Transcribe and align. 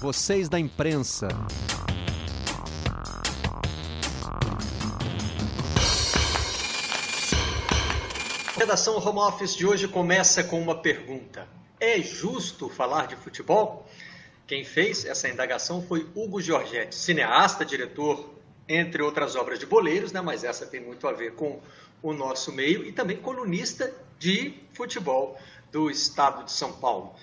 vocês 0.00 0.48
da 0.48 0.58
imprensa. 0.58 1.28
A 8.56 8.58
redação 8.58 8.96
Home 8.96 9.18
Office 9.18 9.54
de 9.54 9.66
hoje 9.66 9.86
começa 9.86 10.42
com 10.42 10.58
uma 10.60 10.74
pergunta: 10.74 11.46
É 11.78 12.00
justo 12.00 12.70
falar 12.70 13.08
de 13.08 13.16
futebol? 13.16 13.86
Quem 14.46 14.64
fez 14.64 15.04
essa 15.04 15.28
indagação 15.28 15.82
foi 15.82 16.08
Hugo 16.14 16.40
Giorgetti, 16.40 16.94
cineasta, 16.94 17.62
diretor, 17.62 18.30
entre 18.66 19.02
outras 19.02 19.36
obras 19.36 19.58
de 19.58 19.66
boleiros, 19.66 20.12
né? 20.12 20.22
mas 20.22 20.44
essa 20.44 20.64
tem 20.64 20.80
muito 20.80 21.06
a 21.06 21.12
ver 21.12 21.34
com 21.34 21.60
o 22.02 22.14
nosso 22.14 22.50
meio, 22.52 22.84
e 22.86 22.92
também 22.92 23.18
colunista 23.18 23.92
de 24.18 24.54
futebol 24.72 25.38
do 25.70 25.90
estado 25.90 26.44
de 26.44 26.52
São 26.52 26.72
Paulo. 26.72 27.14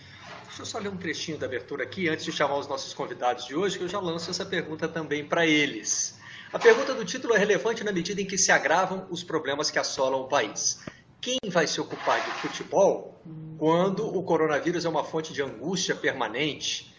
Deixa 0.47 0.61
eu 0.61 0.65
só 0.65 0.79
ler 0.79 0.89
um 0.89 0.97
trechinho 0.97 1.37
da 1.37 1.45
abertura 1.45 1.83
aqui, 1.83 2.07
antes 2.09 2.25
de 2.25 2.31
chamar 2.31 2.57
os 2.57 2.67
nossos 2.67 2.93
convidados 2.93 3.45
de 3.45 3.55
hoje, 3.55 3.77
que 3.77 3.83
eu 3.83 3.89
já 3.89 3.99
lanço 3.99 4.31
essa 4.31 4.45
pergunta 4.45 4.87
também 4.87 5.23
para 5.23 5.45
eles. 5.45 6.17
A 6.51 6.57
pergunta 6.57 6.93
do 6.93 7.03
título 7.03 7.35
é 7.35 7.37
relevante 7.37 7.83
na 7.83 7.91
medida 7.91 8.21
em 8.21 8.25
que 8.25 8.37
se 8.37 8.51
agravam 8.51 9.05
os 9.11 9.23
problemas 9.23 9.69
que 9.69 9.77
assolam 9.77 10.21
o 10.21 10.27
país. 10.27 10.79
Quem 11.19 11.37
vai 11.49 11.67
se 11.67 11.81
ocupar 11.81 12.23
de 12.23 12.31
futebol 12.39 13.21
quando 13.57 14.07
o 14.07 14.23
coronavírus 14.23 14.85
é 14.85 14.89
uma 14.89 15.03
fonte 15.03 15.33
de 15.33 15.41
angústia 15.41 15.93
permanente, 15.93 16.95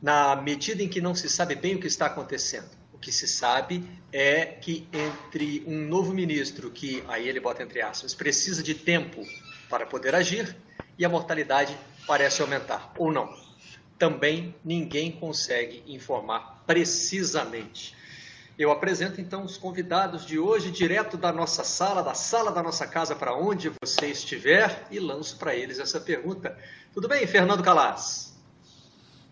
na 0.00 0.36
medida 0.36 0.80
em 0.82 0.88
que 0.88 1.00
não 1.00 1.14
se 1.14 1.28
sabe 1.28 1.56
bem 1.56 1.74
o 1.74 1.80
que 1.80 1.88
está 1.88 2.06
acontecendo? 2.06 2.70
O 2.92 2.98
que 2.98 3.10
se 3.10 3.26
sabe 3.26 3.84
é 4.12 4.46
que 4.46 4.88
entre 4.92 5.64
um 5.66 5.86
novo 5.86 6.14
ministro, 6.14 6.70
que 6.70 7.02
aí 7.08 7.28
ele 7.28 7.40
bota 7.40 7.62
entre 7.62 7.82
aspas, 7.82 8.14
precisa 8.14 8.62
de 8.62 8.74
tempo 8.74 9.20
para 9.68 9.84
poder 9.84 10.14
agir, 10.14 10.56
e 10.98 11.04
a 11.04 11.08
mortalidade 11.08 11.78
parece 12.06 12.42
aumentar, 12.42 12.92
ou 12.98 13.12
não. 13.12 13.32
Também 13.98 14.54
ninguém 14.64 15.12
consegue 15.12 15.82
informar 15.86 16.62
precisamente. 16.66 17.96
Eu 18.58 18.72
apresento 18.72 19.20
então 19.20 19.44
os 19.44 19.56
convidados 19.56 20.26
de 20.26 20.36
hoje, 20.38 20.72
direto 20.72 21.16
da 21.16 21.32
nossa 21.32 21.62
sala, 21.62 22.02
da 22.02 22.14
sala 22.14 22.50
da 22.50 22.60
nossa 22.60 22.86
casa, 22.88 23.14
para 23.14 23.32
onde 23.36 23.70
você 23.80 24.06
estiver, 24.06 24.86
e 24.90 24.98
lanço 24.98 25.38
para 25.38 25.54
eles 25.54 25.78
essa 25.78 26.00
pergunta. 26.00 26.58
Tudo 26.92 27.06
bem, 27.06 27.24
Fernando 27.26 27.62
Calas? 27.62 28.36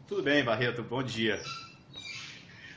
Tudo 0.07 0.23
bem, 0.23 0.45
Barreto, 0.45 0.85
bom 0.85 1.03
dia. 1.03 1.43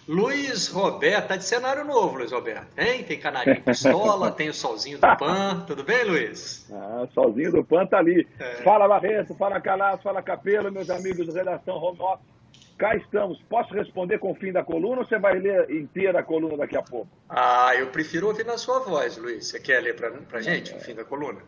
Luiz 0.09 0.69
Roberto, 0.69 1.27
tá 1.27 1.35
de 1.35 1.43
cenário 1.43 1.85
novo, 1.85 2.17
Luiz 2.17 2.31
Roberto, 2.31 2.67
hein? 2.79 3.03
Tem 3.03 3.19
canarinho 3.19 3.61
pistola, 3.61 4.31
tem 4.33 4.49
o 4.49 4.53
solzinho 4.55 4.97
do 4.97 5.17
Pan, 5.17 5.63
tudo 5.67 5.83
bem, 5.83 6.03
Luiz? 6.03 6.67
Ah, 6.73 7.07
solzinho 7.13 7.51
do 7.51 7.63
Pan 7.63 7.85
tá 7.85 7.99
ali. 7.99 8.27
É. 8.39 8.55
Fala 8.63 8.87
Barreto, 8.87 9.35
fala 9.35 9.61
Calas, 9.61 10.01
fala 10.01 10.23
Capelo, 10.23 10.71
meus 10.71 10.89
amigos 10.89 11.27
da 11.27 11.33
redação 11.33 11.75
Home 11.75 11.99
Office. 11.99 12.25
Cá 12.75 12.95
estamos. 12.95 13.39
Posso 13.43 13.71
responder 13.71 14.17
com 14.17 14.31
o 14.31 14.35
fim 14.35 14.51
da 14.51 14.63
coluna 14.63 15.01
ou 15.01 15.05
você 15.05 15.19
vai 15.19 15.37
ler 15.37 15.69
inteira 15.69 16.21
a 16.21 16.23
coluna 16.23 16.57
daqui 16.57 16.75
a 16.75 16.81
pouco? 16.81 17.07
Ah, 17.29 17.75
eu 17.77 17.85
prefiro 17.91 18.29
ouvir 18.29 18.47
na 18.47 18.57
sua 18.57 18.79
voz, 18.79 19.15
Luiz. 19.15 19.45
Você 19.45 19.59
quer 19.59 19.79
ler 19.79 19.95
pra, 19.95 20.09
pra 20.09 20.41
gente 20.41 20.73
é. 20.73 20.75
o 20.75 20.79
fim 20.79 20.95
da 20.95 21.03
coluna? 21.03 21.41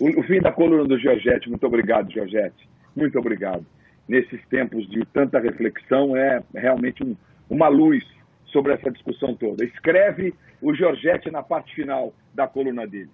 O, 0.00 0.20
o 0.20 0.22
fim 0.24 0.40
da 0.40 0.50
coluna 0.50 0.88
do 0.88 0.98
Giorgetti. 0.98 1.48
Muito 1.48 1.64
obrigado, 1.68 2.10
Giorgetti. 2.10 2.68
Muito 2.96 3.16
obrigado. 3.16 3.64
Nesses 4.08 4.44
tempos 4.48 4.88
de 4.90 5.04
tanta 5.06 5.38
reflexão, 5.38 6.16
é 6.16 6.42
realmente 6.52 7.04
um 7.04 7.14
uma 7.54 7.68
luz 7.68 8.04
sobre 8.46 8.72
essa 8.72 8.90
discussão 8.90 9.34
toda. 9.34 9.64
Escreve 9.64 10.34
o 10.60 10.74
Giorgetti 10.74 11.30
na 11.30 11.42
parte 11.42 11.72
final 11.74 12.12
da 12.34 12.48
coluna 12.48 12.86
dele. 12.86 13.10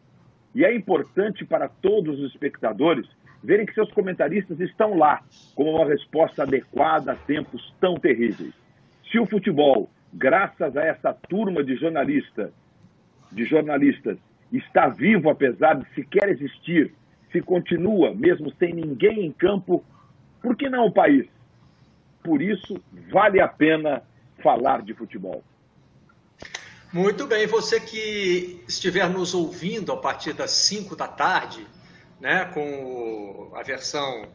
E 0.54 0.64
é 0.64 0.74
importante 0.74 1.44
para 1.44 1.68
todos 1.68 2.18
os 2.18 2.32
espectadores 2.32 3.06
verem 3.42 3.66
que 3.66 3.74
seus 3.74 3.90
comentaristas 3.92 4.58
estão 4.60 4.96
lá 4.96 5.22
como 5.54 5.70
uma 5.70 5.86
resposta 5.86 6.42
adequada 6.42 7.12
a 7.12 7.16
tempos 7.16 7.74
tão 7.80 7.94
terríveis. 7.94 8.52
Se 9.10 9.18
o 9.18 9.26
futebol, 9.26 9.90
graças 10.12 10.74
a 10.76 10.84
essa 10.84 11.12
turma 11.12 11.62
de 11.62 11.76
jornalistas, 11.76 12.50
de 13.30 13.44
jornalistas, 13.44 14.18
está 14.50 14.88
vivo 14.88 15.28
apesar 15.28 15.74
de 15.74 15.86
sequer 15.94 16.30
existir, 16.30 16.92
se 17.30 17.40
continua 17.40 18.14
mesmo 18.14 18.50
sem 18.58 18.72
ninguém 18.72 19.26
em 19.26 19.32
campo, 19.32 19.84
por 20.42 20.56
que 20.56 20.68
não 20.68 20.86
o 20.86 20.92
país? 20.92 21.26
Por 22.22 22.42
isso, 22.42 22.82
vale 23.10 23.40
a 23.40 23.48
pena 23.48 24.02
falar 24.40 24.82
de 24.82 24.94
futebol. 24.94 25.42
Muito 26.92 27.26
bem, 27.26 27.46
você 27.46 27.78
que 27.78 28.64
estiver 28.66 29.08
nos 29.08 29.32
ouvindo 29.32 29.92
a 29.92 29.96
partir 29.96 30.32
das 30.32 30.50
5 30.50 30.96
da 30.96 31.06
tarde, 31.06 31.64
né, 32.20 32.46
com 32.46 33.52
a 33.54 33.62
versão 33.62 34.26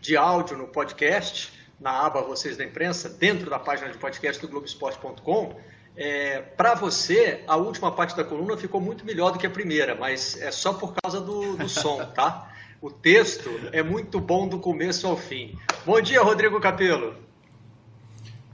de 0.00 0.16
áudio 0.16 0.56
no 0.56 0.66
podcast, 0.66 1.52
na 1.78 2.06
aba 2.06 2.22
Vocês 2.22 2.56
da 2.56 2.64
Imprensa, 2.64 3.10
dentro 3.10 3.50
da 3.50 3.58
página 3.58 3.90
de 3.90 3.98
podcast 3.98 4.40
do 4.40 4.48
Globoesporte.com, 4.48 5.54
é, 5.96 6.40
para 6.40 6.74
você, 6.74 7.44
a 7.46 7.56
última 7.56 7.92
parte 7.92 8.16
da 8.16 8.24
coluna 8.24 8.56
ficou 8.56 8.80
muito 8.80 9.04
melhor 9.04 9.30
do 9.30 9.38
que 9.38 9.46
a 9.46 9.50
primeira, 9.50 9.94
mas 9.94 10.40
é 10.40 10.50
só 10.50 10.72
por 10.72 10.94
causa 11.02 11.20
do, 11.20 11.56
do 11.56 11.68
som, 11.68 12.04
tá? 12.06 12.50
O 12.80 12.90
texto 12.90 13.50
é 13.72 13.82
muito 13.82 14.18
bom 14.18 14.48
do 14.48 14.58
começo 14.58 15.06
ao 15.06 15.16
fim. 15.16 15.58
Bom 15.84 16.00
dia, 16.00 16.22
Rodrigo 16.22 16.58
Capello. 16.58 17.29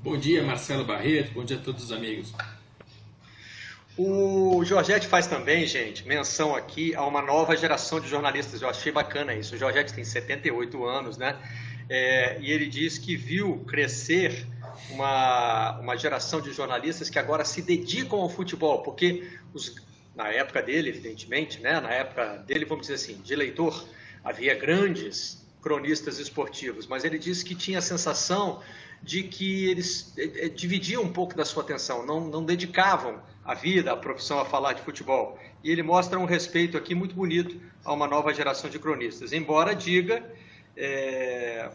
Bom 0.06 0.16
dia, 0.16 0.40
Marcelo 0.40 0.84
Barreto. 0.84 1.32
Bom 1.32 1.44
dia 1.44 1.56
a 1.56 1.60
todos 1.60 1.82
os 1.82 1.90
amigos. 1.90 2.32
O 3.98 4.64
Jorgette 4.64 5.08
faz 5.08 5.26
também, 5.26 5.66
gente, 5.66 6.06
menção 6.06 6.54
aqui 6.54 6.94
a 6.94 7.04
uma 7.04 7.20
nova 7.20 7.56
geração 7.56 7.98
de 7.98 8.06
jornalistas. 8.06 8.62
Eu 8.62 8.68
achei 8.68 8.92
bacana 8.92 9.34
isso. 9.34 9.56
O 9.56 9.58
Jorgette 9.58 9.92
tem 9.92 10.04
78 10.04 10.84
anos, 10.84 11.16
né? 11.16 11.36
É, 11.90 12.38
e 12.40 12.52
ele 12.52 12.68
diz 12.68 12.98
que 12.98 13.16
viu 13.16 13.64
crescer 13.66 14.46
uma, 14.90 15.76
uma 15.80 15.96
geração 15.96 16.40
de 16.40 16.52
jornalistas 16.52 17.10
que 17.10 17.18
agora 17.18 17.44
se 17.44 17.60
dedicam 17.60 18.20
ao 18.20 18.28
futebol, 18.28 18.84
porque 18.84 19.28
os, 19.52 19.74
na 20.14 20.28
época 20.28 20.62
dele, 20.62 20.88
evidentemente, 20.88 21.60
né? 21.60 21.80
Na 21.80 21.90
época 21.90 22.44
dele, 22.46 22.64
vamos 22.64 22.86
dizer 22.86 22.94
assim, 22.94 23.20
de 23.24 23.34
leitor, 23.34 23.84
havia 24.22 24.54
grandes 24.54 25.44
cronistas 25.60 26.20
esportivos, 26.20 26.86
mas 26.86 27.02
ele 27.02 27.18
disse 27.18 27.44
que 27.44 27.56
tinha 27.56 27.80
a 27.80 27.82
sensação 27.82 28.62
de 29.02 29.22
que 29.22 29.68
eles 29.70 30.12
é, 30.16 30.46
é, 30.46 30.48
dividiam 30.48 31.02
um 31.02 31.12
pouco 31.12 31.34
da 31.34 31.44
sua 31.44 31.62
atenção, 31.62 32.04
não, 32.04 32.20
não 32.20 32.44
dedicavam 32.44 33.20
a 33.44 33.54
vida, 33.54 33.92
a 33.92 33.96
profissão 33.96 34.40
a 34.40 34.44
falar 34.44 34.72
de 34.72 34.82
futebol. 34.82 35.38
E 35.62 35.70
ele 35.70 35.82
mostra 35.82 36.18
um 36.18 36.24
respeito 36.24 36.76
aqui 36.76 36.94
muito 36.94 37.14
bonito 37.14 37.60
a 37.84 37.92
uma 37.92 38.06
nova 38.06 38.32
geração 38.34 38.68
de 38.68 38.78
cronistas, 38.78 39.32
embora 39.32 39.74
diga 39.74 40.24
é, 40.76 41.70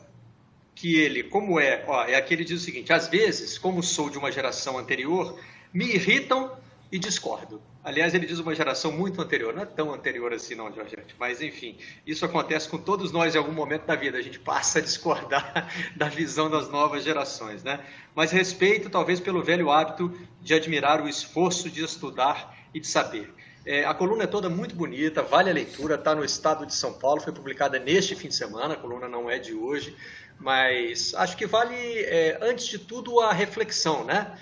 que 0.75 0.95
ele, 0.95 1.23
como 1.23 1.59
é, 1.59 1.83
ó, 1.87 2.03
é 2.03 2.15
aquele 2.15 2.43
diz 2.43 2.61
o 2.61 2.63
seguinte: 2.63 2.91
às 2.91 3.07
vezes, 3.07 3.57
como 3.57 3.81
sou 3.81 4.09
de 4.09 4.17
uma 4.17 4.31
geração 4.31 4.77
anterior, 4.77 5.39
me 5.73 5.85
irritam 5.85 6.51
e 6.91 6.99
discordo. 6.99 7.61
Aliás, 7.83 8.13
ele 8.13 8.25
diz 8.25 8.37
uma 8.37 8.53
geração 8.53 8.91
muito 8.91 9.21
anterior, 9.21 9.53
não 9.53 9.63
é 9.63 9.65
tão 9.65 9.93
anterior 9.93 10.33
assim 10.33 10.55
não, 10.55 10.71
Georgette, 10.71 11.15
mas 11.17 11.41
enfim, 11.41 11.77
isso 12.05 12.25
acontece 12.25 12.67
com 12.67 12.77
todos 12.77 13.11
nós 13.11 13.33
em 13.33 13.37
algum 13.37 13.53
momento 13.53 13.85
da 13.85 13.95
vida, 13.95 14.17
a 14.17 14.21
gente 14.21 14.37
passa 14.37 14.79
a 14.79 14.81
discordar 14.81 15.71
da 15.95 16.09
visão 16.09 16.49
das 16.49 16.69
novas 16.69 17.03
gerações, 17.03 17.63
né? 17.63 17.79
Mas 18.13 18.31
respeito 18.31 18.89
talvez 18.89 19.19
pelo 19.19 19.41
velho 19.41 19.71
hábito 19.71 20.13
de 20.41 20.53
admirar 20.53 21.01
o 21.01 21.07
esforço 21.07 21.69
de 21.69 21.83
estudar 21.83 22.55
e 22.73 22.79
de 22.79 22.87
saber. 22.87 23.33
É, 23.65 23.85
a 23.85 23.93
coluna 23.93 24.23
é 24.23 24.27
toda 24.27 24.49
muito 24.49 24.75
bonita, 24.75 25.21
vale 25.21 25.49
a 25.49 25.53
leitura, 25.53 25.95
está 25.95 26.13
no 26.13 26.25
estado 26.25 26.65
de 26.65 26.75
São 26.75 26.93
Paulo, 26.93 27.21
foi 27.21 27.31
publicada 27.31 27.79
neste 27.79 28.15
fim 28.15 28.27
de 28.27 28.35
semana, 28.35 28.73
a 28.73 28.77
coluna 28.77 29.07
não 29.07 29.29
é 29.29 29.37
de 29.37 29.53
hoje, 29.53 29.95
mas 30.39 31.13
acho 31.13 31.37
que 31.37 31.45
vale, 31.45 31.75
é, 31.75 32.39
antes 32.41 32.65
de 32.65 32.79
tudo, 32.79 33.19
a 33.19 33.31
reflexão, 33.31 34.03
né? 34.03 34.35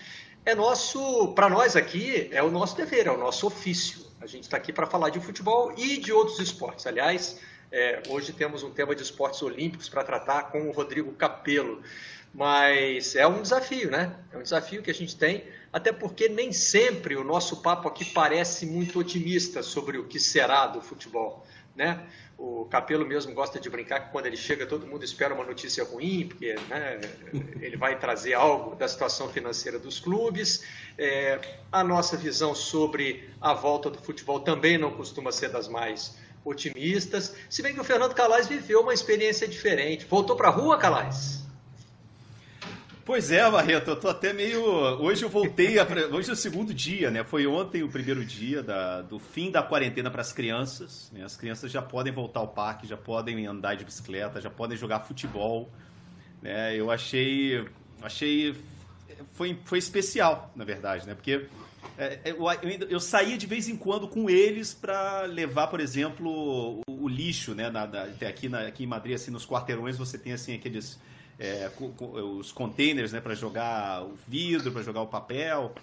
É 0.46 0.56
nosso, 0.56 1.34
para 1.34 1.50
nós 1.50 1.76
aqui, 1.76 2.30
é 2.32 2.42
o 2.42 2.50
nosso 2.50 2.76
dever, 2.76 3.08
é 3.08 3.12
o 3.12 3.18
nosso 3.18 3.48
ofício. 3.48 4.06
A 4.22 4.26
gente 4.26 4.44
está 4.44 4.58
aqui 4.58 4.74
para 4.74 4.86
falar 4.86 5.10
de 5.10 5.20
futebol 5.20 5.74
e 5.78 5.98
de 5.98 6.12
outros 6.12 6.40
esportes. 6.40 6.86
Aliás, 6.88 7.40
é, 7.72 8.02
hoje 8.10 8.34
temos 8.34 8.64
um 8.64 8.72
tema 8.72 8.96
de 8.96 9.04
esportes 9.04 9.42
olímpicos 9.42 9.88
para 9.88 10.04
tratar 10.04 10.52
com 10.52 10.68
o 10.68 10.72
Rodrigo 10.72 11.12
Capello. 11.14 11.82
Mas 12.34 13.16
é 13.16 13.26
um 13.26 13.42
desafio, 13.42 13.90
né? 13.90 14.16
É 14.32 14.38
um 14.38 14.44
desafio 14.44 14.84
que 14.84 14.92
a 14.92 14.94
gente 14.94 15.16
tem, 15.16 15.46
até 15.74 15.92
porque 15.92 16.30
nem 16.30 16.52
sempre 16.52 17.16
o 17.16 17.24
nosso 17.24 17.58
papo 17.62 17.88
aqui 17.88 18.06
parece 18.06 18.66
muito 18.66 19.00
otimista 19.00 19.64
sobre 19.64 19.98
o 19.98 20.06
que 20.06 20.20
será 20.20 20.68
do 20.68 20.82
futebol, 20.82 21.46
né? 21.76 22.06
O 22.40 22.64
Capelo 22.72 23.06
mesmo 23.06 23.34
gosta 23.34 23.60
de 23.60 23.70
brincar 23.70 24.00
que 24.00 24.12
quando 24.14 24.26
ele 24.26 24.38
chega 24.38 24.66
todo 24.66 24.88
mundo 24.88 25.04
espera 25.04 25.34
uma 25.34 25.44
notícia 25.44 25.84
ruim, 25.84 26.26
porque 26.26 26.56
né, 26.70 27.02
ele 27.60 27.76
vai 27.76 28.00
trazer 28.00 28.34
algo 28.34 28.78
da 28.78 28.88
situação 28.88 29.28
financeira 29.28 29.78
dos 29.78 30.00
clubes. 30.00 30.64
É, 30.98 31.38
a 31.70 31.84
nossa 31.84 32.16
visão 32.16 32.56
sobre 32.56 33.30
a 33.42 33.54
volta 33.54 33.90
do 33.90 33.98
futebol 33.98 34.40
também 34.40 34.78
não 34.78 34.92
costuma 34.92 35.34
ser 35.34 35.50
das 35.50 35.68
mais 35.68 36.18
otimistas, 36.46 37.36
se 37.50 37.62
bem 37.62 37.74
que 37.74 37.82
o 37.82 37.84
Fernando 37.84 38.16
Calais 38.16 38.48
viveu 38.48 38.82
uma 38.82 38.94
experiência 38.94 39.46
diferente. 39.46 40.06
Voltou 40.06 40.38
para 40.38 40.48
a 40.48 40.52
rua, 40.52 40.78
Calais? 40.78 41.49
Pois 43.10 43.32
é, 43.32 43.50
Barreto, 43.50 43.90
eu 43.90 43.96
tô 43.96 44.08
até 44.08 44.32
meio. 44.32 44.64
Hoje 45.02 45.24
eu 45.24 45.30
voltei. 45.30 45.80
A... 45.80 45.88
Hoje 46.14 46.30
é 46.30 46.34
o 46.34 46.36
segundo 46.36 46.72
dia, 46.72 47.10
né? 47.10 47.24
Foi 47.24 47.48
ontem 47.48 47.82
o 47.82 47.90
primeiro 47.90 48.24
dia 48.24 48.62
da... 48.62 49.02
do 49.02 49.18
fim 49.18 49.50
da 49.50 49.64
quarentena 49.64 50.12
para 50.12 50.22
as 50.22 50.32
crianças. 50.32 51.10
Né? 51.12 51.24
As 51.24 51.36
crianças 51.36 51.72
já 51.72 51.82
podem 51.82 52.14
voltar 52.14 52.42
ao 52.42 52.50
parque, 52.50 52.86
já 52.86 52.96
podem 52.96 53.48
andar 53.48 53.74
de 53.74 53.84
bicicleta, 53.84 54.40
já 54.40 54.52
podem 54.52 54.78
jogar 54.78 55.00
futebol. 55.00 55.72
né? 56.40 56.80
Eu 56.80 56.92
achei, 56.92 57.66
achei 58.00 58.56
foi, 59.34 59.58
foi 59.66 59.80
especial, 59.80 60.54
na 60.56 60.64
verdade, 60.64 61.08
né? 61.08 61.16
Porque 61.16 61.48
é, 61.98 62.20
é, 62.26 62.36
eu, 62.92 63.00
saía 63.00 63.40
de 63.40 63.48
vez 63.48 63.68
em 63.68 63.76
quando 63.76 64.08
com 64.08 64.30
eles 64.30 64.76
para 64.76 65.24
levar, 65.24 65.66
por 65.66 65.80
exemplo, 65.80 66.84
o, 66.88 67.08
lixo, 67.08 67.56
né? 67.56 67.72
Na, 67.72 67.86
aqui, 68.30 68.48
na, 68.48 68.68
aqui 68.68 68.84
em 68.84 68.88
Madrid, 68.88 69.16
assim, 69.16 69.32
nos 69.32 69.48
quarteirões, 69.48 69.98
você 69.98 70.16
tem 70.16 70.32
assim 70.32 70.54
aqueles 70.54 71.00
é, 71.40 71.72
os 72.38 72.52
containers, 72.52 73.14
né? 73.14 73.22
Para 73.22 73.34
jogar 73.34 74.04
o 74.04 74.16
vidro, 74.28 74.72
para 74.72 74.84
jogar 74.84 75.02
o 75.02 75.08
papel. 75.08 75.74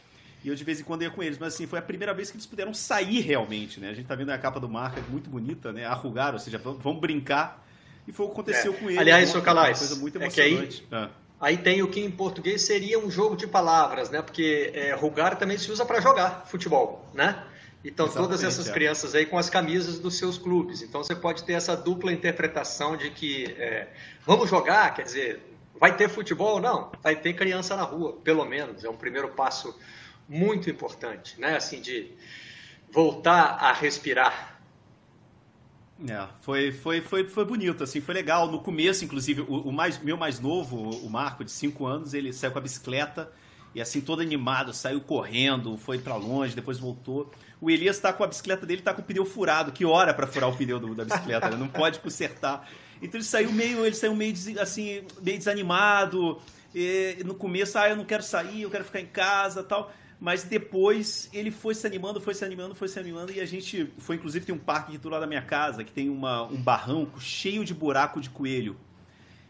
E 0.45 0.49
eu 0.49 0.55
de 0.55 0.63
vez 0.63 0.79
em 0.79 0.85
quando 0.85 1.03
ia 1.03 1.11
com 1.11 1.23
eles, 1.23 1.39
mas 1.39 1.55
assim, 1.55 1.67
foi 1.67 1.79
a 1.79 1.83
primeira 1.83 2.13
vez 2.13 2.31
que 2.31 2.37
eles 2.37 2.47
puderam 2.47 2.75
sair 2.75 3.21
realmente, 3.21 3.81
né? 3.81 3.89
A 3.89 3.95
gente 3.95 4.07
tá 4.07 4.15
vendo 4.15 4.31
a 4.31 4.39
capa 4.39 4.61
do 4.61 4.69
marca, 4.69 5.01
é 5.01 5.03
muito 5.11 5.31
bonita, 5.31 5.73
né? 5.73 5.85
Arrugar, 5.87 6.35
ou 6.35 6.39
seja, 6.39 6.59
vão, 6.59 7.01
brincar. 7.01 7.67
E 8.07 8.13
foi 8.13 8.27
o 8.27 8.29
que 8.29 8.35
aconteceu 8.35 8.73
é. 8.75 8.77
com 8.77 8.85
eles. 8.85 8.99
Aliás, 8.99 9.35
né? 9.35 9.41
Calais, 9.41 9.79
coisa 9.79 9.97
muito 9.97 10.17
emocionante. 10.17 10.85
É 10.85 10.89
que 10.89 10.95
aí, 10.95 11.03
ah. 11.03 11.11
aí 11.41 11.57
tem 11.57 11.83
o 11.83 11.89
que 11.89 12.01
em 12.01 12.11
português 12.11 12.63
seria 12.63 12.99
um 12.99 13.11
jogo 13.11 13.35
de 13.35 13.47
palavras, 13.47 14.11
né? 14.11 14.21
Porque 14.23 14.71
é, 14.75 14.95
rugar 14.95 15.37
também 15.37 15.57
se 15.59 15.73
usa 15.73 15.85
para 15.85 16.01
jogar 16.01 16.47
futebol, 16.47 17.05
né? 17.15 17.43
Então, 17.87 18.07
Exatamente, 18.07 18.29
todas 18.29 18.45
essas 18.45 18.69
é. 18.69 18.73
crianças 18.73 19.15
aí 19.15 19.25
com 19.25 19.39
as 19.39 19.49
camisas 19.49 20.01
dos 20.01 20.19
seus 20.19 20.37
clubes. 20.37 20.83
Então, 20.83 21.05
você 21.05 21.15
pode 21.15 21.45
ter 21.45 21.53
essa 21.53 21.77
dupla 21.77 22.13
interpretação 22.13 22.97
de 22.97 23.11
que 23.11 23.45
é, 23.59 23.89
vamos 24.27 24.51
jogar, 24.51 24.93
quer 24.93 25.03
dizer, 25.03 25.41
vai 25.79 25.97
ter 25.97 26.09
futebol? 26.09 26.61
Não, 26.61 26.91
vai 27.01 27.15
ter 27.15 27.33
criança 27.35 27.77
na 27.77 27.85
rua, 27.85 28.15
pelo 28.25 28.45
menos. 28.45 28.83
É 28.83 28.91
um 28.91 28.97
primeiro 28.97 29.29
passo 29.29 29.79
muito 30.29 30.69
importante, 30.69 31.41
né? 31.41 31.57
Assim, 31.57 31.81
de 31.81 32.11
voltar 32.91 33.57
a 33.61 33.73
respirar. 33.73 34.61
É, 36.09 36.27
foi, 36.41 36.73
foi, 36.73 37.01
foi, 37.01 37.25
foi 37.25 37.45
bonito, 37.45 37.85
assim, 37.85 38.01
foi 38.01 38.15
legal. 38.15 38.51
No 38.51 38.59
começo, 38.59 39.05
inclusive, 39.05 39.43
o, 39.43 39.69
o 39.69 39.73
mais, 39.73 39.97
meu 39.99 40.17
mais 40.17 40.41
novo, 40.41 40.91
o 40.91 41.09
Marco, 41.09 41.45
de 41.45 41.53
5 41.53 41.87
anos, 41.87 42.15
ele 42.15 42.33
saiu 42.33 42.51
com 42.51 42.59
a 42.59 42.63
bicicleta 42.63 43.33
e 43.77 43.81
assim, 43.81 44.01
todo 44.01 44.23
animado, 44.23 44.73
saiu 44.73 45.01
correndo, 45.03 45.77
foi 45.77 45.99
para 45.99 46.17
longe, 46.17 46.57
depois 46.57 46.79
voltou. 46.79 47.31
O 47.61 47.71
Elias 47.71 47.99
tá 47.99 48.13
com 48.13 48.23
a 48.23 48.27
bicicleta 48.27 48.67
dele, 48.67 48.83
tá 48.83 48.93
com 48.93 49.01
o 49.01 49.05
pneu 49.05 49.25
furado, 49.25 49.73
que 49.73 49.85
hora 49.85 50.13
para 50.13 50.27
furar 50.27 50.51
o 50.51 50.57
pneu 50.57 50.79
do, 50.79 50.95
da 50.95 51.05
bicicleta, 51.05 51.51
né? 51.51 51.57
não 51.57 51.69
pode 51.69 52.01
consertar. 52.01 52.69
Então 53.01 53.19
ele 53.19 53.25
saiu 53.25 53.53
meio, 53.53 53.85
ele 53.85 53.95
saiu 53.95 54.15
meio 54.15 54.35
assim, 54.61 55.03
meio 55.23 55.39
desanimado. 55.39 56.41
no 57.25 57.35
começo, 57.35 57.79
ah, 57.79 57.89
eu 57.89 57.97
não 57.97 58.05
quero 58.05 58.23
sair, 58.23 58.63
eu 58.63 58.71
quero 58.71 58.85
ficar 58.85 59.01
em 59.01 59.07
casa, 59.07 59.63
tal 59.63 59.93
mas 60.19 60.45
depois 60.45 61.29
ele 61.33 61.51
foi 61.51 61.75
se 61.75 61.87
animando, 61.87 62.21
foi 62.21 62.35
se 62.35 62.45
animando, 62.45 62.75
foi 62.75 62.89
se 62.89 62.99
animando 62.99 63.33
e 63.33 63.41
a 63.41 63.45
gente 63.45 63.93
foi 63.99 64.17
inclusive 64.17 64.47
tem 64.47 64.55
um 64.55 64.59
parque 64.59 64.89
aqui 64.89 64.99
do 64.99 65.09
lado 65.09 65.21
da 65.21 65.27
minha 65.27 65.43
casa 65.43 65.85
que 65.85 65.93
tem 65.93 66.09
uma, 66.09 66.45
um 66.45 66.57
barranco 66.57 67.21
cheio 67.21 67.65
de 67.65 67.75
buraco 67.75 68.21
de 68.21 68.31
coelho. 68.31 68.77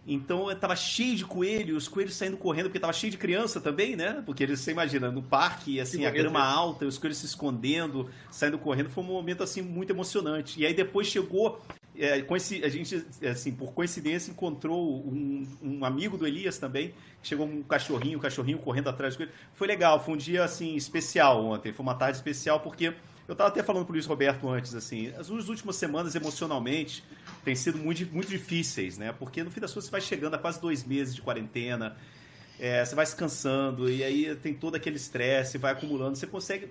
Então 0.06 0.50
estava 0.50 0.76
cheio 0.76 1.16
de 1.16 1.24
coelhos, 1.24 1.84
os 1.84 1.88
coelhos 1.88 2.14
saindo 2.14 2.36
correndo, 2.36 2.66
porque 2.66 2.78
estava 2.78 2.92
cheio 2.92 3.10
de 3.10 3.18
criança 3.18 3.60
também, 3.60 3.96
né? 3.96 4.22
Porque 4.24 4.44
eles, 4.44 4.60
você 4.60 4.70
imagina, 4.70 5.10
no 5.10 5.22
parque, 5.22 5.80
assim, 5.80 6.06
a 6.06 6.10
grama 6.10 6.40
alta, 6.40 6.86
os 6.86 6.96
coelhos 6.96 7.18
se 7.18 7.26
escondendo, 7.26 8.08
saindo 8.30 8.56
correndo, 8.56 8.88
foi 8.88 9.02
um 9.02 9.08
momento 9.08 9.42
assim 9.42 9.62
muito 9.62 9.90
emocionante. 9.90 10.60
E 10.60 10.66
aí 10.66 10.72
depois 10.72 11.08
chegou 11.08 11.60
é, 11.98 12.24
a 12.62 12.68
gente, 12.68 13.06
assim, 13.28 13.52
por 13.52 13.72
coincidência, 13.72 14.30
encontrou 14.30 14.98
um, 14.98 15.46
um, 15.62 15.84
amigo 15.84 16.16
do 16.16 16.26
Elias 16.26 16.58
também, 16.58 16.94
chegou 17.22 17.46
um 17.46 17.62
cachorrinho, 17.62 18.18
um 18.18 18.20
cachorrinho 18.20 18.58
correndo 18.58 18.88
atrás 18.88 19.16
dele. 19.16 19.30
Foi 19.54 19.66
legal, 19.66 20.02
foi 20.04 20.14
um 20.14 20.16
dia, 20.16 20.44
assim, 20.44 20.76
especial 20.76 21.44
ontem, 21.44 21.72
foi 21.72 21.82
uma 21.82 21.94
tarde 21.94 22.18
especial, 22.18 22.60
porque 22.60 22.92
eu 23.26 23.32
estava 23.32 23.48
até 23.48 23.62
falando 23.62 23.84
para 23.84 23.92
o 23.92 23.94
Luiz 23.94 24.06
Roberto 24.06 24.48
antes, 24.48 24.74
assim, 24.74 25.08
as 25.18 25.30
últimas 25.30 25.76
semanas, 25.76 26.14
emocionalmente, 26.14 27.02
têm 27.46 27.54
sido 27.54 27.78
muito, 27.78 28.06
muito 28.12 28.28
difíceis, 28.28 28.98
né? 28.98 29.10
Porque, 29.12 29.42
no 29.42 29.50
fim 29.50 29.60
das 29.60 29.72
contas, 29.72 29.86
você 29.86 29.90
vai 29.90 30.02
chegando 30.02 30.34
a 30.34 30.38
quase 30.38 30.60
dois 30.60 30.84
meses 30.84 31.14
de 31.14 31.22
quarentena, 31.22 31.96
é, 32.60 32.84
você 32.84 32.94
vai 32.94 33.06
se 33.06 33.16
cansando, 33.16 33.88
e 33.88 34.04
aí 34.04 34.36
tem 34.36 34.52
todo 34.52 34.74
aquele 34.74 34.96
estresse, 34.96 35.56
vai 35.56 35.72
acumulando, 35.72 36.16
você 36.16 36.26
consegue 36.26 36.68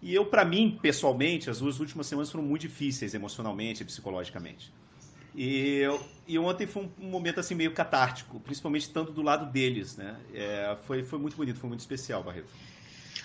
e 0.00 0.14
eu, 0.14 0.24
para 0.24 0.44
mim, 0.44 0.78
pessoalmente, 0.80 1.50
as 1.50 1.58
duas 1.58 1.80
últimas 1.80 2.06
semanas 2.06 2.30
foram 2.30 2.44
muito 2.44 2.62
difíceis 2.62 3.14
emocionalmente 3.14 3.82
e 3.82 3.84
psicologicamente. 3.84 4.72
E, 5.34 5.78
eu, 5.78 6.00
e 6.26 6.38
ontem 6.38 6.66
foi 6.66 6.88
um, 7.00 7.08
momento 7.08 7.40
assim 7.40 7.54
meio 7.54 7.72
catártico, 7.72 8.40
principalmente 8.40 8.82
estando 8.82 9.12
do 9.12 9.22
lado 9.22 9.50
deles, 9.50 9.96
né? 9.96 10.16
É, 10.32 10.76
foi, 10.84 11.02
foi 11.02 11.18
muito 11.18 11.36
bonito, 11.36 11.58
foi 11.58 11.68
muito 11.68 11.80
especial, 11.80 12.22
Barreto. 12.22 12.48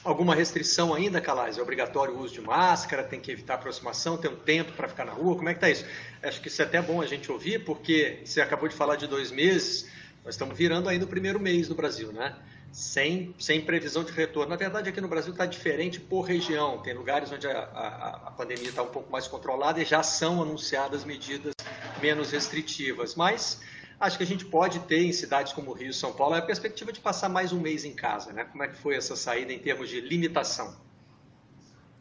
Alguma 0.04 0.36
restrição 0.36 0.94
ainda, 0.94 1.22
Calais? 1.22 1.58
É 1.58 1.62
obrigatório 1.62 2.14
o 2.14 2.20
uso 2.22 2.34
de 2.34 2.42
máscara? 2.42 3.04
Tem 3.04 3.20
que 3.20 3.32
evitar 3.32 3.54
aproximação? 3.54 4.18
Tem 4.18 4.30
um 4.30 4.36
tempo 4.36 4.74
para 4.74 4.88
ficar 4.88 5.06
na 5.06 5.14
rua? 5.14 5.36
Como 5.36 5.48
é 5.48 5.54
que 5.54 5.62
tá 5.62 5.70
isso? 5.70 5.86
Acho 6.22 6.42
que 6.42 6.50
isso 6.50 6.62
é 6.62 6.66
até 6.66 6.82
bom 6.82 7.02
a 7.02 7.06
gente 7.06 7.32
ouvir, 7.32 7.64
porque 7.64 8.20
você 8.26 8.42
acabou 8.42 8.68
de 8.68 8.76
falar 8.76 8.98
de 8.98 9.08
dois 9.08 9.32
meses, 9.32 9.90
nós 10.26 10.34
estamos 10.36 10.58
virando 10.58 10.90
ainda 10.90 11.06
o 11.06 11.08
primeiro 11.08 11.40
mês 11.40 11.70
no 11.70 11.76
Brasil, 11.76 12.12
né? 12.12 12.36
sem, 12.74 13.36
sem 13.38 13.62
previsão 13.62 14.04
de 14.04 14.12
retorno. 14.12 14.50
Na 14.50 14.56
verdade, 14.56 14.90
aqui 14.90 15.00
no 15.00 15.08
Brasil 15.08 15.32
está 15.32 15.46
diferente 15.46 16.00
por 16.00 16.24
região. 16.24 16.80
Tem 16.80 16.94
lugares 16.94 17.32
onde 17.32 17.48
a, 17.48 17.60
a, 17.60 18.10
a 18.28 18.32
pandemia 18.32 18.70
está 18.70 18.82
um 18.82 18.88
pouco 18.88 19.12
mais 19.12 19.28
controlada 19.28 19.80
e 19.80 19.86
já 19.86 20.02
são 20.02 20.42
anunciadas 20.42 21.06
medidas 21.06 21.54
menos 22.02 22.32
restritivas. 22.32 23.14
Mas 23.14 23.62
acho 24.00 24.18
que 24.18 24.24
a 24.24 24.28
gente 24.28 24.46
pode 24.46 24.80
ter 24.82 25.04
em 25.04 25.12
cidades 25.12 25.54
como 25.54 25.74
Rio 25.74 25.90
e 25.90 25.94
São 25.94 26.14
Paulo 26.14 26.36
a 26.36 26.42
perspectiva 26.42 26.92
de 26.92 27.00
passar 27.00 27.30
mais 27.30 27.52
um 27.52 27.60
mês 27.60 27.86
em 27.86 27.94
casa. 27.94 28.34
Né? 28.34 28.44
Como 28.44 28.64
é 28.64 28.68
que 28.68 28.76
foi 28.76 28.96
essa 28.96 29.16
saída 29.16 29.52
em 29.54 29.60
termos 29.60 29.90
de 29.90 30.02
limitação? 30.02 30.76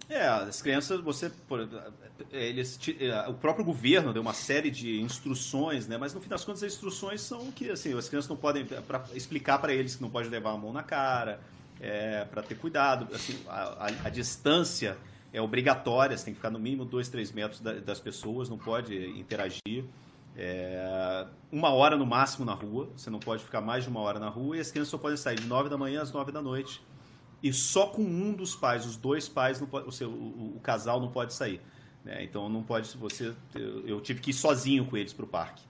É, 0.08 0.26
as 0.26 0.60
crianças, 0.60 1.00
você, 1.00 1.32
eles, 2.30 2.78
é, 3.00 3.28
o 3.28 3.34
próprio 3.34 3.64
governo 3.64 4.12
deu 4.12 4.20
uma 4.20 4.34
série 4.34 4.70
de 4.70 5.00
instruções, 5.00 5.88
né? 5.88 5.96
Mas 5.96 6.12
no 6.12 6.20
fim 6.20 6.28
das 6.28 6.44
contas 6.44 6.62
as 6.62 6.72
instruções 6.72 7.22
são 7.22 7.50
que 7.50 7.70
assim, 7.70 7.96
as 7.96 8.08
crianças 8.08 8.28
não 8.28 8.36
podem 8.36 8.66
pra 8.66 9.04
explicar 9.14 9.58
para 9.58 9.72
eles 9.72 9.96
que 9.96 10.02
não 10.02 10.10
pode 10.10 10.28
levar 10.28 10.50
a 10.50 10.56
mão 10.58 10.70
na 10.70 10.82
cara, 10.82 11.40
é, 11.80 12.24
para 12.26 12.42
ter 12.42 12.56
cuidado, 12.56 13.08
assim, 13.14 13.38
a, 13.48 13.86
a, 13.86 13.86
a, 14.04 14.08
distância 14.10 14.96
é 15.32 15.40
obrigatória, 15.40 16.16
você 16.16 16.26
tem 16.26 16.34
que 16.34 16.38
ficar 16.38 16.50
no 16.50 16.58
mínimo 16.58 16.84
2, 16.84 17.08
3 17.08 17.32
metros 17.32 17.60
da, 17.60 17.72
das 17.72 17.98
pessoas, 17.98 18.48
não 18.48 18.58
pode 18.58 18.94
interagir. 19.18 19.84
É, 20.36 21.26
uma 21.50 21.70
hora 21.70 21.96
no 21.96 22.06
máximo 22.06 22.44
na 22.44 22.54
rua, 22.54 22.90
você 22.96 23.10
não 23.10 23.18
pode 23.18 23.44
ficar 23.44 23.60
mais 23.60 23.84
de 23.84 23.90
uma 23.90 24.00
hora 24.00 24.18
na 24.18 24.28
rua 24.28 24.56
e 24.56 24.60
as 24.60 24.70
crianças 24.70 24.90
só 24.90 24.98
podem 24.98 25.16
sair 25.16 25.36
de 25.36 25.46
9 25.46 25.68
da 25.68 25.76
manhã 25.76 26.02
às 26.02 26.10
9 26.10 26.32
da 26.32 26.40
noite 26.40 26.82
e 27.42 27.52
só 27.52 27.86
com 27.86 28.02
um 28.02 28.32
dos 28.32 28.54
pais, 28.54 28.86
os 28.86 28.96
dois 28.96 29.28
pais, 29.28 29.60
pode, 29.60 30.04
o, 30.04 30.08
o, 30.08 30.56
o 30.56 30.60
casal 30.60 31.00
não 31.00 31.08
pode 31.08 31.34
sair. 31.34 31.60
Né? 32.04 32.22
Então 32.22 32.48
não 32.48 32.62
pode 32.62 32.96
você. 32.96 33.34
Eu, 33.54 33.86
eu, 33.86 34.00
tive 34.00 34.20
que 34.20 34.30
ir 34.30 34.34
sozinho 34.34 34.84
com 34.86 34.96
eles 34.96 35.12
para 35.12 35.24
o 35.24 35.28
parque. 35.28 35.62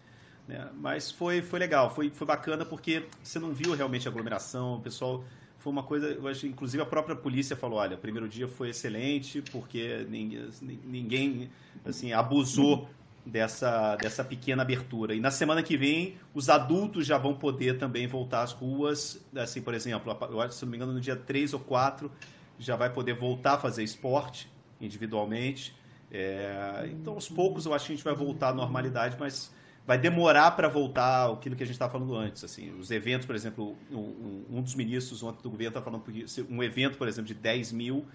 Né? 0.46 0.68
Mas 0.74 1.10
foi, 1.10 1.40
foi 1.40 1.58
legal, 1.58 1.94
foi, 1.94 2.10
foi 2.10 2.26
bacana 2.26 2.64
porque 2.64 3.06
você 3.22 3.38
não 3.38 3.52
viu 3.52 3.74
realmente 3.74 4.06
aglomeração, 4.06 4.76
o 4.76 4.80
pessoal. 4.80 5.24
Foi 5.58 5.72
uma 5.72 5.84
coisa, 5.84 6.08
eu 6.08 6.26
acho, 6.26 6.44
inclusive 6.44 6.82
a 6.82 6.86
própria 6.86 7.14
polícia 7.14 7.54
falou, 7.54 7.78
olha, 7.78 7.94
o 7.94 7.98
primeiro 7.98 8.28
dia 8.28 8.48
foi 8.48 8.70
excelente 8.70 9.40
porque 9.42 10.04
ninguém, 10.10 10.50
ninguém 10.60 11.50
assim, 11.84 12.12
abusou 12.12 12.88
dessa, 13.24 13.96
dessa 13.96 14.24
pequena 14.24 14.62
abertura. 14.62 15.14
E 15.14 15.20
na 15.20 15.30
semana 15.30 15.62
que 15.62 15.76
vem, 15.76 16.16
os 16.34 16.48
adultos 16.48 17.06
já 17.06 17.18
vão 17.18 17.34
poder 17.34 17.78
também 17.78 18.06
voltar 18.06 18.42
às 18.42 18.52
ruas. 18.52 19.24
Assim, 19.36 19.62
por 19.62 19.74
exemplo, 19.74 20.12
se 20.50 20.64
não 20.64 20.70
me 20.70 20.76
engano, 20.76 20.92
no 20.92 21.00
dia 21.00 21.16
3 21.16 21.54
ou 21.54 21.60
4 21.60 22.10
já 22.58 22.76
vai 22.76 22.90
poder 22.90 23.14
voltar 23.14 23.54
a 23.54 23.58
fazer 23.58 23.82
esporte 23.82 24.50
individualmente. 24.80 25.74
É, 26.10 26.88
então, 26.92 27.14
aos 27.14 27.28
poucos, 27.28 27.66
eu 27.66 27.74
acho 27.74 27.86
que 27.86 27.92
a 27.92 27.96
gente 27.96 28.04
vai 28.04 28.14
voltar 28.14 28.50
à 28.50 28.52
normalidade, 28.52 29.16
mas 29.18 29.52
vai 29.86 29.98
demorar 29.98 30.52
para 30.52 30.68
voltar 30.68 31.30
aquilo 31.30 31.56
que 31.56 31.62
a 31.62 31.66
gente 31.66 31.74
estava 31.74 31.92
falando 31.92 32.14
antes. 32.14 32.44
Assim, 32.44 32.70
os 32.78 32.90
eventos, 32.90 33.26
por 33.26 33.34
exemplo, 33.34 33.76
um, 33.90 34.44
um 34.50 34.62
dos 34.62 34.74
ministros 34.74 35.22
ontem 35.22 35.42
do 35.42 35.50
governo 35.50 35.70
está 35.70 35.82
falando 35.82 36.02
que 36.02 36.24
um 36.48 36.62
evento, 36.62 36.98
por 36.98 37.08
exemplo, 37.08 37.28
de 37.28 37.34
10 37.34 37.72
mil 37.72 38.06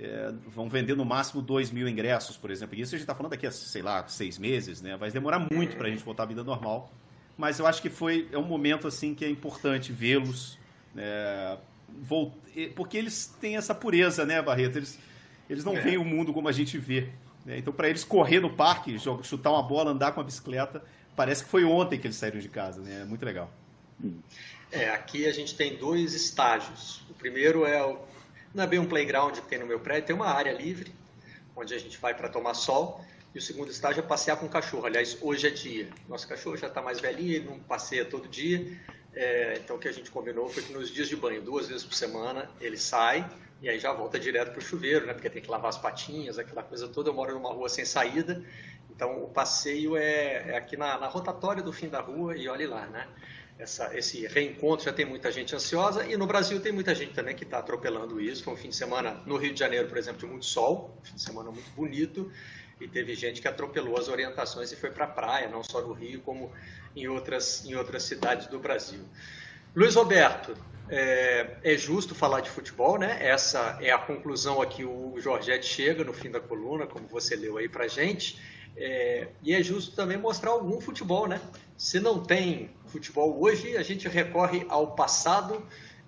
é, 0.00 0.32
vão 0.46 0.68
vender 0.68 0.96
no 0.96 1.04
máximo 1.04 1.42
2 1.42 1.70
mil 1.70 1.88
ingressos, 1.88 2.36
por 2.36 2.50
exemplo. 2.50 2.76
E 2.76 2.80
isso 2.80 2.94
a 2.94 2.98
gente 2.98 3.02
está 3.02 3.14
falando 3.14 3.32
daqui 3.32 3.46
a, 3.46 3.50
sei 3.50 3.82
lá, 3.82 4.06
seis 4.06 4.38
meses, 4.38 4.80
né? 4.80 4.96
Vai 4.96 5.10
demorar 5.10 5.38
muito 5.38 5.76
para 5.76 5.88
a 5.88 5.90
gente 5.90 6.04
voltar 6.04 6.22
à 6.22 6.26
vida 6.26 6.44
normal. 6.44 6.92
Mas 7.36 7.58
eu 7.58 7.66
acho 7.66 7.82
que 7.82 7.90
foi 7.90 8.28
é 8.32 8.38
um 8.38 8.44
momento 8.44 8.86
assim 8.86 9.14
que 9.14 9.24
é 9.24 9.30
importante 9.30 9.92
vê-los, 9.92 10.58
né? 10.94 11.58
porque 12.74 12.96
eles 12.96 13.34
têm 13.40 13.56
essa 13.56 13.74
pureza, 13.74 14.24
né, 14.26 14.42
Barreto? 14.42 14.76
Eles, 14.76 14.98
eles 15.48 15.64
não 15.64 15.76
é. 15.76 15.80
veem 15.80 15.98
o 15.98 16.04
mundo 16.04 16.32
como 16.32 16.48
a 16.48 16.52
gente 16.52 16.76
vê. 16.78 17.08
Né? 17.44 17.58
Então, 17.58 17.72
para 17.72 17.88
eles 17.88 18.04
correr 18.04 18.40
no 18.40 18.50
parque, 18.50 18.96
chutar 19.22 19.50
uma 19.50 19.62
bola, 19.62 19.90
andar 19.90 20.12
com 20.12 20.20
a 20.20 20.24
bicicleta, 20.24 20.82
parece 21.16 21.44
que 21.44 21.50
foi 21.50 21.64
ontem 21.64 21.98
que 21.98 22.06
eles 22.06 22.16
saíram 22.16 22.38
de 22.38 22.48
casa, 22.48 22.80
né? 22.82 23.02
É 23.02 23.04
muito 23.04 23.24
legal. 23.24 23.50
É, 24.70 24.90
aqui 24.90 25.26
a 25.26 25.32
gente 25.32 25.56
tem 25.56 25.76
dois 25.76 26.14
estágios. 26.14 27.02
O 27.08 27.14
primeiro 27.14 27.64
é 27.64 27.82
o 27.82 27.98
não 28.54 28.64
é 28.64 28.66
bem 28.66 28.78
um 28.78 28.86
playground 28.86 29.34
que 29.34 29.48
tem 29.48 29.58
no 29.58 29.66
meu 29.66 29.80
prédio, 29.80 30.06
tem 30.06 30.16
uma 30.16 30.28
área 30.28 30.52
livre, 30.52 30.92
onde 31.54 31.74
a 31.74 31.78
gente 31.78 31.98
vai 31.98 32.14
para 32.14 32.28
tomar 32.28 32.54
sol. 32.54 33.04
E 33.34 33.38
o 33.38 33.42
segundo 33.42 33.70
estágio 33.70 34.00
é 34.00 34.02
passear 34.02 34.36
com 34.38 34.46
o 34.46 34.48
cachorro. 34.48 34.86
Aliás, 34.86 35.18
hoje 35.20 35.46
é 35.46 35.50
dia. 35.50 35.88
Nosso 36.08 36.26
cachorro 36.26 36.56
já 36.56 36.66
está 36.66 36.80
mais 36.80 37.00
velhinho, 37.00 37.34
ele 37.34 37.44
não 37.44 37.58
passeia 37.58 38.04
todo 38.04 38.26
dia. 38.26 38.78
É, 39.14 39.58
então, 39.62 39.76
o 39.76 39.78
que 39.78 39.88
a 39.88 39.92
gente 39.92 40.10
combinou 40.10 40.48
foi 40.48 40.62
que 40.62 40.72
nos 40.72 40.90
dias 40.90 41.08
de 41.08 41.16
banho, 41.16 41.42
duas 41.42 41.68
vezes 41.68 41.84
por 41.84 41.94
semana, 41.94 42.50
ele 42.60 42.78
sai 42.78 43.28
e 43.60 43.68
aí 43.68 43.78
já 43.78 43.92
volta 43.92 44.18
direto 44.18 44.52
para 44.52 44.58
o 44.58 44.62
chuveiro, 44.62 45.06
né? 45.06 45.12
Porque 45.12 45.28
tem 45.28 45.42
que 45.42 45.50
lavar 45.50 45.68
as 45.68 45.78
patinhas, 45.78 46.38
aquela 46.38 46.62
coisa 46.62 46.88
toda. 46.88 47.10
Eu 47.10 47.14
moro 47.14 47.34
numa 47.34 47.52
rua 47.52 47.68
sem 47.68 47.84
saída, 47.84 48.42
então 48.90 49.22
o 49.22 49.28
passeio 49.28 49.96
é, 49.96 50.50
é 50.50 50.56
aqui 50.56 50.76
na, 50.76 50.98
na, 50.98 51.08
rotatória 51.08 51.62
do 51.62 51.72
fim 51.72 51.88
da 51.88 52.00
rua 52.00 52.36
e 52.36 52.48
olhe 52.48 52.66
lá, 52.66 52.86
né? 52.86 53.08
Essa, 53.58 53.96
esse 53.96 54.26
reencontro 54.26 54.84
já 54.84 54.92
tem 54.92 55.04
muita 55.04 55.32
gente 55.32 55.54
ansiosa 55.54 56.06
e 56.06 56.16
no 56.16 56.26
Brasil 56.26 56.60
tem 56.60 56.72
muita 56.72 56.94
gente 56.94 57.12
também 57.12 57.34
que 57.34 57.44
está 57.44 57.58
atropelando 57.58 58.20
isso. 58.20 58.44
Foi 58.44 58.54
um 58.54 58.56
fim 58.56 58.68
de 58.68 58.76
semana 58.76 59.20
no 59.26 59.36
Rio 59.36 59.52
de 59.52 59.58
Janeiro, 59.58 59.88
por 59.88 59.98
exemplo, 59.98 60.20
de 60.20 60.26
muito 60.26 60.46
sol, 60.46 60.96
um 61.00 61.04
fim 61.04 61.14
de 61.16 61.22
semana 61.22 61.50
muito 61.50 61.70
bonito 61.70 62.30
e 62.80 62.86
teve 62.86 63.14
gente 63.14 63.40
que 63.40 63.48
atropelou 63.48 63.98
as 63.98 64.08
orientações 64.08 64.70
e 64.70 64.76
foi 64.76 64.90
para 64.90 65.04
a 65.04 65.08
praia, 65.08 65.48
não 65.48 65.62
só 65.62 65.80
no 65.80 65.92
Rio, 65.92 66.20
como 66.20 66.52
em 66.94 67.08
outras, 67.08 67.64
em 67.64 67.74
outras 67.74 68.04
cidades 68.04 68.46
do 68.46 68.58
Brasil. 68.58 69.00
Luiz 69.74 69.94
Roberto, 69.94 70.56
é, 70.88 71.56
é, 71.62 71.76
justo 71.76 72.14
falar 72.14 72.40
de 72.40 72.50
futebol, 72.50 72.98
né? 72.98 73.18
Essa 73.20 73.78
é 73.80 73.90
a 73.90 73.98
conclusão 73.98 74.62
a 74.62 74.66
que 74.66 74.84
o 74.84 75.14
Jorgette 75.18 75.66
chega 75.66 76.04
no 76.04 76.12
fim 76.12 76.30
da 76.30 76.40
coluna, 76.40 76.86
como 76.86 77.06
você 77.06 77.36
leu 77.36 77.58
aí 77.58 77.68
para 77.68 77.86
gente. 77.88 78.40
É, 78.80 79.26
e 79.42 79.52
é 79.52 79.62
justo 79.62 79.96
também 79.96 80.16
mostrar 80.16 80.52
algum 80.52 80.80
futebol, 80.80 81.26
né? 81.26 81.40
Se 81.76 81.98
não 81.98 82.22
tem 82.22 82.70
futebol 82.86 83.36
hoje, 83.42 83.76
a 83.76 83.82
gente 83.82 84.08
recorre 84.08 84.64
ao 84.68 84.94
passado 84.94 85.62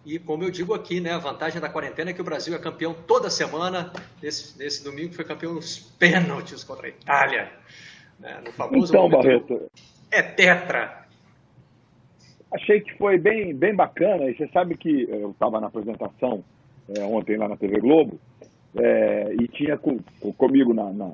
e, 0.04 0.18
como 0.18 0.44
eu 0.44 0.50
digo 0.50 0.72
aqui, 0.72 1.00
né, 1.00 1.12
a 1.12 1.18
vantagem 1.18 1.60
da 1.60 1.68
quarentena 1.68 2.10
é 2.10 2.12
que 2.12 2.20
o 2.20 2.24
Brasil 2.24 2.54
é 2.54 2.58
campeão 2.58 2.94
toda 3.06 3.28
semana. 3.28 3.92
Nesse, 4.22 4.58
nesse 4.58 4.82
domingo 4.82 5.12
foi 5.12 5.24
campeão 5.24 5.54
nos 5.54 5.78
pênaltis 5.78 6.64
contra 6.64 6.86
a 6.86 6.90
Itália. 6.90 7.52
Né, 8.18 8.40
no 8.44 8.52
famoso 8.52 8.92
então, 8.92 9.08
Barreto. 9.10 9.70
É 10.10 10.22
tetra. 10.22 11.06
Achei 12.52 12.80
que 12.80 12.96
foi 12.96 13.18
bem, 13.18 13.54
bem 13.54 13.74
bacana. 13.74 14.30
E 14.30 14.36
você 14.36 14.48
sabe 14.48 14.76
que 14.76 15.08
eu 15.10 15.32
estava 15.32 15.60
na 15.60 15.66
apresentação 15.66 16.42
é, 16.88 17.02
ontem 17.02 17.36
lá 17.36 17.48
na 17.48 17.56
TV 17.56 17.78
Globo 17.80 18.18
é, 18.76 19.34
e 19.38 19.48
tinha 19.48 19.76
com, 19.76 19.98
comigo 20.32 20.72
na, 20.72 20.92
na, 20.92 21.12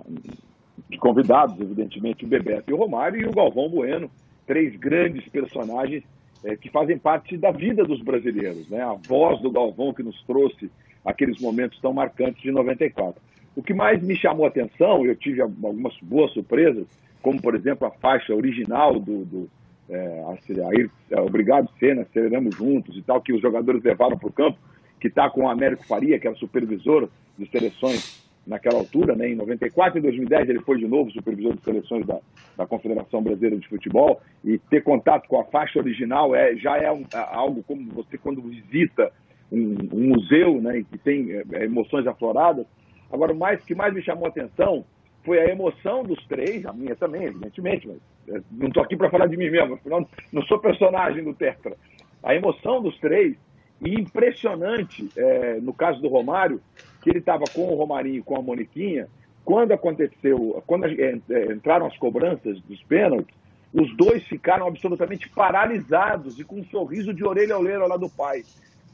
de 0.88 0.98
convidados, 0.98 1.60
evidentemente, 1.60 2.24
o 2.24 2.28
Bebeto 2.28 2.70
e 2.70 2.74
o 2.74 2.76
Romário 2.76 3.20
e 3.20 3.26
o 3.26 3.32
Galvão 3.32 3.68
Bueno, 3.68 4.10
três 4.46 4.76
grandes 4.76 5.28
personagens 5.28 6.04
é, 6.44 6.56
que 6.56 6.70
fazem 6.70 6.96
parte 6.96 7.36
da 7.36 7.50
vida 7.50 7.84
dos 7.84 8.00
brasileiros, 8.00 8.68
né? 8.68 8.82
A 8.82 8.94
voz 8.94 9.40
do 9.40 9.50
Galvão 9.50 9.92
que 9.92 10.02
nos 10.02 10.22
trouxe 10.22 10.70
aqueles 11.04 11.40
momentos 11.40 11.78
tão 11.80 11.92
marcantes 11.92 12.42
de 12.42 12.50
94. 12.50 13.20
O 13.54 13.62
que 13.62 13.74
mais 13.74 14.02
me 14.02 14.16
chamou 14.16 14.44
a 14.44 14.48
atenção, 14.48 15.04
eu 15.04 15.16
tive 15.16 15.40
algumas 15.40 15.96
boas 16.02 16.32
surpresas, 16.32 16.86
como 17.22 17.40
por 17.40 17.54
exemplo 17.54 17.86
a 17.86 17.90
faixa 17.90 18.34
original 18.34 19.00
do, 19.00 19.24
do 19.24 19.50
é, 19.88 20.22
a, 20.22 21.18
a, 21.18 21.22
Obrigado 21.22 21.70
Senna, 21.78 22.02
Aceleramos 22.02 22.54
Juntos 22.54 22.96
e 22.96 23.02
tal, 23.02 23.20
que 23.20 23.32
os 23.32 23.40
jogadores 23.40 23.82
levaram 23.82 24.18
para 24.18 24.28
o 24.28 24.32
campo, 24.32 24.58
que 25.00 25.08
está 25.08 25.30
com 25.30 25.44
o 25.44 25.48
Américo 25.48 25.86
Faria, 25.86 26.18
que 26.18 26.26
era 26.26 26.36
supervisor 26.36 27.08
de 27.38 27.48
seleções 27.50 28.25
naquela 28.46 28.78
altura, 28.78 29.16
né, 29.16 29.28
em 29.28 29.34
94 29.34 29.98
e 29.98 30.02
2010 30.02 30.48
ele 30.48 30.60
foi 30.60 30.78
de 30.78 30.86
novo 30.86 31.10
supervisor 31.10 31.54
de 31.54 31.62
seleções 31.62 32.06
da, 32.06 32.18
da 32.56 32.66
Confederação 32.66 33.22
Brasileira 33.22 33.56
de 33.58 33.68
Futebol 33.68 34.20
e 34.44 34.58
ter 34.58 34.82
contato 34.82 35.26
com 35.28 35.40
a 35.40 35.44
faixa 35.44 35.78
original 35.78 36.34
é 36.34 36.54
já 36.56 36.76
é 36.78 36.90
um, 36.92 37.04
algo 37.12 37.64
como 37.64 37.90
você 37.92 38.16
quando 38.16 38.40
visita 38.42 39.12
um, 39.50 39.76
um 39.92 40.08
museu, 40.08 40.60
né, 40.60 40.84
que 40.90 40.98
tem 40.98 41.32
é, 41.32 41.64
emoções 41.64 42.06
afloradas. 42.06 42.66
Agora 43.12 43.32
o 43.32 43.36
mais 43.36 43.62
que 43.64 43.74
mais 43.74 43.92
me 43.92 44.02
chamou 44.02 44.26
a 44.26 44.28
atenção 44.28 44.84
foi 45.24 45.40
a 45.40 45.46
emoção 45.46 46.04
dos 46.04 46.24
três, 46.26 46.64
a 46.66 46.72
minha 46.72 46.94
também, 46.94 47.24
evidentemente, 47.24 47.88
mas 47.88 47.96
é, 48.28 48.40
não 48.52 48.68
estou 48.68 48.82
aqui 48.82 48.96
para 48.96 49.10
falar 49.10 49.26
de 49.26 49.36
mim 49.36 49.50
mesmo, 49.50 49.74
afinal 49.74 50.08
não 50.32 50.42
sou 50.42 50.60
personagem 50.60 51.24
do 51.24 51.34
Tetra. 51.34 51.76
A 52.22 52.34
emoção 52.34 52.80
dos 52.80 52.96
três 52.98 53.36
e 53.80 53.94
impressionante, 53.94 55.08
é, 55.16 55.60
no 55.60 55.72
caso 55.72 56.00
do 56.00 56.08
Romário, 56.08 56.60
que 57.02 57.10
ele 57.10 57.18
estava 57.18 57.44
com 57.52 57.68
o 57.68 57.74
Romarinho 57.74 58.24
com 58.24 58.36
a 58.36 58.42
Moniquinha, 58.42 59.08
quando 59.44 59.72
aconteceu, 59.72 60.62
quando 60.66 60.86
é, 60.86 61.18
é, 61.30 61.52
entraram 61.52 61.86
as 61.86 61.96
cobranças 61.96 62.60
dos 62.62 62.82
pênaltis, 62.84 63.34
os 63.72 63.94
dois 63.96 64.24
ficaram 64.24 64.66
absolutamente 64.66 65.28
paralisados 65.28 66.38
e 66.40 66.44
com 66.44 66.56
um 66.56 66.64
sorriso 66.64 67.12
de 67.12 67.24
orelha 67.24 67.54
a 67.54 67.58
orelha 67.58 67.86
lá 67.86 67.96
do 67.96 68.08
pai. 68.08 68.42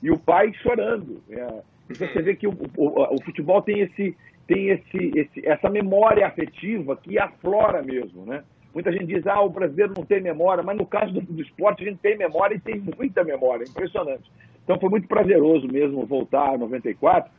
E 0.02 0.10
o 0.10 0.18
pai 0.18 0.52
chorando. 0.54 1.22
É, 1.30 1.62
você 1.88 2.22
vê 2.22 2.34
que 2.34 2.46
o, 2.46 2.52
o, 2.76 3.14
o, 3.14 3.22
futebol 3.22 3.62
tem, 3.62 3.80
esse, 3.80 4.16
tem 4.46 4.70
esse, 4.70 5.12
esse, 5.14 5.46
essa 5.46 5.70
memória 5.70 6.26
afetiva 6.26 6.96
que 6.96 7.18
aflora 7.18 7.82
mesmo, 7.82 8.26
né? 8.26 8.42
Muita 8.74 8.90
gente 8.90 9.06
diz, 9.06 9.26
ah, 9.26 9.42
o 9.42 9.50
brasileiro 9.50 9.92
não 9.96 10.04
tem 10.04 10.20
memória, 10.20 10.62
mas 10.62 10.76
no 10.76 10.86
caso 10.86 11.12
do, 11.12 11.20
do 11.20 11.42
esporte 11.42 11.82
a 11.82 11.88
gente 11.88 11.98
tem 11.98 12.16
memória 12.16 12.54
e 12.54 12.60
tem 12.60 12.80
muita 12.80 13.22
memória, 13.22 13.64
impressionante. 13.64 14.30
Então 14.64 14.78
foi 14.78 14.88
muito 14.88 15.08
prazeroso 15.08 15.66
mesmo 15.68 16.06
voltar 16.06 16.54
a 16.54 16.58
94 16.58 17.30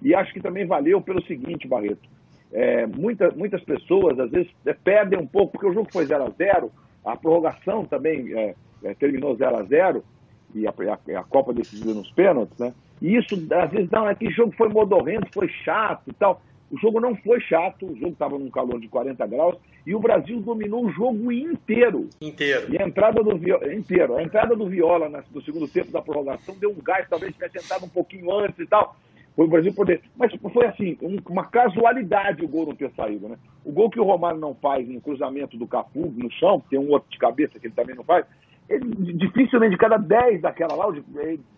e 0.00 0.14
acho 0.14 0.32
que 0.32 0.40
também 0.40 0.66
valeu 0.66 1.00
pelo 1.00 1.24
seguinte, 1.24 1.68
Barreto. 1.68 2.08
É, 2.52 2.86
muita, 2.86 3.30
muitas 3.30 3.62
pessoas, 3.62 4.18
às 4.18 4.30
vezes, 4.30 4.50
é, 4.66 4.74
perdem 4.74 5.18
um 5.18 5.26
pouco, 5.26 5.52
porque 5.52 5.66
o 5.66 5.72
jogo 5.72 5.88
foi 5.90 6.04
0 6.04 6.24
a 6.24 6.30
0 6.30 6.70
a 7.04 7.16
prorrogação 7.16 7.84
também 7.84 8.32
é, 8.32 8.54
é 8.84 8.94
terminou 8.94 9.34
0 9.34 9.56
a 9.56 9.62
0 9.62 10.04
e 10.54 10.66
a, 10.66 10.70
a, 10.70 11.20
a, 11.20 11.24
Copa 11.24 11.52
decidida 11.52 11.94
nos 11.94 12.10
pênaltis, 12.12 12.58
né? 12.58 12.72
E 13.00 13.16
isso, 13.16 13.34
às 13.52 13.70
vezes, 13.70 13.90
não, 13.90 14.08
é 14.08 14.14
que 14.14 14.30
jogo 14.30 14.52
foi 14.56 14.68
modorrento, 14.68 15.32
foi 15.32 15.48
chato 15.48 16.02
e 16.06 16.12
tal. 16.12 16.40
O 16.72 16.78
jogo 16.78 16.98
não 16.98 17.14
foi 17.16 17.38
chato, 17.38 17.84
o 17.84 17.94
jogo 17.96 18.12
estava 18.12 18.38
num 18.38 18.50
calor 18.50 18.80
de 18.80 18.88
40 18.88 19.26
graus 19.26 19.56
e 19.86 19.94
o 19.94 20.00
Brasil 20.00 20.40
dominou 20.40 20.86
o 20.86 20.90
jogo 20.90 21.30
inteiro. 21.30 22.08
Inteiro. 22.18 22.72
E 22.72 22.80
a 22.80 22.86
entrada 22.86 23.22
do 23.22 23.36
Viola, 23.36 23.74
inteiro. 23.74 24.16
A 24.16 24.22
entrada 24.22 24.56
do 24.56 24.66
Viola 24.66 25.10
no 25.30 25.42
segundo 25.42 25.68
tempo 25.68 25.92
da 25.92 26.00
prorrogação 26.00 26.56
deu 26.58 26.70
um 26.70 26.82
gás, 26.82 27.06
talvez 27.10 27.34
tivesse 27.34 27.58
entrado 27.58 27.84
um 27.84 27.90
pouquinho 27.90 28.32
antes 28.34 28.58
e 28.58 28.66
tal. 28.66 28.96
Foi 29.36 29.44
o 29.44 29.48
Brasil 29.48 29.74
poder. 29.74 30.00
Mas 30.16 30.32
foi 30.50 30.64
assim, 30.64 30.96
uma 31.28 31.44
casualidade 31.44 32.42
o 32.42 32.48
gol 32.48 32.66
não 32.66 32.74
ter 32.74 32.90
saído, 32.92 33.28
né? 33.28 33.36
O 33.64 33.70
gol 33.70 33.90
que 33.90 34.00
o 34.00 34.04
Romário 34.04 34.40
não 34.40 34.54
faz 34.54 34.88
em 34.88 34.98
cruzamento 34.98 35.58
do 35.58 35.66
Cafu 35.66 36.10
no 36.16 36.30
chão, 36.32 36.62
tem 36.70 36.78
um 36.78 36.90
outro 36.90 37.10
de 37.10 37.18
cabeça 37.18 37.58
que 37.58 37.66
ele 37.66 37.74
também 37.74 37.94
não 37.94 38.04
faz, 38.04 38.24
ele, 38.66 38.84
dificilmente 39.14 39.72
de 39.72 39.78
cada 39.78 39.98
10 39.98 40.40
daquela 40.40 40.74
lá, 40.74 40.86
ou 40.86 40.92
de, 40.92 41.04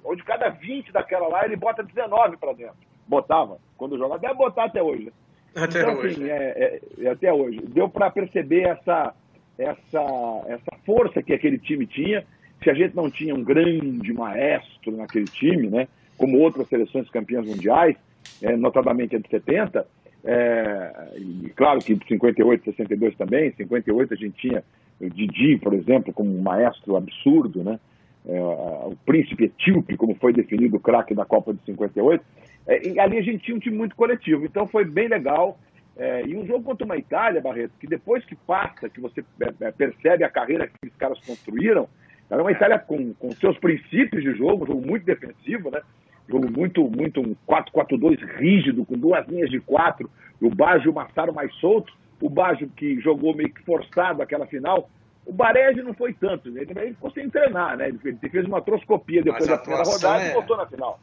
ou 0.02 0.16
de 0.16 0.25
cada 0.25 0.49
20 0.49 0.92
daquela 0.92 1.28
lá, 1.28 1.44
ele 1.44 1.54
bota 1.54 1.85
19 1.85 2.37
para 2.37 2.52
dentro. 2.52 2.75
Botava, 3.07 3.59
quando 3.77 3.99
joga, 3.99 4.19
deve 4.19 4.35
botar 4.35 4.65
até 4.65 4.83
hoje. 4.83 5.13
Até 5.55 5.83
então, 5.83 5.95
hoje. 5.97 6.15
Assim, 6.15 6.31
é, 6.31 6.37
é, 6.37 6.81
é, 7.05 7.09
até 7.09 7.33
hoje. 7.33 7.61
Deu 7.69 7.89
para 7.89 8.11
perceber 8.11 8.63
essa, 8.63 9.15
essa, 9.59 10.45
essa 10.49 10.77
força 10.85 11.23
que 11.23 11.33
aquele 11.33 11.59
time 11.59 11.87
tinha. 11.87 12.25
Se 12.63 12.71
a 12.71 12.75
gente 12.75 12.97
não 12.97 13.11
tinha 13.11 13.35
um 13.35 13.45
grande 13.45 14.13
maestro 14.13 14.97
naquele 14.97 15.27
time, 15.27 15.69
né? 15.69 15.87
como 16.17 16.39
outras 16.39 16.69
seleções 16.69 17.09
campeãs 17.11 17.47
mundiais, 17.47 17.97
é, 18.43 18.57
notadamente 18.57 19.17
a 19.17 19.19
de 19.19 19.29
70, 19.29 19.87
é, 20.25 21.13
e 21.19 21.51
claro 21.55 21.81
que 21.81 21.99
58, 22.09 22.65
62 22.65 23.17
também, 23.17 23.53
58 23.53 24.15
a 24.15 24.17
gente 24.17 24.37
tinha 24.37 24.65
o 25.01 25.11
Didi, 25.11 25.59
por 25.59 25.75
exemplo, 25.75 26.13
como 26.13 26.35
um 26.37 26.41
maestro 26.41 26.97
absurdo, 26.97 27.63
né? 27.63 27.79
É, 28.27 28.41
o 28.41 28.97
príncipe 29.05 29.45
etíope, 29.45 29.99
como 29.99 30.15
foi 30.15 30.33
definido 30.33 30.79
o 30.79 30.81
craque 30.81 31.15
da 31.15 31.27
Copa 31.27 31.53
de 31.53 31.61
58, 31.67 32.25
é, 32.66 32.88
e 32.88 32.99
ali 32.99 33.18
a 33.18 33.23
gente 33.23 33.44
tinha 33.44 33.56
um 33.56 33.61
time 33.61 33.76
muito 33.76 33.94
coletivo, 33.94 34.44
então 34.44 34.66
foi 34.66 34.85
bem 34.85 35.09
legal. 35.09 35.59
É, 35.97 36.26
e 36.26 36.37
um 36.37 36.44
jogo 36.44 36.64
contra 36.64 36.85
uma 36.85 36.97
Itália, 36.97 37.40
Barreto, 37.40 37.73
que 37.78 37.87
depois 37.87 38.25
que 38.25 38.35
passa, 38.35 38.88
que 38.88 39.00
você 39.00 39.25
é, 39.40 39.66
é, 39.66 39.71
percebe 39.71 40.25
a 40.25 40.30
carreira 40.30 40.66
que 40.66 40.88
os 40.88 40.97
caras 40.97 41.18
construíram, 41.25 41.88
era 42.28 42.42
uma 42.42 42.50
Itália 42.50 42.78
com, 42.78 43.14
com 43.14 43.30
seus 43.33 43.56
princípios 43.59 44.23
de 44.23 44.35
jogo, 44.35 44.64
um 44.64 44.66
jogo 44.66 44.87
muito 44.87 45.04
defensivo, 45.04 45.71
né? 45.71 45.80
Jogo 46.28 46.50
muito, 46.50 46.83
muito 46.90 47.21
um 47.21 47.37
4-4-2 47.47 48.18
rígido, 48.38 48.85
com 48.85 48.94
duas 48.94 49.26
linhas 49.28 49.50
de 49.50 49.61
quatro. 49.61 50.11
O 50.40 50.49
Baggio 50.50 50.88
e 50.88 50.90
o 50.90 50.94
Massaro 50.94 51.35
mais 51.35 51.54
soltos. 51.56 51.94
O 52.21 52.30
Baggio 52.30 52.68
que 52.75 52.99
jogou 53.00 53.37
meio 53.37 53.52
que 53.52 53.62
forçado 53.62 54.23
aquela 54.23 54.47
final. 54.47 54.88
O 55.26 55.33
Baresi 55.33 55.83
não 55.83 55.94
foi 55.94 56.12
tanto, 56.14 56.50
né? 56.50 56.62
ele 56.62 56.94
ficou 56.94 57.11
sem 57.11 57.28
treinar, 57.28 57.76
né? 57.76 57.88
Ele 57.88 58.18
fez 58.18 58.47
uma 58.47 58.61
troscopia 58.61 59.23
depois 59.23 59.47
da 59.47 59.59
primeira 59.59 59.85
rodada 59.85 60.23
é... 60.23 60.30
e 60.30 60.33
voltou 60.33 60.56
na 60.56 60.66
final. 60.66 60.99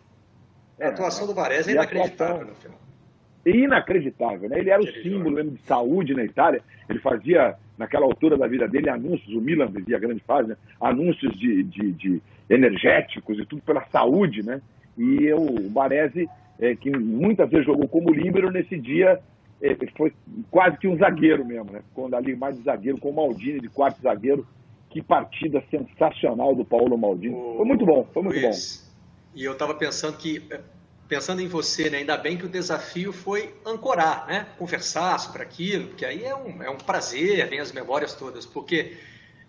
É, 0.81 0.87
a 0.87 0.89
atuação 0.89 1.27
do 1.27 1.33
Baresi 1.35 1.69
é 1.69 1.73
inacreditável 1.73 2.47
no 2.47 2.55
final. 2.55 2.77
Inacreditável, 3.45 4.49
né? 4.49 4.59
Ele 4.59 4.71
era 4.71 4.81
o 4.81 4.87
símbolo 4.87 5.35
mesmo 5.35 5.51
de 5.51 5.61
saúde 5.61 6.15
na 6.15 6.23
Itália. 6.23 6.61
Ele 6.89 6.97
fazia, 6.99 7.55
naquela 7.77 8.05
altura 8.05 8.35
da 8.35 8.47
vida 8.47 8.67
dele, 8.67 8.89
anúncios. 8.89 9.31
O 9.35 9.39
Milan 9.39 9.67
vivia 9.67 9.97
a 9.97 9.99
grande 9.99 10.21
fase, 10.21 10.49
né? 10.49 10.57
Anúncios 10.79 11.37
de, 11.37 11.61
de, 11.63 11.91
de 11.91 12.21
energéticos 12.49 13.37
e 13.37 13.45
tudo 13.45 13.61
pela 13.61 13.85
saúde, 13.91 14.43
né? 14.43 14.59
E 14.97 15.31
o 15.33 15.69
Baresi, 15.69 16.27
é, 16.59 16.75
que 16.75 16.89
muitas 16.89 17.47
vezes 17.49 17.67
jogou 17.67 17.87
como 17.87 18.11
líbero, 18.11 18.51
nesse 18.51 18.75
dia 18.75 19.19
é, 19.61 19.77
foi 19.95 20.11
quase 20.49 20.77
que 20.79 20.87
um 20.87 20.97
zagueiro 20.97 21.45
mesmo, 21.45 21.71
né? 21.71 21.81
Ficou 21.89 22.09
ali 22.15 22.35
mais 22.35 22.57
de 22.57 22.63
zagueiro, 22.63 22.97
com 22.97 23.09
o 23.09 23.15
Maldini 23.15 23.59
de 23.59 23.69
quarto 23.69 24.01
zagueiro. 24.01 24.47
Que 24.89 25.01
partida 25.01 25.63
sensacional 25.71 26.53
do 26.53 26.65
Paulo 26.65 26.97
Maldini. 26.97 27.33
O... 27.33 27.53
Foi 27.57 27.65
muito 27.65 27.85
bom, 27.85 28.05
foi 28.11 28.23
muito 28.23 28.41
Luiz, 28.41 28.80
bom. 28.80 28.80
E 29.33 29.43
eu 29.45 29.53
estava 29.53 29.73
pensando 29.73 30.17
que, 30.17 30.43
pensando 31.07 31.41
em 31.41 31.47
você, 31.47 31.89
né? 31.89 31.99
ainda 31.99 32.17
bem 32.17 32.37
que 32.37 32.45
o 32.45 32.49
desafio 32.49 33.13
foi 33.13 33.53
ancorar, 33.65 34.27
né? 34.27 34.47
Conversar 34.57 35.19
sobre 35.19 35.41
aquilo, 35.41 35.87
porque 35.87 36.05
aí 36.05 36.23
é 36.23 36.35
um, 36.35 36.63
é 36.63 36.69
um 36.69 36.77
prazer, 36.77 37.47
vem 37.49 37.59
as 37.59 37.71
memórias 37.71 38.13
todas, 38.13 38.45
porque 38.45 38.97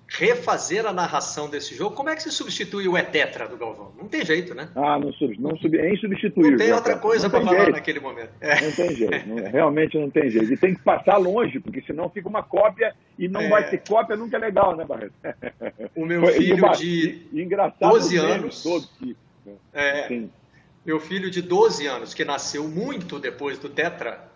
refazer 0.09 0.85
a 0.87 0.93
narração 0.93 1.49
desse 1.49 1.75
jogo. 1.75 1.97
Como 1.97 2.09
é 2.11 2.15
que 2.15 2.23
se 2.23 2.31
substitui 2.31 2.87
o 2.87 2.99
Etetra 2.99 3.49
do 3.49 3.57
Galvão? 3.57 3.93
Não 3.99 4.09
tem 4.09 4.25
jeito, 4.25 4.55
né? 4.55 4.69
Ah, 4.75 4.99
não, 4.99 5.13
não 5.39 5.57
sub, 5.57 5.79
é 5.79 5.93
insubstituível. 5.93 6.51
Não 6.53 6.59
tem 6.59 6.73
outra 6.73 6.99
coisa 6.99 7.31
para 7.31 7.41
falar 7.41 7.57
jeito. 7.57 7.73
naquele 7.73 8.01
momento. 8.01 8.31
É. 8.41 8.61
Não 8.61 8.73
tem 8.73 8.95
jeito, 8.95 9.29
não, 9.29 9.51
realmente 9.51 9.99
não 9.99 10.11
tem 10.11 10.31
jeito. 10.31 10.53
E 10.53 10.57
tem 10.57 10.75
que 10.75 10.83
passar 10.83 11.17
longe, 11.17 11.59
porque 11.61 11.81
senão 11.83 12.11
fica 12.11 12.29
uma 12.29 12.43
cópia 12.43 12.95
e 13.19 13.27
não 13.27 13.41
é. 13.41 13.49
vai 13.49 13.71
ter 13.71 13.79
cópia, 13.79 14.17
nunca 14.17 14.37
é 14.37 14.41
legal, 14.41 14.77
né, 14.77 14.85
Barreto? 14.85 15.15
O 15.97 16.05
meu 16.05 16.27
filho 16.27 16.71
de 16.73 17.23
e, 17.33 17.43
engraçado, 17.43 17.93
12 17.93 18.17
anos. 18.19 18.63
Todos 18.63 18.87
que, 18.99 19.17
né? 19.45 19.55
é, 19.73 20.23
meu 20.85 20.99
filho 20.99 21.31
de 21.31 21.41
12 21.41 21.87
anos, 21.87 22.15
que 22.15 22.25
nasceu 22.25 22.67
muito 22.67 23.19
depois 23.19 23.59
do 23.59 23.69
Tetra, 23.69 24.29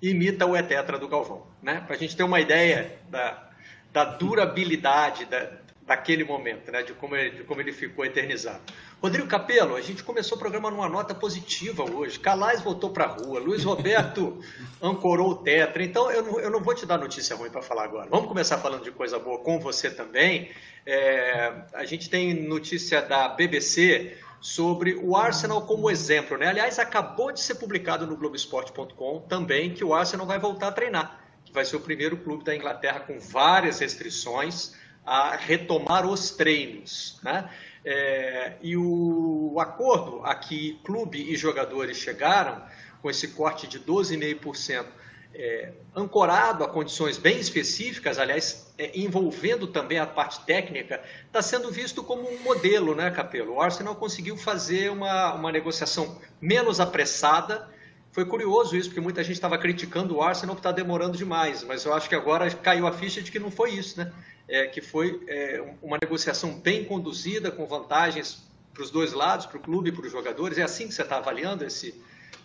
imita 0.00 0.46
o 0.46 0.56
Etetra 0.56 0.98
do 0.98 1.08
Galvão. 1.08 1.46
Né? 1.62 1.82
Para 1.86 1.94
a 1.94 1.98
gente 1.98 2.16
ter 2.16 2.22
uma 2.22 2.40
ideia 2.40 2.98
da, 3.10 3.50
da 3.92 4.04
durabilidade 4.04 5.26
da, 5.26 5.50
daquele 5.86 6.24
momento, 6.24 6.72
né? 6.72 6.82
de, 6.82 6.94
como 6.94 7.16
ele, 7.16 7.38
de 7.38 7.44
como 7.44 7.60
ele 7.60 7.72
ficou 7.72 8.04
eternizado. 8.04 8.60
Rodrigo 9.02 9.26
Capello, 9.26 9.76
a 9.76 9.80
gente 9.80 10.02
começou 10.02 10.36
o 10.36 10.38
programa 10.38 10.70
numa 10.70 10.88
nota 10.88 11.14
positiva 11.14 11.84
hoje. 11.84 12.18
Calais 12.18 12.62
voltou 12.62 12.90
para 12.90 13.04
a 13.04 13.08
rua, 13.08 13.38
Luiz 13.38 13.64
Roberto 13.64 14.42
ancorou 14.80 15.30
o 15.30 15.36
Tetra. 15.36 15.82
Então, 15.82 16.10
eu 16.10 16.22
não, 16.22 16.40
eu 16.40 16.50
não 16.50 16.62
vou 16.62 16.74
te 16.74 16.86
dar 16.86 16.96
notícia 16.96 17.36
ruim 17.36 17.50
para 17.50 17.60
falar 17.60 17.84
agora. 17.84 18.08
Vamos 18.10 18.28
começar 18.28 18.56
falando 18.58 18.84
de 18.84 18.90
coisa 18.90 19.18
boa 19.18 19.38
com 19.38 19.58
você 19.58 19.90
também. 19.90 20.50
É, 20.86 21.52
a 21.74 21.84
gente 21.84 22.08
tem 22.08 22.32
notícia 22.34 23.02
da 23.02 23.28
BBC 23.28 24.16
sobre 24.40 24.94
o 24.94 25.16
Arsenal 25.16 25.62
como 25.62 25.90
exemplo. 25.90 26.36
Né? 26.36 26.48
Aliás, 26.48 26.78
acabou 26.78 27.30
de 27.30 27.40
ser 27.40 27.56
publicado 27.56 28.06
no 28.06 28.16
Globoesporte.com 28.16 29.20
também 29.28 29.74
que 29.74 29.84
o 29.84 29.94
Arsenal 29.94 30.26
vai 30.26 30.38
voltar 30.38 30.68
a 30.68 30.72
treinar, 30.72 31.20
que 31.44 31.52
vai 31.52 31.64
ser 31.64 31.76
o 31.76 31.80
primeiro 31.80 32.16
clube 32.16 32.44
da 32.44 32.54
Inglaterra 32.54 33.00
com 33.00 33.18
várias 33.18 33.80
restrições 33.80 34.74
a 35.04 35.36
retomar 35.36 36.06
os 36.06 36.30
treinos. 36.30 37.20
Né? 37.22 37.50
É, 37.84 38.56
e 38.62 38.76
o 38.76 39.56
acordo 39.58 40.24
a 40.24 40.34
que 40.34 40.80
clube 40.84 41.32
e 41.32 41.36
jogadores 41.36 41.96
chegaram, 41.96 42.62
com 43.00 43.08
esse 43.08 43.28
corte 43.28 43.66
de 43.66 43.80
12,5%, 43.80 44.86
é, 45.34 45.72
ancorado 45.94 46.64
a 46.64 46.68
condições 46.68 47.16
bem 47.16 47.38
específicas, 47.38 48.18
aliás, 48.18 48.72
é, 48.76 48.98
envolvendo 48.98 49.66
também 49.66 49.98
a 49.98 50.06
parte 50.06 50.44
técnica, 50.44 51.02
está 51.26 51.40
sendo 51.40 51.70
visto 51.70 52.02
como 52.02 52.28
um 52.28 52.38
modelo, 52.40 52.94
né, 52.94 53.10
Capelo? 53.10 53.54
O 53.54 53.60
Arsenal 53.60 53.94
conseguiu 53.94 54.36
fazer 54.36 54.90
uma, 54.90 55.34
uma 55.34 55.52
negociação 55.52 56.18
menos 56.40 56.80
apressada. 56.80 57.68
Foi 58.12 58.24
curioso 58.24 58.76
isso, 58.76 58.88
porque 58.88 59.00
muita 59.00 59.22
gente 59.22 59.36
estava 59.36 59.56
criticando 59.56 60.16
o 60.16 60.22
Arsenal 60.22 60.56
que 60.56 60.60
está 60.60 60.72
demorando 60.72 61.16
demais, 61.16 61.62
mas 61.62 61.84
eu 61.84 61.94
acho 61.94 62.08
que 62.08 62.14
agora 62.14 62.50
caiu 62.50 62.86
a 62.86 62.92
ficha 62.92 63.22
de 63.22 63.30
que 63.30 63.38
não 63.38 63.50
foi 63.50 63.70
isso, 63.70 63.98
né? 63.98 64.12
É, 64.48 64.66
que 64.66 64.80
foi 64.80 65.22
é, 65.28 65.62
uma 65.80 65.96
negociação 65.96 66.58
bem 66.58 66.84
conduzida, 66.84 67.52
com 67.52 67.64
vantagens 67.66 68.42
para 68.74 68.82
os 68.82 68.90
dois 68.90 69.12
lados, 69.12 69.46
para 69.46 69.58
o 69.58 69.60
clube 69.60 69.90
e 69.90 69.92
para 69.92 70.04
os 70.04 70.10
jogadores. 70.10 70.58
É 70.58 70.62
assim 70.62 70.88
que 70.88 70.94
você 70.94 71.02
está 71.02 71.18
avaliando 71.18 71.64
esse, 71.64 71.94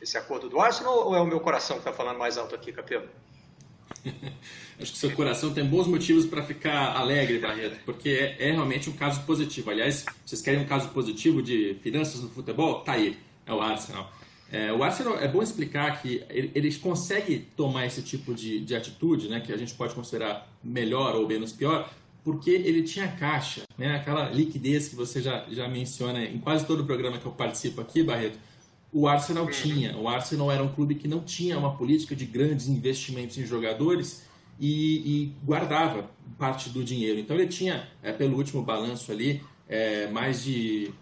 esse 0.05 0.17
acordo 0.17 0.47
do 0.47 0.59
Arsenal 0.59 1.07
ou 1.07 1.15
é 1.15 1.19
o 1.19 1.25
meu 1.25 1.39
coração 1.39 1.77
que 1.77 1.81
está 1.81 1.91
falando 1.91 2.17
mais 2.17 2.37
alto 2.37 2.55
aqui, 2.55 2.71
Capelo? 2.71 3.07
Acho 4.79 4.91
que 4.91 4.97
seu 4.97 5.11
coração 5.11 5.53
tem 5.53 5.65
bons 5.65 5.87
motivos 5.87 6.25
para 6.25 6.43
ficar 6.43 6.95
alegre, 6.95 7.39
Barreto, 7.39 7.79
porque 7.85 8.09
é, 8.09 8.49
é, 8.49 8.51
realmente 8.51 8.89
um 8.89 8.93
caso 8.93 9.23
positivo. 9.23 9.71
Aliás, 9.71 10.05
vocês 10.25 10.41
querem 10.41 10.61
um 10.61 10.65
caso 10.65 10.89
positivo 10.89 11.41
de 11.41 11.75
finanças 11.81 12.21
no 12.21 12.29
futebol? 12.29 12.81
Tá 12.81 12.93
aí, 12.93 13.17
é 13.45 13.53
o 13.53 13.59
Arsenal. 13.61 14.11
É, 14.51 14.71
o 14.71 14.83
Arsenal 14.83 15.17
é 15.17 15.27
bom 15.27 15.41
explicar 15.41 16.01
que 16.01 16.23
ele, 16.29 16.51
ele 16.53 16.73
consegue 16.75 17.47
tomar 17.57 17.85
esse 17.87 18.01
tipo 18.03 18.33
de, 18.33 18.59
de 18.59 18.75
atitude, 18.75 19.27
né, 19.27 19.39
que 19.39 19.51
a 19.51 19.57
gente 19.57 19.73
pode 19.73 19.95
considerar 19.95 20.47
melhor 20.63 21.15
ou 21.15 21.27
menos 21.27 21.51
pior, 21.51 21.89
porque 22.23 22.51
ele 22.51 22.83
tinha 22.83 23.07
caixa, 23.07 23.63
né, 23.77 23.95
aquela 23.95 24.29
liquidez 24.29 24.87
que 24.87 24.95
você 24.95 25.21
já, 25.21 25.45
já 25.49 25.67
menciona 25.67 26.23
em 26.23 26.37
quase 26.37 26.65
todo 26.65 26.81
o 26.81 26.85
programa 26.85 27.17
que 27.17 27.25
eu 27.25 27.31
participo 27.31 27.81
aqui, 27.81 28.03
Barreto 28.03 28.37
o 28.95 29.09
Arsenal 29.09 29.45
tinha. 29.47 29.97
O 29.97 30.07
Arsenal 30.07 30.49
era 30.49 30.63
um 30.63 30.69
clube 30.69 30.95
que 30.95 31.05
não 31.05 31.19
tinha 31.19 31.59
uma 31.59 31.75
política 31.75 32.15
de 32.15 32.25
grandes 32.25 32.69
investimentos 32.69 33.37
em 33.37 33.45
jogadores 33.45 34.23
e, 34.57 34.95
e 35.05 35.33
guardava 35.43 36.09
parte 36.39 36.69
do 36.69 36.81
dinheiro. 36.81 37.19
Então 37.19 37.35
ele 37.35 37.47
tinha, 37.47 37.89
é, 38.01 38.13
pelo 38.13 38.37
último 38.37 38.63
balanço 38.63 39.11
ali, 39.11 39.43
é, 39.67 40.07
mais 40.07 40.45
de. 40.45 40.93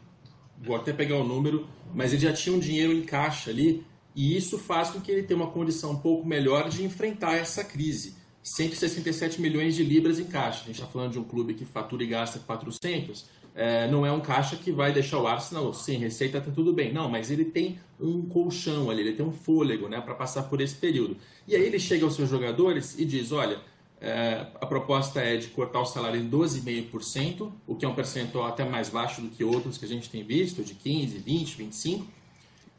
Vou 0.60 0.76
até 0.76 0.92
pegar 0.92 1.18
o 1.18 1.24
número, 1.24 1.68
mas 1.94 2.12
ele 2.14 2.24
já 2.24 2.34
tinha 2.34 2.56
um 2.56 2.60
dinheiro 2.60 2.92
em 2.94 3.04
caixa 3.04 3.52
ali 3.52 3.86
e 4.16 4.36
isso 4.36 4.58
faz 4.58 4.90
com 4.90 5.00
que 5.00 5.12
ele 5.12 5.22
tenha 5.22 5.40
uma 5.40 5.52
condição 5.52 5.92
um 5.92 6.00
pouco 6.00 6.28
melhor 6.28 6.70
de 6.70 6.84
enfrentar 6.84 7.36
essa 7.36 7.64
crise. 7.64 8.16
167 8.42 9.40
milhões 9.40 9.76
de 9.76 9.84
libras 9.84 10.18
em 10.18 10.26
caixa. 10.26 10.64
A 10.64 10.66
gente 10.66 10.82
está 10.82 10.88
falando 10.88 11.12
de 11.12 11.20
um 11.20 11.24
clube 11.24 11.54
que 11.54 11.64
fatura 11.64 12.04
e 12.04 12.08
gasta 12.08 12.40
400 12.40 13.43
é, 13.56 13.88
não 13.88 14.06
é 14.06 14.12
um 14.12 14.20
caixa 14.20 14.56
que 14.56 14.72
vai 14.72 14.92
deixar 14.92 15.20
o 15.20 15.28
Arsenal 15.28 15.74
sem 15.74 16.00
receita, 16.00 16.42
tá 16.42 16.52
tudo 16.52 16.74
bem. 16.74 16.92
Não, 16.92 17.10
mas 17.10 17.30
ele 17.30 17.46
tem 17.46 17.80
um 18.00 18.24
colchão 18.24 18.90
ali, 18.90 19.02
ele 19.02 19.14
tem 19.14 19.26
um 19.26 19.32
fôlego 19.32 19.88
né, 19.88 20.02
para 20.02 20.16
passar 20.16 20.44
por 20.44 20.60
esse 20.60 20.76
período. 20.76 21.18
E 21.48 21.56
aí 21.56 21.64
ele 21.64 21.80
chega 21.80 22.04
aos 22.04 22.16
seus 22.16 22.30
jogadores 22.30 22.98
e 22.98 23.06
diz: 23.06 23.32
olha, 23.32 23.60
é, 24.02 24.48
a 24.60 24.66
proposta 24.66 25.22
é 25.22 25.38
de 25.38 25.48
cortar 25.48 25.80
o 25.82 25.86
salário 25.86 26.20
em 26.20 26.30
12,5%, 26.30 27.52
o 27.68 27.76
que 27.76 27.86
é 27.86 27.88
um 27.88 27.94
percentual 27.94 28.48
até 28.48 28.66
mais 28.66 28.90
baixo 28.90 29.22
do 29.22 29.30
que 29.30 29.44
outros 29.44 29.78
que 29.78 29.86
a 29.86 29.88
gente 29.88 30.10
tem 30.10 30.24
visto, 30.24 30.64
de 30.64 30.74
15, 30.74 31.20
20, 31.20 31.64
25%. 31.64 32.04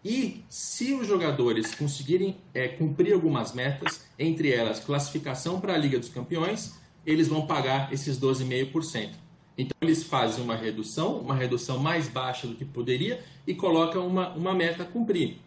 E 0.05 0.45
se 0.51 0.93
os 0.93 1.07
jogadores 1.07 1.75
conseguirem 1.75 2.37
é, 2.53 2.69
cumprir 2.69 3.15
algumas 3.15 3.55
metas, 3.55 4.03
entre 4.19 4.53
elas 4.53 4.79
classificação 4.79 5.59
para 5.59 5.73
a 5.73 5.79
Liga 5.79 5.99
dos 5.99 6.11
Campeões, 6.11 6.75
eles 7.07 7.29
vão 7.29 7.47
pagar 7.47 7.91
esses 7.91 8.19
12,5%. 8.21 9.24
Então 9.57 9.77
eles 9.81 10.03
fazem 10.03 10.43
uma 10.43 10.57
redução, 10.57 11.19
uma 11.19 11.35
redução 11.35 11.79
mais 11.79 12.09
baixa 12.09 12.47
do 12.47 12.55
que 12.55 12.65
poderia 12.65 13.23
e 13.47 13.55
colocam 13.55 14.07
uma, 14.07 14.31
uma 14.31 14.55
meta 14.55 14.83
a 14.83 14.87
cumprir. 14.87 15.39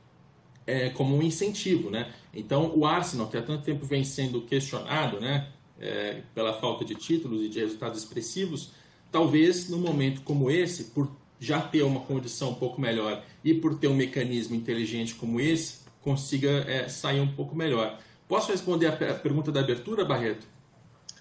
É, 0.66 0.90
como 0.90 1.16
um 1.16 1.22
incentivo, 1.22 1.90
né? 1.90 2.12
Então 2.34 2.74
o 2.76 2.86
Arsenal, 2.86 3.28
que 3.28 3.38
há 3.38 3.42
tanto 3.42 3.64
tempo 3.64 3.86
vem 3.86 4.04
sendo 4.04 4.42
questionado, 4.42 5.20
né, 5.20 5.48
é, 5.80 6.22
pela 6.36 6.54
falta 6.60 6.84
de 6.84 6.94
títulos 6.94 7.42
e 7.42 7.48
de 7.48 7.60
resultados 7.60 8.00
expressivos, 8.00 8.72
talvez 9.10 9.70
num 9.70 9.80
momento 9.80 10.22
como 10.22 10.52
esse, 10.52 10.86
por 10.86 11.10
já 11.40 11.62
ter 11.62 11.84
uma 11.84 12.02
condição 12.02 12.50
um 12.50 12.56
pouco 12.56 12.82
melhor 12.82 13.24
e 13.44 13.54
por 13.54 13.78
ter 13.78 13.88
um 13.88 13.96
mecanismo 13.96 14.56
inteligente 14.56 15.16
como 15.16 15.40
esse, 15.40 15.80
consiga 16.02 16.50
é, 16.68 16.90
sair 16.90 17.20
um 17.20 17.34
pouco 17.34 17.56
melhor. 17.56 17.98
Posso 18.28 18.52
responder 18.52 18.88
a 18.88 18.92
pergunta 18.92 19.52
da 19.52 19.62
abertura, 19.62 20.04
Barreto? 20.04 20.46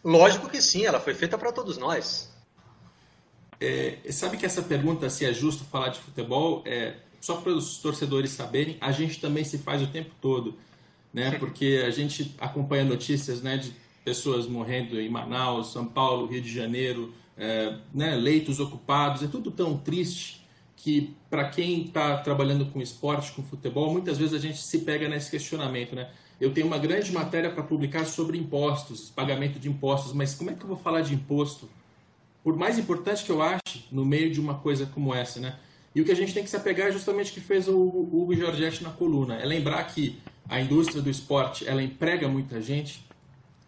Lógico 0.02 0.48
que 0.48 0.60
sim, 0.60 0.84
ela 0.84 0.98
foi 0.98 1.14
feita 1.14 1.38
para 1.38 1.52
todos 1.52 1.78
nós. 1.78 2.34
É, 3.60 3.98
sabe 4.10 4.36
que 4.36 4.44
essa 4.44 4.62
pergunta, 4.62 5.08
se 5.08 5.24
é 5.24 5.32
justo 5.32 5.64
falar 5.64 5.88
de 5.88 6.00
futebol, 6.00 6.62
é, 6.66 6.94
só 7.20 7.36
para 7.36 7.52
os 7.52 7.78
torcedores 7.78 8.30
saberem, 8.30 8.76
a 8.80 8.92
gente 8.92 9.20
também 9.20 9.44
se 9.44 9.58
faz 9.58 9.82
o 9.82 9.86
tempo 9.86 10.10
todo, 10.20 10.54
né? 11.12 11.32
Porque 11.38 11.82
a 11.86 11.90
gente 11.90 12.34
acompanha 12.38 12.84
notícias, 12.84 13.40
né, 13.40 13.56
de 13.56 13.72
pessoas 14.04 14.46
morrendo 14.46 15.00
em 15.00 15.08
Manaus, 15.08 15.72
São 15.72 15.86
Paulo, 15.86 16.26
Rio 16.26 16.40
de 16.40 16.52
Janeiro, 16.52 17.12
é, 17.36 17.76
né, 17.92 18.14
leitos 18.14 18.60
ocupados, 18.60 19.22
é 19.22 19.26
tudo 19.26 19.50
tão 19.50 19.76
triste 19.76 20.46
que 20.76 21.14
para 21.28 21.48
quem 21.48 21.86
está 21.86 22.18
trabalhando 22.18 22.66
com 22.66 22.80
esporte, 22.80 23.32
com 23.32 23.42
futebol, 23.42 23.90
muitas 23.90 24.18
vezes 24.18 24.34
a 24.34 24.38
gente 24.38 24.58
se 24.58 24.80
pega 24.80 25.08
nesse 25.08 25.30
questionamento, 25.30 25.94
né? 25.94 26.10
Eu 26.40 26.52
tenho 26.52 26.66
uma 26.66 26.78
grande 26.78 27.10
matéria 27.12 27.50
para 27.50 27.62
publicar 27.62 28.04
sobre 28.04 28.38
impostos, 28.38 29.10
pagamento 29.10 29.58
de 29.58 29.68
impostos, 29.68 30.12
mas 30.12 30.34
como 30.34 30.50
é 30.50 30.54
que 30.54 30.62
eu 30.62 30.68
vou 30.68 30.76
falar 30.76 31.00
de 31.00 31.14
imposto 31.14 31.68
por 32.46 32.56
mais 32.56 32.78
importante 32.78 33.24
que 33.24 33.32
eu 33.32 33.42
ache, 33.42 33.88
no 33.90 34.06
meio 34.06 34.32
de 34.32 34.40
uma 34.40 34.54
coisa 34.54 34.86
como 34.86 35.12
essa, 35.12 35.40
né? 35.40 35.56
E 35.92 36.00
o 36.00 36.04
que 36.04 36.12
a 36.12 36.14
gente 36.14 36.32
tem 36.32 36.44
que 36.44 36.48
se 36.48 36.54
apegar 36.54 36.86
é 36.86 36.92
justamente 36.92 37.32
o 37.32 37.34
que 37.34 37.40
fez 37.40 37.66
o 37.66 37.76
Hugo 37.76 38.36
Giorgetti 38.36 38.84
na 38.84 38.90
coluna, 38.90 39.34
é 39.34 39.44
lembrar 39.44 39.82
que 39.82 40.20
a 40.48 40.60
indústria 40.60 41.02
do 41.02 41.10
esporte, 41.10 41.66
ela 41.66 41.82
emprega 41.82 42.28
muita 42.28 42.62
gente, 42.62 43.04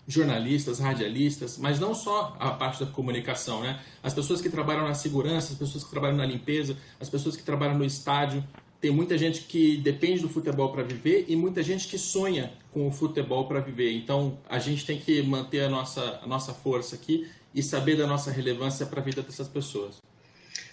jornalistas, 0.07 0.79
radialistas, 0.79 1.59
mas 1.59 1.81
não 1.81 1.93
só 1.93 2.37
a 2.39 2.53
parte 2.53 2.79
da 2.85 2.89
comunicação, 2.89 3.63
né? 3.63 3.81
As 4.01 4.15
pessoas 4.15 4.41
que 4.41 4.49
trabalham 4.49 4.85
na 4.85 4.95
segurança, 4.95 5.55
as 5.55 5.59
pessoas 5.59 5.83
que 5.83 5.91
trabalham 5.91 6.17
na 6.17 6.25
limpeza, 6.25 6.77
as 7.01 7.11
pessoas 7.11 7.37
que 7.37 7.43
trabalham 7.43 7.77
no 7.77 7.85
estádio, 7.85 8.45
tem 8.81 8.93
muita 8.93 9.19
gente 9.19 9.41
que 9.41 9.77
depende 9.79 10.23
do 10.23 10.29
futebol 10.29 10.71
para 10.71 10.85
viver 10.85 11.25
e 11.27 11.35
muita 11.35 11.65
gente 11.65 11.89
que 11.89 11.99
sonha 11.99 12.53
com 12.71 12.87
o 12.87 12.93
futebol 12.93 13.49
para 13.49 13.59
viver. 13.59 13.93
Então, 13.93 14.39
a 14.49 14.61
gente 14.61 14.87
tem 14.87 15.01
que 15.01 15.21
manter 15.21 15.65
a 15.65 15.69
nossa, 15.69 16.21
a 16.23 16.29
nossa 16.29 16.55
força 16.55 16.95
aqui 16.95 17.27
e 17.55 17.63
saber 17.63 17.97
da 17.97 18.07
nossa 18.07 18.31
relevância 18.31 18.87
para 18.87 19.01
a 19.01 19.03
vida 19.03 19.23
dessas 19.23 19.49
pessoas. 19.49 20.01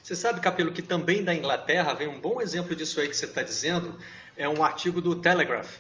Você 0.04 0.16
sabe, 0.16 0.40
Capelo, 0.40 0.72
que 0.72 0.82
também 0.82 1.24
da 1.24 1.34
Inglaterra 1.34 1.94
vem 1.94 2.08
um 2.08 2.20
bom 2.20 2.40
exemplo 2.40 2.76
disso 2.76 3.00
aí 3.00 3.08
que 3.08 3.18
você 3.18 3.26
está 3.26 3.42
dizendo, 3.42 3.98
é 4.38 4.48
um 4.48 4.64
artigo 4.64 5.02
do 5.02 5.16
Telegraph, 5.16 5.78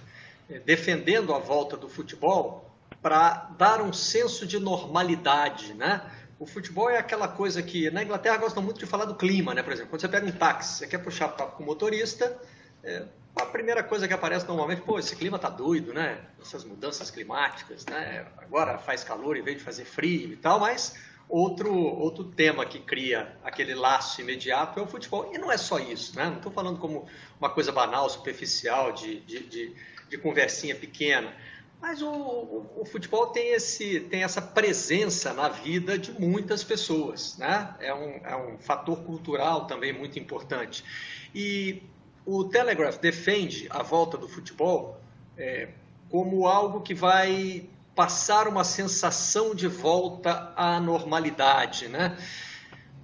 eh, 0.49 0.59
defendendo 0.59 1.33
a 1.33 1.37
volta 1.37 1.77
do 1.77 1.87
futebol 1.87 2.71
para 3.01 3.51
dar 3.57 3.81
um 3.81 3.93
senso 3.93 4.47
de 4.47 4.59
normalidade, 4.59 5.75
né? 5.75 6.01
O 6.39 6.45
futebol 6.45 6.89
é 6.89 6.97
aquela 6.97 7.27
coisa 7.27 7.61
que 7.61 7.89
na 7.91 8.03
Inglaterra 8.03 8.37
gostam 8.37 8.63
muito 8.63 8.79
de 8.79 8.85
falar 8.85 9.05
do 9.05 9.15
clima, 9.15 9.53
né? 9.53 9.61
Por 9.61 9.71
exemplo, 9.71 9.91
quando 9.91 10.01
você 10.01 10.07
pega 10.07 10.25
um 10.25 10.31
táxi, 10.31 10.79
você 10.79 10.87
quer 10.87 10.97
puxar 10.97 11.29
papo 11.29 11.57
com 11.57 11.63
o 11.63 11.65
motorista, 11.65 12.35
é, 12.83 13.05
a 13.35 13.45
primeira 13.45 13.83
coisa 13.83 14.07
que 14.07 14.13
aparece 14.13 14.47
normalmente, 14.47 14.81
pô, 14.81 14.97
esse 14.97 15.15
clima 15.15 15.37
tá 15.37 15.49
doido, 15.49 15.93
né? 15.93 16.19
Essas 16.41 16.63
mudanças 16.63 17.11
climáticas, 17.11 17.85
né? 17.85 18.25
Agora 18.37 18.77
faz 18.77 19.03
calor 19.03 19.35
em 19.37 19.41
vez 19.41 19.57
de 19.57 19.63
fazer 19.63 19.85
frio 19.85 20.33
e 20.33 20.37
tal, 20.37 20.59
mas 20.59 20.95
Outro, 21.27 21.73
outro 21.73 22.23
tema 22.23 22.65
que 22.67 22.79
cria 22.79 23.35
aquele 23.43 23.73
laço 23.73 24.21
imediato 24.21 24.79
é 24.79 24.83
o 24.83 24.87
futebol. 24.87 25.31
E 25.33 25.39
não 25.39 25.51
é 25.51 25.57
só 25.57 25.79
isso, 25.79 26.15
né? 26.15 26.25
Não 26.25 26.37
estou 26.37 26.51
falando 26.51 26.79
como 26.79 27.07
uma 27.39 27.49
coisa 27.49 27.71
banal, 27.71 28.07
superficial, 28.09 28.91
de, 28.91 29.21
de, 29.21 29.39
de, 29.39 29.75
de 30.07 30.17
conversinha 30.19 30.75
pequena. 30.75 31.33
Mas 31.81 32.01
o, 32.01 32.09
o, 32.09 32.81
o, 32.81 32.85
futebol 32.85 33.27
tem, 33.27 33.53
esse, 33.53 34.01
tem 34.01 34.23
essa 34.23 34.41
presença 34.41 35.33
na 35.33 35.49
vida 35.49 35.97
de 35.97 36.11
muitas 36.11 36.63
pessoas, 36.63 37.37
né? 37.39 37.75
É 37.79 37.93
um, 37.93 38.09
é 38.23 38.35
um 38.35 38.57
fator 38.59 39.03
cultural 39.03 39.65
também 39.65 39.91
muito 39.91 40.19
importante. 40.19 40.85
E 41.33 41.81
o 42.25 42.43
Telegraph 42.45 42.97
defende 42.97 43.67
a 43.69 43.83
volta 43.83 44.17
do 44.17 44.27
futebol 44.27 44.99
é, 45.37 45.69
como 46.09 46.47
algo 46.47 46.81
que 46.81 46.93
vai 46.93 47.69
passar 47.95 48.47
uma 48.47 48.63
sensação 48.63 49.53
de 49.53 49.67
volta 49.67 50.53
à 50.55 50.79
normalidade, 50.79 51.87
né? 51.87 52.17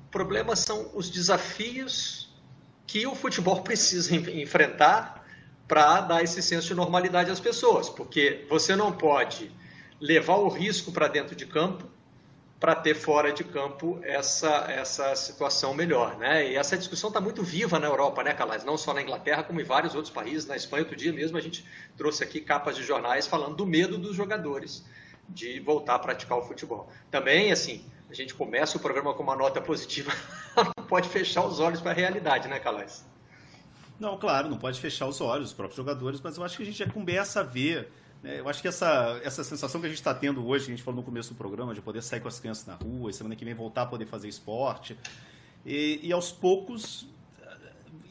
O 0.08 0.12
problema 0.12 0.56
são 0.56 0.92
os 0.94 1.10
desafios 1.10 2.34
que 2.86 3.08
o 3.08 3.16
futebol 3.16 3.62
precisa 3.62 4.14
enfrentar 4.16 5.26
para 5.68 6.02
dar 6.02 6.24
esse 6.24 6.42
senso 6.42 6.68
de 6.68 6.74
normalidade 6.74 7.32
às 7.32 7.40
pessoas, 7.40 7.90
porque 7.90 8.46
você 8.50 8.76
não 8.76 8.92
pode 8.92 9.50
levar 10.00 10.36
o 10.36 10.50
risco 10.50 10.92
para 10.92 11.08
dentro 11.08 11.36
de 11.36 11.46
campo 11.46 11.86
para 12.62 12.76
ter 12.76 12.94
fora 12.94 13.34
de 13.34 13.44
campo 13.44 14.00
essa, 14.04 14.68
essa 14.70 15.16
situação 15.16 15.74
melhor. 15.74 16.16
Né? 16.20 16.52
E 16.52 16.56
essa 16.56 16.78
discussão 16.78 17.08
está 17.08 17.20
muito 17.20 17.42
viva 17.42 17.80
na 17.80 17.88
Europa, 17.88 18.22
né, 18.22 18.36
Calais? 18.36 18.64
Não 18.64 18.78
só 18.78 18.94
na 18.94 19.02
Inglaterra, 19.02 19.42
como 19.42 19.60
em 19.60 19.64
vários 19.64 19.96
outros 19.96 20.14
países. 20.14 20.46
Na 20.46 20.56
Espanha, 20.56 20.84
outro 20.84 20.96
dia 20.96 21.12
mesmo, 21.12 21.36
a 21.36 21.42
gente 21.42 21.66
trouxe 21.98 22.24
aqui 22.24 22.40
capas 22.40 22.76
de 22.76 22.84
jornais 22.84 23.26
falando 23.26 23.56
do 23.56 23.66
medo 23.66 23.98
dos 23.98 24.16
jogadores 24.16 24.86
de 25.28 25.60
voltar 25.60 25.96
a 25.96 26.00
praticar 26.00 26.38
o 26.38 26.44
futebol. 26.44 26.88
Também, 27.10 27.52
assim, 27.52 27.84
a 28.12 28.14
gente 28.14 28.36
começa 28.36 28.78
o 28.78 28.80
programa 28.80 29.12
com 29.16 29.24
uma 29.24 29.36
nota 29.36 29.60
positiva, 29.60 30.12
não 30.78 30.86
pode 30.86 31.10
fechar 31.10 31.44
os 31.44 31.60
olhos 31.60 31.82
para 31.82 31.92
a 31.92 31.96
realidade, 31.96 32.48
né, 32.48 32.60
Calais? 32.60 33.04
Não, 34.00 34.20
claro, 34.20 34.50
não 34.50 34.58
pode 34.60 34.80
fechar 34.80 35.08
os 35.08 35.20
olhos, 35.20 35.48
os 35.48 35.54
próprios 35.54 35.78
jogadores, 35.78 36.22
mas 36.22 36.38
eu 36.38 36.44
acho 36.44 36.58
que 36.58 36.64
a 36.64 36.66
gente 36.68 36.78
já 36.78 36.88
começa 36.88 37.40
a 37.40 37.44
ver 37.44 37.88
é, 37.88 37.92
eu 38.24 38.48
acho 38.48 38.62
que 38.62 38.68
essa, 38.68 39.20
essa 39.24 39.44
sensação 39.44 39.82
que 39.82 39.88
a 39.88 39.90
gente 39.90 40.00
está 40.00 40.14
tendo 40.14 40.46
hoje, 40.46 40.66
que 40.66 40.72
a 40.72 40.76
gente 40.76 40.84
falou 40.84 41.00
no 41.00 41.06
começo 41.06 41.34
do 41.34 41.38
programa, 41.38 41.74
de 41.74 41.82
poder 41.82 42.02
sair 42.04 42.20
com 42.20 42.28
as 42.28 42.40
crianças 42.40 42.66
na 42.66 42.76
rua, 42.76 43.10
e 43.10 43.14
semana 43.14 43.36
que 43.36 43.44
vem 43.44 43.54
voltar 43.54 43.84
a 43.84 43.86
poder 43.86 44.06
fazer 44.06 44.28
esporte, 44.28 44.98
e, 45.66 46.00
e 46.04 46.12
aos 46.12 46.32
poucos 46.32 47.08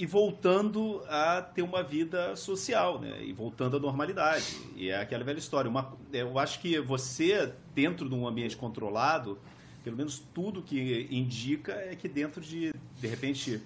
e 0.01 0.07
voltando 0.07 1.03
a 1.09 1.43
ter 1.43 1.61
uma 1.61 1.83
vida 1.83 2.35
social, 2.35 2.99
né? 2.99 3.23
E 3.23 3.35
voltando 3.35 3.77
à 3.77 3.81
normalidade. 3.81 4.57
E 4.75 4.89
é 4.89 4.99
aquela 4.99 5.23
velha 5.23 5.39
história. 5.39 5.71
Uma, 5.71 5.95
eu 6.11 6.39
acho 6.39 6.59
que 6.59 6.81
você, 6.81 7.53
dentro 7.75 8.09
de 8.09 8.15
um 8.15 8.27
ambiente 8.27 8.57
controlado, 8.57 9.39
pelo 9.85 9.99
menos 9.99 10.19
tudo 10.19 10.63
que 10.63 11.07
indica 11.11 11.73
é 11.73 11.95
que 11.95 12.09
dentro 12.09 12.41
de, 12.41 12.73
de 12.99 13.07
repente, 13.07 13.61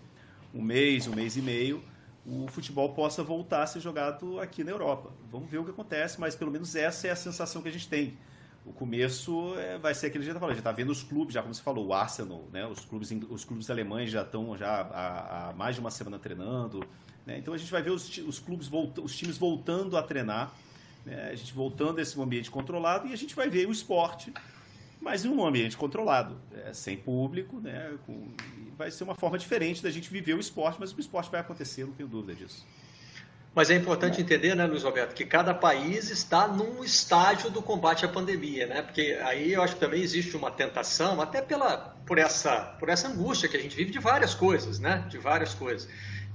um 0.53 0.61
mês, 0.61 1.07
um 1.07 1.15
mês 1.15 1.37
e 1.37 1.41
meio, 1.41 1.81
o 2.27 2.47
futebol 2.49 2.95
possa 2.95 3.23
voltar 3.23 3.63
a 3.63 3.67
ser 3.67 3.81
jogado 3.81 4.41
aqui 4.41 4.65
na 4.65 4.71
Europa. 4.71 5.11
Vamos 5.31 5.51
ver 5.51 5.59
o 5.59 5.65
que 5.65 5.71
acontece, 5.71 6.19
mas 6.19 6.35
pelo 6.35 6.51
menos 6.51 6.75
essa 6.75 7.07
é 7.07 7.11
a 7.11 7.17
sensação 7.17 7.61
que 7.61 7.69
a 7.69 7.73
gente 7.73 7.89
tem. 7.89 8.17
O 8.65 8.73
começo 8.73 9.55
é, 9.59 9.77
vai 9.77 9.95
ser 9.95 10.07
aquele 10.07 10.25
que 10.25 10.31
a 10.31 10.33
gente 10.33 10.59
está 10.59 10.73
vendo 10.73 10.91
os 10.91 11.03
clubes, 11.03 11.35
já 11.35 11.43
como 11.43 11.53
você 11.53 11.63
falou, 11.63 11.87
o 11.87 11.93
Arsenal, 11.93 12.49
né? 12.51 12.67
os, 12.67 12.81
clubes, 12.81 13.11
os 13.29 13.45
clubes 13.45 13.69
alemães 13.69 14.11
já 14.11 14.23
estão 14.23 14.57
já 14.57 14.81
há, 14.81 15.51
há, 15.51 15.53
mais 15.53 15.75
de 15.75 15.83
uma 15.83 15.91
semana 15.91 16.19
treinando. 16.19 16.83
Né? 17.27 17.37
Então 17.39 17.53
a 17.53 17.59
gente 17.59 17.71
vai 17.71 17.83
ver 17.83 17.91
os, 17.91 18.17
os 18.19 18.39
clubes, 18.39 18.71
os 19.03 19.15
times 19.15 19.37
voltando 19.37 19.99
a 19.99 20.03
treinar, 20.03 20.51
né? 21.05 21.29
a 21.31 21.35
gente 21.35 21.53
voltando 21.53 21.99
a 21.99 22.03
esse 22.03 22.19
ambiente 22.19 22.51
controlado 22.51 23.07
e 23.07 23.13
a 23.13 23.17
gente 23.17 23.35
vai 23.35 23.51
ver 23.51 23.69
o 23.69 23.73
esporte, 23.73 24.33
mas 25.05 25.25
em 25.25 25.29
um 25.29 25.47
ambiente 25.47 25.77
controlado, 25.77 26.40
é, 26.64 26.73
sem 26.73 26.97
público, 26.97 27.61
né? 27.61 27.93
Com, 28.07 28.33
vai 28.77 28.90
ser 28.90 29.05
uma 29.05 29.14
forma 29.14 29.38
diferente 29.38 29.83
da 29.83 29.90
gente 29.90 30.11
viver 30.11 30.33
o 30.33 30.40
esporte, 30.40 30.79
mas 30.81 30.93
o 30.93 30.99
esporte 30.99 31.31
vai 31.31 31.40
acontecer, 31.40 31.85
não 31.85 31.93
tenho 31.93 32.09
dúvida 32.09 32.35
disso. 32.35 32.67
Mas 33.55 33.71
é 33.71 33.77
importante 33.77 34.21
entender, 34.21 34.57
né, 34.57 34.67
Luiz 34.67 34.83
Roberto, 34.83 35.14
que 35.14 35.25
cada 35.25 35.55
país 35.55 36.11
está 36.11 36.49
num 36.49 36.83
estágio 36.83 37.51
do 37.51 37.62
combate 37.62 38.05
à 38.05 38.09
pandemia, 38.09 38.67
né? 38.67 38.83
Porque 38.83 39.17
aí 39.23 39.53
eu 39.53 39.62
acho 39.62 39.75
que 39.75 39.81
também 39.81 40.03
existe 40.03 40.37
uma 40.37 40.51
tentação, 40.51 41.21
até 41.21 41.40
pela, 41.40 41.95
por, 42.05 42.19
essa, 42.19 42.57
por 42.81 42.88
essa 42.88 43.07
angústia 43.07 43.49
que 43.49 43.57
a 43.57 43.61
gente 43.61 43.77
vive 43.77 43.93
de 43.93 44.01
várias 44.01 44.35
coisas, 44.35 44.81
né? 44.81 45.07
De 45.09 45.19
várias 45.19 45.55
coisas. 45.55 45.88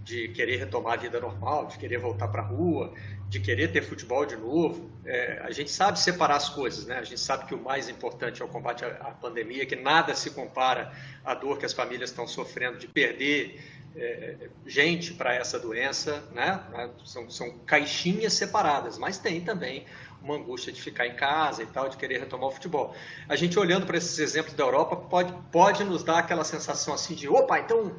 De 0.04 0.30
querer 0.30 0.58
retomar 0.58 0.94
a 0.94 0.98
vida 0.98 1.20
normal, 1.20 1.68
de 1.68 1.78
querer 1.78 2.00
voltar 2.00 2.28
para 2.30 2.42
a 2.42 2.46
rua, 2.46 2.94
de 3.28 3.40
querer 3.40 3.72
ter 3.72 3.84
futebol 3.84 4.26
de 4.26 4.36
novo. 4.36 4.90
É, 5.06 5.40
a 5.44 5.52
gente 5.52 5.70
sabe 5.70 6.00
separar 6.00 6.38
as 6.38 6.50
coisas, 6.50 6.86
né? 6.86 6.98
A 6.98 7.04
gente 7.04 7.20
sabe 7.20 7.46
que 7.46 7.54
o 7.54 7.62
mais 7.62 7.88
importante 7.88 8.42
é 8.42 8.46
o 8.46 8.48
combate 8.48 8.84
à, 8.84 9.12
pandemia, 9.22 9.66
que 9.66 9.76
nada 9.76 10.16
se 10.16 10.32
compara 10.32 10.92
à 11.24 11.36
dor 11.36 11.58
que 11.58 11.66
as 11.66 11.74
famílias 11.74 12.10
estão 12.10 12.28
sofrendo 12.28 12.80
de 12.80 12.88
perder 12.88 13.62
é, 13.96 14.50
gente 14.66 15.14
para 15.14 15.34
essa 15.36 15.60
doença, 15.60 16.24
né? 16.34 16.60
São, 17.06 17.30
são 17.30 17.60
caixinhas 17.60 18.34
separadas, 18.34 18.98
mas 18.98 19.20
tem 19.20 19.42
também 19.42 19.86
uma 20.22 20.36
angústia 20.36 20.72
de 20.72 20.82
ficar 20.82 21.08
em 21.08 21.16
casa 21.16 21.64
e 21.64 21.66
tal, 21.66 21.88
de 21.88 21.98
querer 21.98 22.20
retomar 22.20 22.50
o 22.50 22.52
futebol. 22.52 22.94
A 23.28 23.36
gente 23.36 23.58
olhando 23.58 23.86
para 23.86 23.98
esses 23.98 24.18
exemplos 24.20 24.54
da 24.54 24.64
Europa 24.64 24.96
pode, 24.96 25.34
pode 25.52 25.84
nos 25.84 26.04
dar 26.04 26.20
aquela 26.20 26.44
sensação 26.44 26.94
assim 26.94 27.14
de, 27.14 27.28
opa, 27.28 27.60
então 27.60 27.96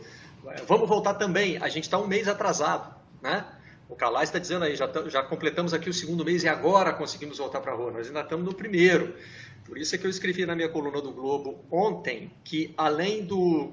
vamos 0.66 0.88
voltar 0.88 1.14
também. 1.14 1.58
A 1.58 1.68
gente 1.68 1.84
está 1.84 1.98
um 1.98 2.06
mês 2.06 2.28
atrasado, 2.28 2.94
né? 3.22 3.44
O 3.88 3.96
Calais 3.96 4.28
está 4.28 4.38
dizendo 4.38 4.64
aí, 4.64 4.76
já, 4.76 4.88
já 5.08 5.22
completamos 5.22 5.74
aqui 5.74 5.90
o 5.90 5.92
segundo 5.92 6.24
mês 6.24 6.44
e 6.44 6.48
agora 6.48 6.92
conseguimos 6.92 7.38
voltar 7.38 7.60
para 7.60 7.72
a 7.72 7.74
rua. 7.74 7.90
Nós 7.90 8.06
ainda 8.06 8.20
estamos 8.20 8.46
no 8.46 8.54
primeiro. 8.54 9.16
Por 9.64 9.76
isso 9.76 9.94
é 9.94 9.98
que 9.98 10.06
eu 10.06 10.10
escrevi 10.10 10.46
na 10.46 10.54
minha 10.54 10.68
coluna 10.68 11.00
do 11.00 11.12
Globo 11.12 11.64
ontem 11.70 12.32
que, 12.44 12.72
além 12.76 13.24
do 13.24 13.72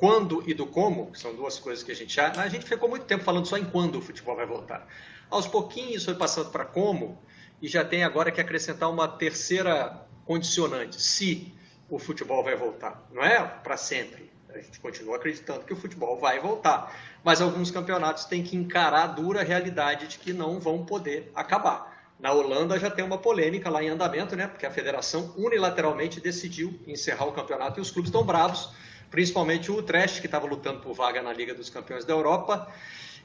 quando 0.00 0.42
e 0.48 0.54
do 0.54 0.66
como, 0.66 1.12
que 1.12 1.18
são 1.18 1.34
duas 1.34 1.58
coisas 1.58 1.84
que 1.84 1.92
a 1.92 1.94
gente 1.94 2.14
já. 2.14 2.32
A 2.40 2.48
gente 2.48 2.64
ficou 2.64 2.88
muito 2.88 3.04
tempo 3.04 3.22
falando 3.22 3.46
só 3.46 3.58
em 3.58 3.64
quando 3.66 3.96
o 3.96 4.00
futebol 4.00 4.34
vai 4.34 4.46
voltar. 4.46 4.88
Aos 5.28 5.46
pouquinhos 5.46 6.06
foi 6.06 6.14
passando 6.14 6.50
para 6.50 6.64
como, 6.64 7.18
e 7.60 7.68
já 7.68 7.84
tem 7.84 8.02
agora 8.02 8.32
que 8.32 8.40
acrescentar 8.40 8.90
uma 8.90 9.06
terceira 9.06 10.06
condicionante: 10.24 11.00
se 11.00 11.52
o 11.88 11.98
futebol 11.98 12.42
vai 12.42 12.56
voltar. 12.56 13.06
Não 13.12 13.22
é 13.22 13.42
para 13.44 13.76
sempre. 13.76 14.30
A 14.54 14.58
gente 14.60 14.80
continua 14.80 15.16
acreditando 15.16 15.60
que 15.60 15.72
o 15.72 15.76
futebol 15.76 16.18
vai 16.18 16.40
voltar. 16.40 16.94
Mas 17.22 17.40
alguns 17.40 17.70
campeonatos 17.70 18.24
têm 18.24 18.42
que 18.42 18.56
encarar 18.56 19.04
a 19.04 19.06
dura 19.06 19.42
realidade 19.42 20.08
de 20.08 20.18
que 20.18 20.32
não 20.32 20.58
vão 20.58 20.84
poder 20.84 21.30
acabar. 21.34 21.98
Na 22.18 22.32
Holanda 22.32 22.78
já 22.78 22.90
tem 22.90 23.04
uma 23.04 23.18
polêmica 23.18 23.70
lá 23.70 23.82
em 23.82 23.88
andamento, 23.88 24.36
né? 24.36 24.46
Porque 24.46 24.66
a 24.66 24.70
federação 24.70 25.32
unilateralmente 25.36 26.20
decidiu 26.20 26.78
encerrar 26.86 27.26
o 27.26 27.32
campeonato 27.32 27.80
e 27.80 27.82
os 27.82 27.90
clubes 27.90 28.08
estão 28.08 28.24
bravos 28.24 28.70
principalmente 29.10 29.70
o 29.70 29.78
Utrecht, 29.78 30.20
que 30.20 30.26
estava 30.26 30.46
lutando 30.46 30.80
por 30.80 30.94
vaga 30.94 31.20
na 31.20 31.32
Liga 31.32 31.52
dos 31.52 31.68
Campeões 31.68 32.04
da 32.04 32.12
Europa. 32.12 32.68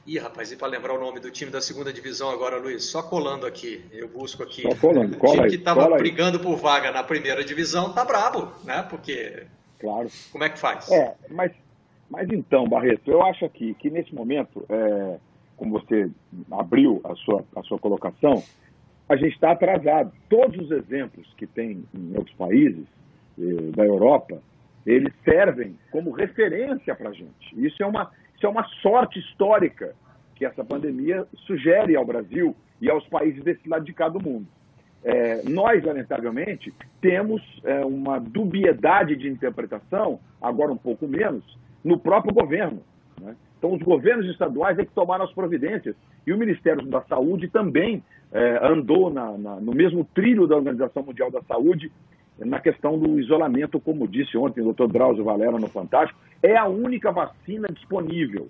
Ih, 0.06 0.18
rapaz, 0.18 0.52
e 0.52 0.56
para 0.56 0.68
lembrar 0.68 0.94
o 0.94 1.00
nome 1.00 1.18
do 1.18 1.30
time 1.30 1.50
da 1.50 1.60
segunda 1.60 1.92
divisão 1.92 2.30
agora, 2.30 2.58
Luiz, 2.58 2.84
só 2.84 3.02
colando 3.02 3.46
aqui, 3.46 3.84
eu 3.92 4.08
busco 4.08 4.42
aqui. 4.42 4.62
Só 4.62 4.74
colando, 4.74 5.16
cola 5.16 5.32
o 5.32 5.36
time 5.36 5.50
que 5.50 5.56
estava 5.56 5.88
brigando 5.96 6.38
por 6.38 6.56
vaga 6.56 6.92
na 6.92 7.02
primeira 7.02 7.44
divisão 7.44 7.92
tá 7.92 8.04
brabo, 8.04 8.52
né? 8.64 8.82
Porque. 8.88 9.46
Claro. 9.78 10.08
Como 10.32 10.44
é 10.44 10.50
que 10.50 10.58
faz? 10.58 10.90
É, 10.90 11.14
mas, 11.30 11.52
mas 12.10 12.28
então, 12.30 12.66
Barreto, 12.68 13.10
eu 13.10 13.22
acho 13.22 13.44
aqui 13.44 13.74
que 13.74 13.90
nesse 13.90 14.14
momento, 14.14 14.64
é, 14.68 15.18
como 15.56 15.72
você 15.72 16.10
abriu 16.50 17.00
a 17.04 17.14
sua, 17.16 17.44
a 17.54 17.62
sua 17.62 17.78
colocação, 17.78 18.42
a 19.08 19.16
gente 19.16 19.34
está 19.34 19.52
atrasado. 19.52 20.12
Todos 20.28 20.58
os 20.58 20.70
exemplos 20.70 21.32
que 21.36 21.46
tem 21.46 21.84
em 21.94 22.16
outros 22.16 22.34
países 22.36 22.86
eh, 23.38 23.70
da 23.76 23.84
Europa 23.84 24.42
eles 24.86 25.12
servem 25.24 25.76
como 25.90 26.12
referência 26.12 26.94
para 26.94 27.10
a 27.10 27.12
gente. 27.12 27.52
Isso 27.54 27.82
é, 27.82 27.86
uma, 27.86 28.12
isso 28.36 28.46
é 28.46 28.48
uma 28.48 28.64
sorte 28.80 29.18
histórica 29.18 29.94
que 30.36 30.44
essa 30.44 30.64
pandemia 30.64 31.26
sugere 31.46 31.96
ao 31.96 32.04
Brasil 32.04 32.54
e 32.80 32.88
aos 32.88 33.06
países 33.08 33.42
desse 33.42 33.68
lado 33.68 33.84
de 33.84 33.92
cá 33.92 34.08
do 34.08 34.22
mundo. 34.22 34.46
É, 35.08 35.40
nós, 35.48 35.84
lamentavelmente, 35.84 36.74
temos 37.00 37.40
é, 37.62 37.84
uma 37.84 38.18
dubiedade 38.18 39.14
de 39.14 39.28
interpretação, 39.28 40.18
agora 40.42 40.72
um 40.72 40.76
pouco 40.76 41.06
menos, 41.06 41.44
no 41.84 41.96
próprio 41.96 42.34
governo. 42.34 42.82
Né? 43.20 43.36
Então, 43.56 43.72
os 43.72 43.82
governos 43.82 44.26
estaduais 44.26 44.76
é 44.80 44.84
que 44.84 44.90
tomaram 44.90 45.24
as 45.24 45.32
providências. 45.32 45.94
E 46.26 46.32
o 46.32 46.36
Ministério 46.36 46.84
da 46.86 47.02
Saúde 47.02 47.46
também 47.46 48.02
é, 48.32 48.58
andou 48.66 49.08
na, 49.08 49.38
na, 49.38 49.60
no 49.60 49.72
mesmo 49.72 50.04
trilho 50.12 50.44
da 50.48 50.56
Organização 50.56 51.04
Mundial 51.04 51.30
da 51.30 51.40
Saúde 51.42 51.92
na 52.36 52.58
questão 52.58 52.98
do 52.98 53.20
isolamento, 53.20 53.78
como 53.78 54.08
disse 54.08 54.36
ontem 54.36 54.60
o 54.60 54.64
doutor 54.64 54.88
Drauzio 54.88 55.22
Valera 55.22 55.52
no 55.52 55.68
Fantástico, 55.68 56.18
é 56.42 56.56
a 56.56 56.66
única 56.66 57.12
vacina 57.12 57.68
disponível. 57.68 58.48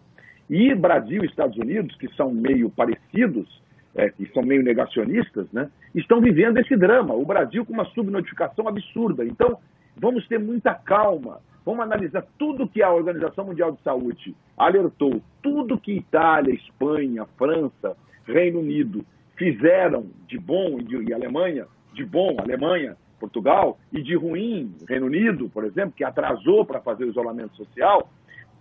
E 0.49 0.75
Brasil 0.75 1.23
e 1.23 1.27
Estados 1.27 1.59
Unidos, 1.59 1.95
que 1.97 2.09
são 2.15 2.33
meio 2.33 2.71
parecidos, 2.71 3.63
é, 3.97 4.11
que 4.11 4.27
são 4.33 4.43
meio 4.43 4.63
negacionistas, 4.63 5.51
né, 5.51 5.71
estão 5.95 6.21
vivendo 6.21 6.59
esse 6.59 6.77
drama. 6.77 7.15
O 7.15 7.25
Brasil 7.25 7.65
com 7.65 7.73
uma 7.73 7.87
subnotificação 7.87 8.69
absurda. 8.69 9.25
Então, 9.25 9.59
vamos 9.97 10.29
ter 10.29 10.39
muita 10.39 10.75
calma. 10.75 11.41
Vamos 11.65 11.81
analisar 11.81 12.25
tudo 12.39 12.69
que 12.69 12.83
a 12.83 12.93
Organização 12.93 13.47
Mundial 13.47 13.73
de 13.73 13.83
Saúde 13.83 14.37
alertou, 14.57 15.21
tudo 15.43 15.81
que 15.81 15.93
Itália, 15.93 16.55
Espanha, 16.55 17.27
França, 17.37 17.97
Reino 18.25 18.61
Unido 18.61 19.05
fizeram 19.37 20.07
de 20.29 20.39
bom, 20.39 20.79
e, 20.79 21.13
Alemanha, 21.13 21.67
de 21.93 22.05
bom, 22.05 22.37
Alemanha, 22.39 22.97
Portugal, 23.19 23.79
e 23.93 24.03
de 24.03 24.15
ruim, 24.15 24.75
Reino 24.89 25.07
Unido, 25.07 25.49
por 25.49 25.65
exemplo, 25.65 25.95
que 25.97 26.05
atrasou 26.05 26.65
para 26.65 26.81
fazer 26.81 27.05
o 27.05 27.11
isolamento 27.11 27.57
social, 27.57 28.11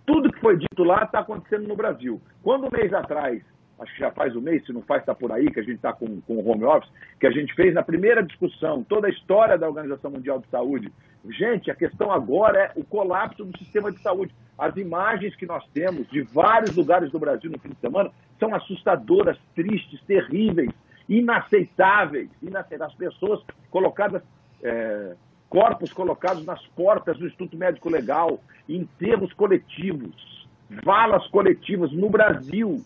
tudo 0.04 0.32
que 0.32 0.40
foi 0.40 0.56
dito 0.56 0.82
lá 0.82 1.04
está 1.04 1.20
acontecendo 1.20 1.68
no 1.68 1.76
Brasil. 1.76 2.20
Quando 2.42 2.66
um 2.66 2.70
mês 2.70 2.92
atrás, 2.92 3.42
acho 3.78 3.92
que 3.94 4.00
já 4.00 4.10
faz 4.10 4.34
um 4.34 4.40
mês, 4.40 4.64
se 4.64 4.72
não 4.72 4.82
faz, 4.82 5.02
está 5.02 5.14
por 5.14 5.30
aí, 5.32 5.50
que 5.50 5.60
a 5.60 5.62
gente 5.62 5.76
está 5.76 5.92
com, 5.92 6.20
com 6.22 6.36
o 6.36 6.48
home 6.48 6.64
office, 6.64 6.90
que 7.20 7.26
a 7.26 7.30
gente 7.30 7.54
fez 7.54 7.74
na 7.74 7.82
primeira 7.82 8.22
discussão 8.22 8.82
toda 8.82 9.06
a 9.06 9.10
história 9.10 9.58
da 9.58 9.68
Organização 9.68 10.10
Mundial 10.10 10.38
de 10.38 10.48
Saúde. 10.48 10.92
Gente, 11.30 11.70
a 11.70 11.74
questão 11.74 12.10
agora 12.10 12.58
é 12.58 12.72
o 12.76 12.84
colapso 12.84 13.44
do 13.44 13.58
sistema 13.58 13.90
de 13.90 13.98
saúde. 14.00 14.34
As 14.58 14.76
imagens 14.76 15.34
que 15.34 15.44
nós 15.44 15.64
temos 15.74 16.08
de 16.08 16.22
vários 16.22 16.74
lugares 16.74 17.10
do 17.10 17.18
Brasil 17.18 17.50
no 17.50 17.58
fim 17.58 17.70
de 17.70 17.80
semana 17.80 18.10
são 18.38 18.54
assustadoras, 18.54 19.36
tristes, 19.54 20.00
terríveis, 20.06 20.70
inaceitáveis. 21.08 22.30
inaceitáveis. 22.42 22.92
As 22.92 22.94
pessoas 22.94 23.42
colocadas, 23.70 24.22
é, 24.62 25.14
corpos 25.48 25.92
colocados 25.92 26.44
nas 26.44 26.64
portas 26.68 27.18
do 27.18 27.26
Instituto 27.26 27.56
Médico 27.56 27.90
Legal, 27.90 28.40
enterros 28.68 29.32
coletivos, 29.32 30.48
valas 30.84 31.26
coletivas 31.28 31.92
no 31.92 32.08
Brasil. 32.08 32.82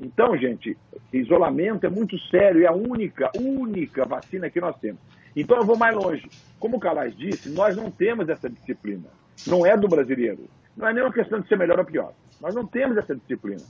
Então, 0.00 0.36
gente, 0.36 0.76
isolamento 1.12 1.84
é 1.84 1.90
muito 1.90 2.18
sério, 2.30 2.62
é 2.62 2.66
a 2.66 2.72
única, 2.72 3.30
única 3.38 4.06
vacina 4.06 4.48
que 4.48 4.60
nós 4.60 4.76
temos. 4.78 5.00
Então 5.36 5.58
eu 5.58 5.64
vou 5.64 5.76
mais 5.76 5.94
longe. 5.94 6.28
Como 6.58 6.78
o 6.78 6.80
Calais 6.80 7.14
disse, 7.16 7.50
nós 7.50 7.76
não 7.76 7.90
temos 7.90 8.28
essa 8.28 8.48
disciplina. 8.48 9.08
Não 9.46 9.64
é 9.64 9.76
do 9.76 9.88
brasileiro. 9.88 10.48
Não 10.76 10.88
é 10.88 10.92
nenhuma 10.92 11.12
questão 11.12 11.40
de 11.40 11.48
ser 11.48 11.56
melhor 11.56 11.78
ou 11.78 11.84
pior. 11.84 12.12
Nós 12.40 12.54
não 12.54 12.66
temos 12.66 12.96
essa 12.96 13.14
disciplina. 13.14 13.62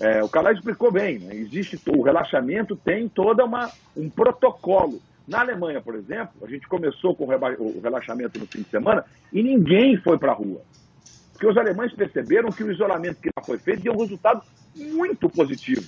É, 0.00 0.22
o 0.22 0.28
Calais 0.28 0.58
explicou 0.58 0.90
bem, 0.90 1.18
né? 1.18 1.34
existe 1.34 1.78
o 1.88 2.02
relaxamento 2.02 2.76
tem 2.76 3.08
toda 3.08 3.44
uma 3.44 3.70
um 3.96 4.08
protocolo. 4.10 5.00
Na 5.26 5.40
Alemanha, 5.40 5.80
por 5.80 5.94
exemplo, 5.94 6.34
a 6.42 6.46
gente 6.46 6.68
começou 6.68 7.14
com 7.14 7.24
o 7.24 7.80
relaxamento 7.80 8.38
no 8.38 8.46
fim 8.46 8.62
de 8.62 8.68
semana 8.70 9.04
e 9.32 9.42
ninguém 9.42 9.96
foi 9.98 10.18
para 10.18 10.32
a 10.32 10.34
rua. 10.34 10.60
Porque 11.32 11.46
os 11.46 11.56
alemães 11.56 11.92
perceberam 11.92 12.50
que 12.50 12.62
o 12.62 12.70
isolamento 12.70 13.20
que 13.20 13.28
lá 13.36 13.44
foi 13.44 13.58
feito 13.58 13.82
deu 13.82 13.92
um 13.92 14.00
resultado 14.00 14.42
muito 14.76 15.28
positivo. 15.28 15.84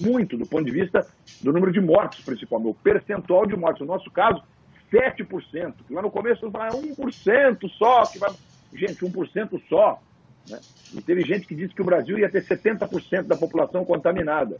Muito, 0.00 0.36
do 0.36 0.46
ponto 0.46 0.64
de 0.64 0.70
vista 0.70 1.06
do 1.42 1.52
número 1.52 1.72
de 1.72 1.80
mortes, 1.80 2.24
principalmente. 2.24 2.70
O 2.70 2.74
percentual 2.74 3.46
de 3.46 3.54
mortes. 3.54 3.80
No 3.80 3.86
nosso 3.86 4.10
caso, 4.10 4.42
7%. 4.90 5.74
Lá 5.90 6.02
no 6.02 6.10
começo, 6.10 6.44
eu 6.44 6.50
falava, 6.50 6.76
1% 6.76 7.70
só. 7.76 8.02
Que 8.06 8.18
vai... 8.18 8.30
Gente, 8.72 9.04
1% 9.04 9.62
só. 9.68 10.00
Né? 10.48 10.58
E 10.94 11.02
teve 11.02 11.22
gente 11.22 11.46
que 11.46 11.54
disse 11.54 11.74
que 11.74 11.82
o 11.82 11.84
Brasil 11.84 12.18
ia 12.18 12.30
ter 12.30 12.42
70% 12.42 13.24
da 13.24 13.36
população 13.36 13.84
contaminada. 13.84 14.58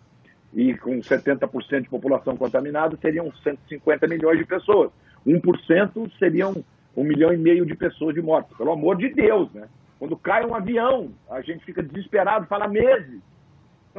E 0.53 0.75
com 0.75 0.99
70% 0.99 1.83
de 1.83 1.89
população 1.89 2.37
contaminada, 2.37 2.99
seriam 3.01 3.33
150 3.33 4.07
milhões 4.09 4.39
de 4.39 4.45
pessoas. 4.45 4.91
1% 5.27 6.11
seriam 6.19 6.65
um 6.97 7.05
milhão 7.05 7.33
e 7.33 7.37
meio 7.37 7.65
de 7.65 7.75
pessoas 7.75 8.15
de 8.15 8.21
mortes. 8.21 8.57
Pelo 8.57 8.73
amor 8.73 8.97
de 8.97 9.09
Deus, 9.09 9.51
né? 9.53 9.69
Quando 9.99 10.17
cai 10.17 10.45
um 10.47 10.55
avião, 10.55 11.13
a 11.31 11.41
gente 11.43 11.65
fica 11.65 11.83
desesperado, 11.83 12.47
fala 12.47 12.67
meses. 12.67 13.21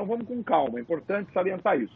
Então 0.01 0.17
vamos 0.17 0.27
com 0.27 0.41
calma, 0.41 0.79
é 0.79 0.81
importante 0.81 1.31
salientar 1.31 1.79
isso. 1.79 1.93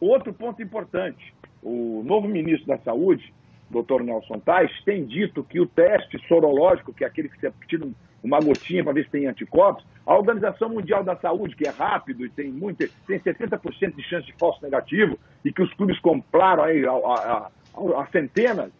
Outro 0.00 0.34
ponto 0.34 0.60
importante, 0.60 1.32
o 1.62 2.02
novo 2.04 2.26
ministro 2.26 2.66
da 2.66 2.78
Saúde, 2.78 3.32
doutor 3.70 4.02
Nelson 4.02 4.40
Tais, 4.40 4.72
tem 4.82 5.04
dito 5.04 5.44
que 5.44 5.60
o 5.60 5.66
teste 5.66 6.18
sorológico, 6.26 6.92
que 6.92 7.04
é 7.04 7.06
aquele 7.06 7.28
que 7.28 7.38
você 7.38 7.52
tira 7.68 7.86
uma 8.24 8.40
gotinha 8.40 8.82
para 8.82 8.94
ver 8.94 9.04
se 9.04 9.10
tem 9.10 9.28
anticorpos, 9.28 9.86
a 10.04 10.16
Organização 10.16 10.68
Mundial 10.68 11.04
da 11.04 11.14
Saúde, 11.14 11.54
que 11.54 11.64
é 11.64 11.70
rápido 11.70 12.26
e 12.26 12.28
tem 12.28 12.50
muito, 12.50 12.78
tem 13.06 13.20
70% 13.20 13.94
de 13.94 14.02
chance 14.02 14.26
de 14.26 14.32
falso 14.32 14.58
negativo, 14.60 15.16
e 15.44 15.52
que 15.52 15.62
os 15.62 15.72
clubes 15.74 15.96
compraram 16.00 16.64
aí 16.64 16.84
a, 16.84 16.90
a, 16.90 17.50
a, 17.72 18.02
a 18.02 18.06
centenas, 18.06 18.72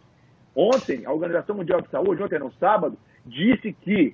ontem, 0.53 1.05
a 1.05 1.13
Organização 1.13 1.55
Mundial 1.55 1.79
de 1.79 1.89
Saúde, 1.89 2.21
ontem 2.21 2.39
no 2.39 2.51
sábado, 2.59 2.97
disse 3.25 3.71
que 3.71 4.13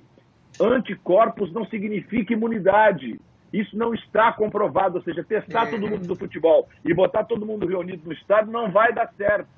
anticorpos 0.60 1.52
não 1.52 1.66
significa 1.66 2.32
imunidade. 2.32 3.18
Isso 3.52 3.76
não 3.76 3.92
está 3.92 4.32
comprovado, 4.32 4.96
ou 4.96 5.02
seja, 5.02 5.22
testar 5.22 5.68
é. 5.68 5.70
todo 5.70 5.88
mundo 5.88 6.06
do 6.06 6.16
futebol 6.16 6.68
e 6.84 6.94
botar 6.94 7.24
todo 7.24 7.46
mundo 7.46 7.66
reunido 7.66 8.02
no 8.06 8.12
estádio 8.12 8.50
não 8.50 8.70
vai 8.70 8.92
dar 8.92 9.12
certo. 9.16 9.48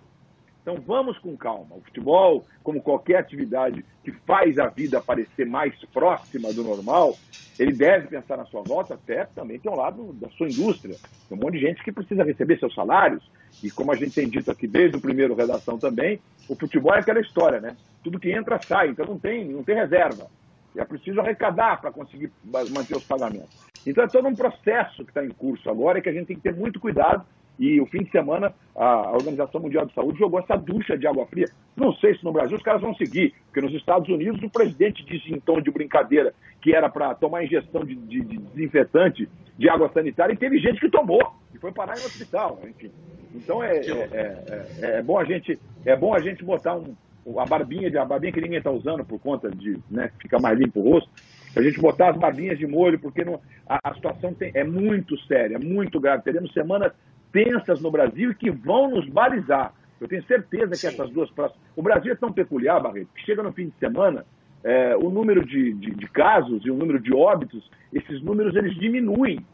Então 0.64 0.76
vamos 0.76 1.18
com 1.18 1.36
calma. 1.36 1.76
O 1.76 1.82
futebol, 1.82 2.42
como 2.62 2.80
qualquer 2.80 3.18
atividade 3.18 3.84
que 4.02 4.10
faz 4.10 4.58
a 4.58 4.66
vida 4.66 4.98
parecer 4.98 5.44
mais 5.44 5.74
próxima 5.92 6.52
do 6.54 6.64
normal, 6.64 7.14
ele 7.58 7.72
deve 7.72 8.08
pensar 8.08 8.38
na 8.38 8.46
sua 8.46 8.62
volta, 8.62 8.94
até 8.94 9.26
também 9.26 9.58
tem 9.58 9.70
um 9.70 9.76
lado 9.76 10.14
da 10.14 10.28
sua 10.30 10.48
indústria. 10.48 10.96
Tem 11.28 11.36
um 11.36 11.40
monte 11.40 11.58
de 11.58 11.66
gente 11.66 11.84
que 11.84 11.92
precisa 11.92 12.24
receber 12.24 12.58
seus 12.58 12.74
salários, 12.74 13.22
e 13.62 13.70
como 13.70 13.92
a 13.92 13.94
gente 13.94 14.14
tem 14.14 14.28
dito 14.28 14.50
aqui 14.50 14.66
desde 14.66 14.96
o 14.96 15.00
primeiro 15.00 15.34
redação 15.34 15.78
também, 15.78 16.18
o 16.48 16.56
futebol 16.56 16.94
é 16.94 17.00
aquela 17.00 17.20
história, 17.20 17.60
né? 17.60 17.76
Tudo 18.02 18.18
que 18.18 18.32
entra 18.32 18.58
sai, 18.60 18.88
então 18.88 19.04
não 19.04 19.18
tem, 19.18 19.44
não 19.44 19.62
tem 19.62 19.74
reserva. 19.74 20.28
É 20.74 20.84
preciso 20.84 21.20
arrecadar 21.20 21.80
para 21.80 21.92
conseguir 21.92 22.32
manter 22.42 22.96
os 22.96 23.04
pagamentos. 23.04 23.73
Então 23.86 24.04
é 24.04 24.08
todo 24.08 24.28
um 24.28 24.34
processo 24.34 25.04
que 25.04 25.10
está 25.10 25.24
em 25.24 25.30
curso 25.30 25.68
agora 25.70 25.98
e 25.98 26.02
que 26.02 26.08
a 26.08 26.12
gente 26.12 26.26
tem 26.26 26.36
que 26.36 26.42
ter 26.42 26.54
muito 26.54 26.80
cuidado. 26.80 27.24
E 27.58 27.80
o 27.80 27.86
fim 27.86 28.02
de 28.02 28.10
semana 28.10 28.52
a 28.74 29.12
Organização 29.12 29.60
Mundial 29.60 29.86
de 29.86 29.94
Saúde 29.94 30.18
jogou 30.18 30.40
essa 30.40 30.56
ducha 30.56 30.98
de 30.98 31.06
água 31.06 31.26
fria. 31.26 31.46
Não 31.76 31.92
sei 31.94 32.16
se 32.16 32.24
no 32.24 32.32
Brasil 32.32 32.56
os 32.56 32.62
caras 32.62 32.82
vão 32.82 32.94
seguir, 32.94 33.32
porque 33.46 33.60
nos 33.60 33.72
Estados 33.74 34.08
Unidos 34.08 34.42
o 34.42 34.50
presidente 34.50 35.04
disse 35.04 35.32
em 35.32 35.38
tom 35.38 35.60
de 35.60 35.70
brincadeira 35.70 36.34
que 36.60 36.74
era 36.74 36.88
para 36.88 37.14
tomar 37.14 37.44
injeção 37.44 37.84
de, 37.84 37.94
de, 37.94 38.22
de, 38.22 38.38
desinfetante 38.38 39.28
de 39.56 39.68
água 39.68 39.88
sanitária 39.92 40.32
e 40.32 40.36
teve 40.36 40.58
gente 40.58 40.80
que 40.80 40.90
tomou 40.90 41.34
e 41.54 41.58
foi 41.58 41.70
parar 41.70 41.94
no 41.94 42.04
hospital, 42.04 42.58
enfim. 42.68 42.90
Então 43.34 43.62
é, 43.62 43.76
é, 43.76 43.90
é, 43.90 44.66
é, 44.80 44.98
é 44.98 45.02
bom 45.02 45.18
a 45.18 45.24
gente 45.24 45.58
é 45.84 45.94
bom 45.94 46.12
a 46.12 46.18
gente 46.18 46.44
botar 46.44 46.74
um, 46.76 46.96
a 47.38 47.44
barbinha, 47.44 47.88
a 48.00 48.04
barbinha 48.04 48.32
que 48.32 48.40
ninguém 48.40 48.58
está 48.58 48.70
usando 48.70 49.04
por 49.04 49.18
conta 49.20 49.50
de 49.50 49.78
né, 49.90 50.10
ficar 50.20 50.40
mais 50.40 50.58
limpo 50.58 50.80
o 50.80 50.90
rosto, 50.90 51.10
a 51.56 51.62
gente 51.62 51.80
botar 51.80 52.10
as 52.10 52.16
barbinhas 52.16 52.58
de 52.58 52.66
molho, 52.66 52.98
porque 52.98 53.24
não, 53.24 53.40
a, 53.68 53.78
a, 53.82 53.94
situação 53.94 54.34
tem, 54.34 54.50
é 54.54 54.64
muito 54.64 55.16
séria, 55.26 55.58
muito 55.58 56.00
grave. 56.00 56.22
Teremos 56.22 56.52
semanas 56.52 56.92
tensas 57.32 57.80
no 57.80 57.90
Brasil 57.90 58.30
e 58.30 58.34
que 58.34 58.50
vão 58.50 58.90
nos 58.90 59.08
balizar. 59.08 59.72
Eu 60.00 60.08
tenho 60.08 60.24
certeza 60.24 60.70
que 60.70 60.76
Sim. 60.76 60.88
essas 60.88 61.10
duas 61.10 61.30
próximas. 61.30 61.62
O 61.76 61.82
Brasil 61.82 62.12
é 62.12 62.16
tão 62.16 62.32
peculiar, 62.32 62.80
Barreto, 62.80 63.08
que 63.14 63.24
chega 63.24 63.42
no 63.42 63.52
fim 63.52 63.68
de 63.68 63.74
semana, 63.78 64.24
é, 64.62 64.96
o 64.96 65.10
número 65.10 65.44
de, 65.44 65.74
de, 65.74 65.90
de, 65.90 66.08
casos 66.08 66.64
e 66.64 66.70
o 66.70 66.74
número 66.74 66.98
de 66.98 67.14
óbitos, 67.14 67.70
esses 67.92 68.22
números 68.22 68.56
eles 68.56 68.74
diminuem. 68.76 69.44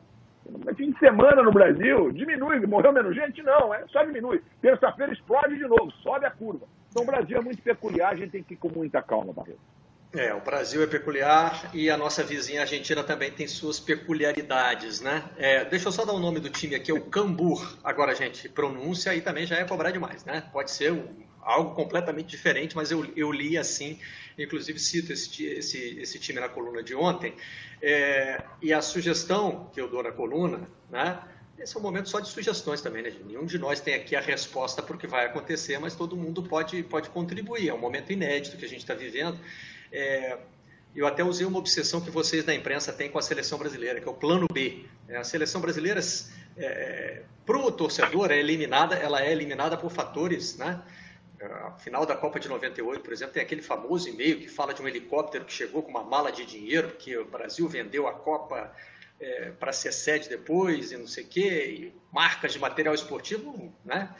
Mas 0.65 0.77
fim 0.77 0.91
de 0.91 0.99
semana 0.99 1.43
no 1.43 1.53
Brasil, 1.53 2.11
diminui, 2.13 2.65
morreu 2.67 2.93
menos 2.93 3.15
gente? 3.15 3.43
Não, 3.43 3.75
é 3.75 3.85
só 3.89 4.03
diminui. 4.03 4.41
Terça-feira 4.61 5.13
explode 5.13 5.57
de 5.57 5.65
novo, 5.65 5.91
sobe 6.03 6.27
a 6.27 6.31
curva. 6.31 6.67
Então 6.91 7.03
o 7.03 7.07
Brasil 7.07 7.39
é 7.39 7.41
muito 7.41 7.63
peculiar, 7.63 8.13
a 8.13 8.17
gente 8.17 8.31
tem 8.31 8.43
que 8.43 8.55
ir 8.55 8.57
com 8.57 8.69
muita 8.69 9.03
calma, 9.03 9.33
Barreto. 9.33 9.61
É, 10.13 10.35
o 10.35 10.41
Brasil 10.41 10.83
é 10.83 10.89
peculiar 10.89 11.71
e 11.73 11.89
a 11.89 11.97
nossa 11.97 12.25
vizinha 12.25 12.63
Argentina 12.63 13.05
também 13.05 13.31
tem 13.31 13.47
suas 13.47 13.79
peculiaridades, 13.79 15.01
né? 15.01 15.31
É, 15.37 15.65
deixa 15.65 15.87
eu 15.87 15.93
só 15.93 16.05
dar 16.05 16.13
o 16.13 16.19
nome 16.19 16.41
do 16.41 16.51
time 16.51 16.75
aqui, 16.75 16.91
é 16.91 16.95
o 16.95 17.01
Cambur. 17.03 17.79
Agora, 17.85 18.13
gente, 18.13 18.49
pronúncia 18.49 19.13
aí 19.13 19.21
também 19.21 19.47
já 19.47 19.57
é 19.59 19.65
cobrar 19.65 19.93
demais, 19.93 20.25
né? 20.25 20.43
Pode 20.53 20.73
ser 20.73 20.91
um, 20.91 21.07
algo 21.41 21.77
completamente 21.77 22.27
diferente, 22.27 22.75
mas 22.75 22.91
eu, 22.91 23.07
eu 23.15 23.31
li 23.31 23.57
assim, 23.57 24.01
inclusive 24.37 24.81
cito 24.81 25.13
esse, 25.13 25.45
esse, 25.45 26.01
esse 26.01 26.19
time 26.19 26.41
na 26.41 26.49
coluna 26.49 26.83
de 26.83 26.93
ontem. 26.93 27.33
É, 27.81 28.43
e 28.61 28.73
a 28.73 28.83
sugestão 28.83 29.71
que 29.73 29.81
eu 29.81 29.89
dou 29.89 30.03
na 30.03 30.11
coluna, 30.11 30.69
né? 30.91 31.21
Esse 31.57 31.77
é 31.77 31.79
um 31.79 31.83
momento 31.83 32.09
só 32.09 32.19
de 32.19 32.29
sugestões 32.29 32.81
também, 32.81 33.03
né? 33.03 33.13
Nenhum 33.27 33.47
de 33.47 33.59
nós 33.59 33.81
tem 33.81 33.95
aqui 33.95 34.17
a 34.17 34.21
resposta 34.21 34.83
para 34.83 34.97
o 34.97 34.99
que 34.99 35.07
vai 35.07 35.27
acontecer, 35.27 35.79
mas 35.79 35.95
todo 35.95 36.17
mundo 36.17 36.43
pode, 36.43 36.83
pode 36.83 37.11
contribuir. 37.11 37.69
É 37.69 37.75
um 37.75 37.79
momento 37.79 38.11
inédito 38.13 38.57
que 38.57 38.65
a 38.65 38.69
gente 38.69 38.81
está 38.81 38.95
vivendo. 38.95 39.39
É, 39.93 40.39
eu 40.95 41.07
até 41.07 41.23
usei 41.23 41.47
uma 41.47 41.59
obsessão 41.59 42.01
que 42.01 42.11
vocês 42.11 42.45
da 42.45 42.55
imprensa 42.55 42.93
têm 42.93 43.11
com 43.11 43.19
a 43.19 43.23
seleção 43.23 43.59
brasileira, 43.59 44.01
que 44.01 44.09
é 44.09 44.11
o 44.11 44.15
plano 44.15 44.47
B. 44.53 44.85
É, 45.09 45.17
a 45.17 45.25
seleção 45.25 45.61
brasileira, 45.61 46.01
é, 46.57 47.23
para 47.47 47.59
o 47.59 47.71
torcedor, 47.71 48.31
é 48.31 48.39
eliminada, 48.39 48.97
ela 48.97 49.23
é 49.23 49.31
eliminada 49.31 49.77
por 49.77 49.91
fatores, 49.91 50.57
né? 50.57 50.83
A 51.41 51.73
final 51.79 52.05
da 52.05 52.15
Copa 52.15 52.39
de 52.39 52.49
98, 52.49 53.03
por 53.03 53.13
exemplo, 53.13 53.33
tem 53.33 53.43
aquele 53.43 53.63
famoso 53.63 54.09
e-mail 54.09 54.41
que 54.41 54.49
fala 54.49 54.75
de 54.75 54.83
um 54.83 54.89
helicóptero 54.89 55.45
que 55.47 55.53
chegou 55.53 55.83
com 55.83 55.91
uma 55.91 56.03
mala 56.03 56.31
de 56.31 56.45
dinheiro, 56.45 56.89
porque 56.89 57.17
o 57.17 57.25
Brasil 57.25 57.67
vendeu 57.67 58.07
a 58.07 58.13
Copa 58.13 58.71
é, 59.19 59.51
para 59.53 59.73
ser 59.73 59.93
sede 59.93 60.29
depois 60.29 60.93
e 60.93 60.99
não 60.99 61.07
sei 61.07 61.25
o 61.25 61.27
quê, 61.27 61.67
e 61.67 61.95
marcas 62.13 62.53
de 62.53 62.59
material 62.59 62.95
esportivo, 62.95 63.73
né? 63.85 64.15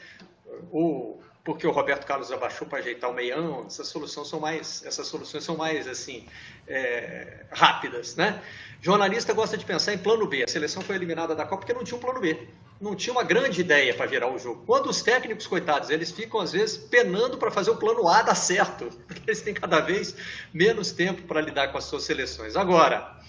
Ou 0.71 1.21
porque 1.43 1.65
o 1.65 1.71
Roberto 1.71 2.05
Carlos 2.05 2.31
abaixou 2.31 2.67
para 2.67 2.79
ajeitar 2.79 3.09
o 3.09 3.13
meião, 3.13 3.65
essas 3.65 3.87
soluções 3.87 4.27
são 4.27 4.39
mais, 4.39 4.83
essas 4.85 5.07
soluções 5.07 5.43
são 5.43 5.57
mais 5.57 5.87
assim 5.87 6.27
é, 6.67 7.45
rápidas, 7.51 8.15
né? 8.15 8.41
Jornalista 8.79 9.33
gosta 9.33 9.57
de 9.57 9.65
pensar 9.65 9.93
em 9.93 9.97
plano 9.97 10.27
B. 10.27 10.43
A 10.43 10.47
seleção 10.47 10.81
foi 10.81 10.95
eliminada 10.95 11.35
da 11.35 11.45
Copa 11.45 11.61
porque 11.61 11.73
não 11.73 11.83
tinha 11.83 11.97
um 11.97 12.01
plano 12.01 12.19
B, 12.19 12.47
não 12.79 12.95
tinha 12.95 13.13
uma 13.13 13.23
grande 13.23 13.61
ideia 13.61 13.93
para 13.93 14.05
virar 14.05 14.31
o 14.31 14.37
jogo. 14.39 14.63
Quando 14.65 14.89
os 14.89 15.01
técnicos 15.01 15.47
coitados 15.47 15.89
eles 15.89 16.11
ficam 16.11 16.39
às 16.39 16.51
vezes 16.51 16.77
penando 16.77 17.37
para 17.37 17.51
fazer 17.51 17.71
o 17.71 17.77
plano 17.77 18.07
A 18.07 18.21
dar 18.21 18.35
certo, 18.35 18.85
porque 19.07 19.21
eles 19.27 19.41
têm 19.41 19.53
cada 19.53 19.79
vez 19.79 20.15
menos 20.53 20.91
tempo 20.91 21.23
para 21.23 21.41
lidar 21.41 21.71
com 21.71 21.77
as 21.77 21.85
suas 21.85 22.03
seleções. 22.03 22.55
Agora 22.55 23.19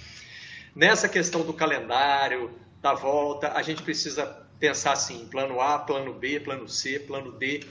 Nessa 0.74 1.06
questão 1.06 1.42
do 1.42 1.52
calendário, 1.52 2.50
da 2.80 2.94
volta, 2.94 3.52
a 3.52 3.60
gente 3.60 3.82
precisa 3.82 4.24
pensar 4.58 4.92
assim, 4.92 5.26
plano 5.26 5.60
A, 5.60 5.78
plano 5.78 6.14
B, 6.14 6.40
plano 6.40 6.66
C, 6.66 6.98
plano 6.98 7.32
D, 7.32 7.62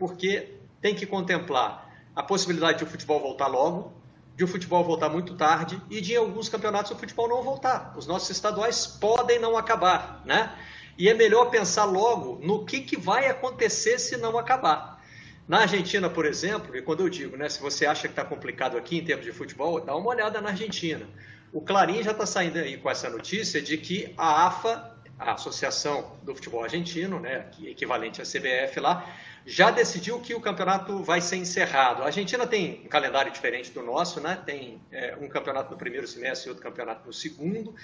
porque 0.00 0.48
tem 0.80 0.94
que 0.94 1.04
contemplar 1.04 1.86
a 2.16 2.22
possibilidade 2.22 2.78
de 2.78 2.84
o 2.84 2.86
futebol 2.86 3.20
voltar 3.20 3.46
logo, 3.46 3.92
de 4.34 4.42
o 4.42 4.48
futebol 4.48 4.82
voltar 4.82 5.10
muito 5.10 5.36
tarde 5.36 5.80
e 5.90 6.00
de 6.00 6.14
em 6.14 6.16
alguns 6.16 6.48
campeonatos 6.48 6.90
o 6.90 6.96
futebol 6.96 7.28
não 7.28 7.42
voltar. 7.42 7.92
Os 7.94 8.06
nossos 8.06 8.30
estaduais 8.30 8.86
podem 8.86 9.38
não 9.38 9.58
acabar, 9.58 10.22
né? 10.24 10.56
E 10.96 11.06
é 11.06 11.12
melhor 11.12 11.50
pensar 11.50 11.84
logo 11.84 12.40
no 12.42 12.64
que, 12.64 12.80
que 12.80 12.96
vai 12.96 13.26
acontecer 13.26 13.98
se 13.98 14.16
não 14.16 14.38
acabar. 14.38 15.04
Na 15.46 15.60
Argentina, 15.60 16.08
por 16.08 16.24
exemplo, 16.24 16.74
e 16.74 16.80
quando 16.80 17.00
eu 17.00 17.10
digo, 17.10 17.36
né, 17.36 17.48
se 17.50 17.60
você 17.60 17.84
acha 17.84 18.02
que 18.02 18.12
está 18.12 18.24
complicado 18.24 18.78
aqui 18.78 18.96
em 18.96 19.04
termos 19.04 19.26
de 19.26 19.32
futebol, 19.32 19.80
dá 19.80 19.94
uma 19.94 20.08
olhada 20.08 20.40
na 20.40 20.50
Argentina. 20.50 21.06
O 21.52 21.60
Clarim 21.60 22.02
já 22.02 22.12
está 22.12 22.24
saindo 22.24 22.58
aí 22.58 22.78
com 22.78 22.88
essa 22.88 23.10
notícia 23.10 23.60
de 23.60 23.76
que 23.76 24.14
a 24.16 24.46
AFA, 24.46 24.96
a 25.20 25.34
Associação 25.34 26.16
do 26.22 26.34
Futebol 26.34 26.64
Argentino, 26.64 27.20
né, 27.20 27.46
que 27.52 27.68
é 27.68 27.70
equivalente 27.70 28.22
à 28.22 28.24
CBF 28.24 28.80
lá, 28.80 29.06
já 29.44 29.70
decidiu 29.70 30.18
que 30.20 30.34
o 30.34 30.40
campeonato 30.40 31.02
vai 31.02 31.20
ser 31.20 31.36
encerrado. 31.36 32.02
A 32.02 32.06
Argentina 32.06 32.46
tem 32.46 32.82
um 32.84 32.88
calendário 32.88 33.30
diferente 33.30 33.70
do 33.70 33.82
nosso, 33.82 34.20
né? 34.20 34.40
tem 34.44 34.80
é, 34.90 35.16
um 35.20 35.28
campeonato 35.28 35.70
no 35.70 35.76
primeiro 35.76 36.06
semestre 36.06 36.48
e 36.48 36.50
outro 36.50 36.62
campeonato 36.62 37.06
no 37.06 37.12
segundo, 37.12 37.74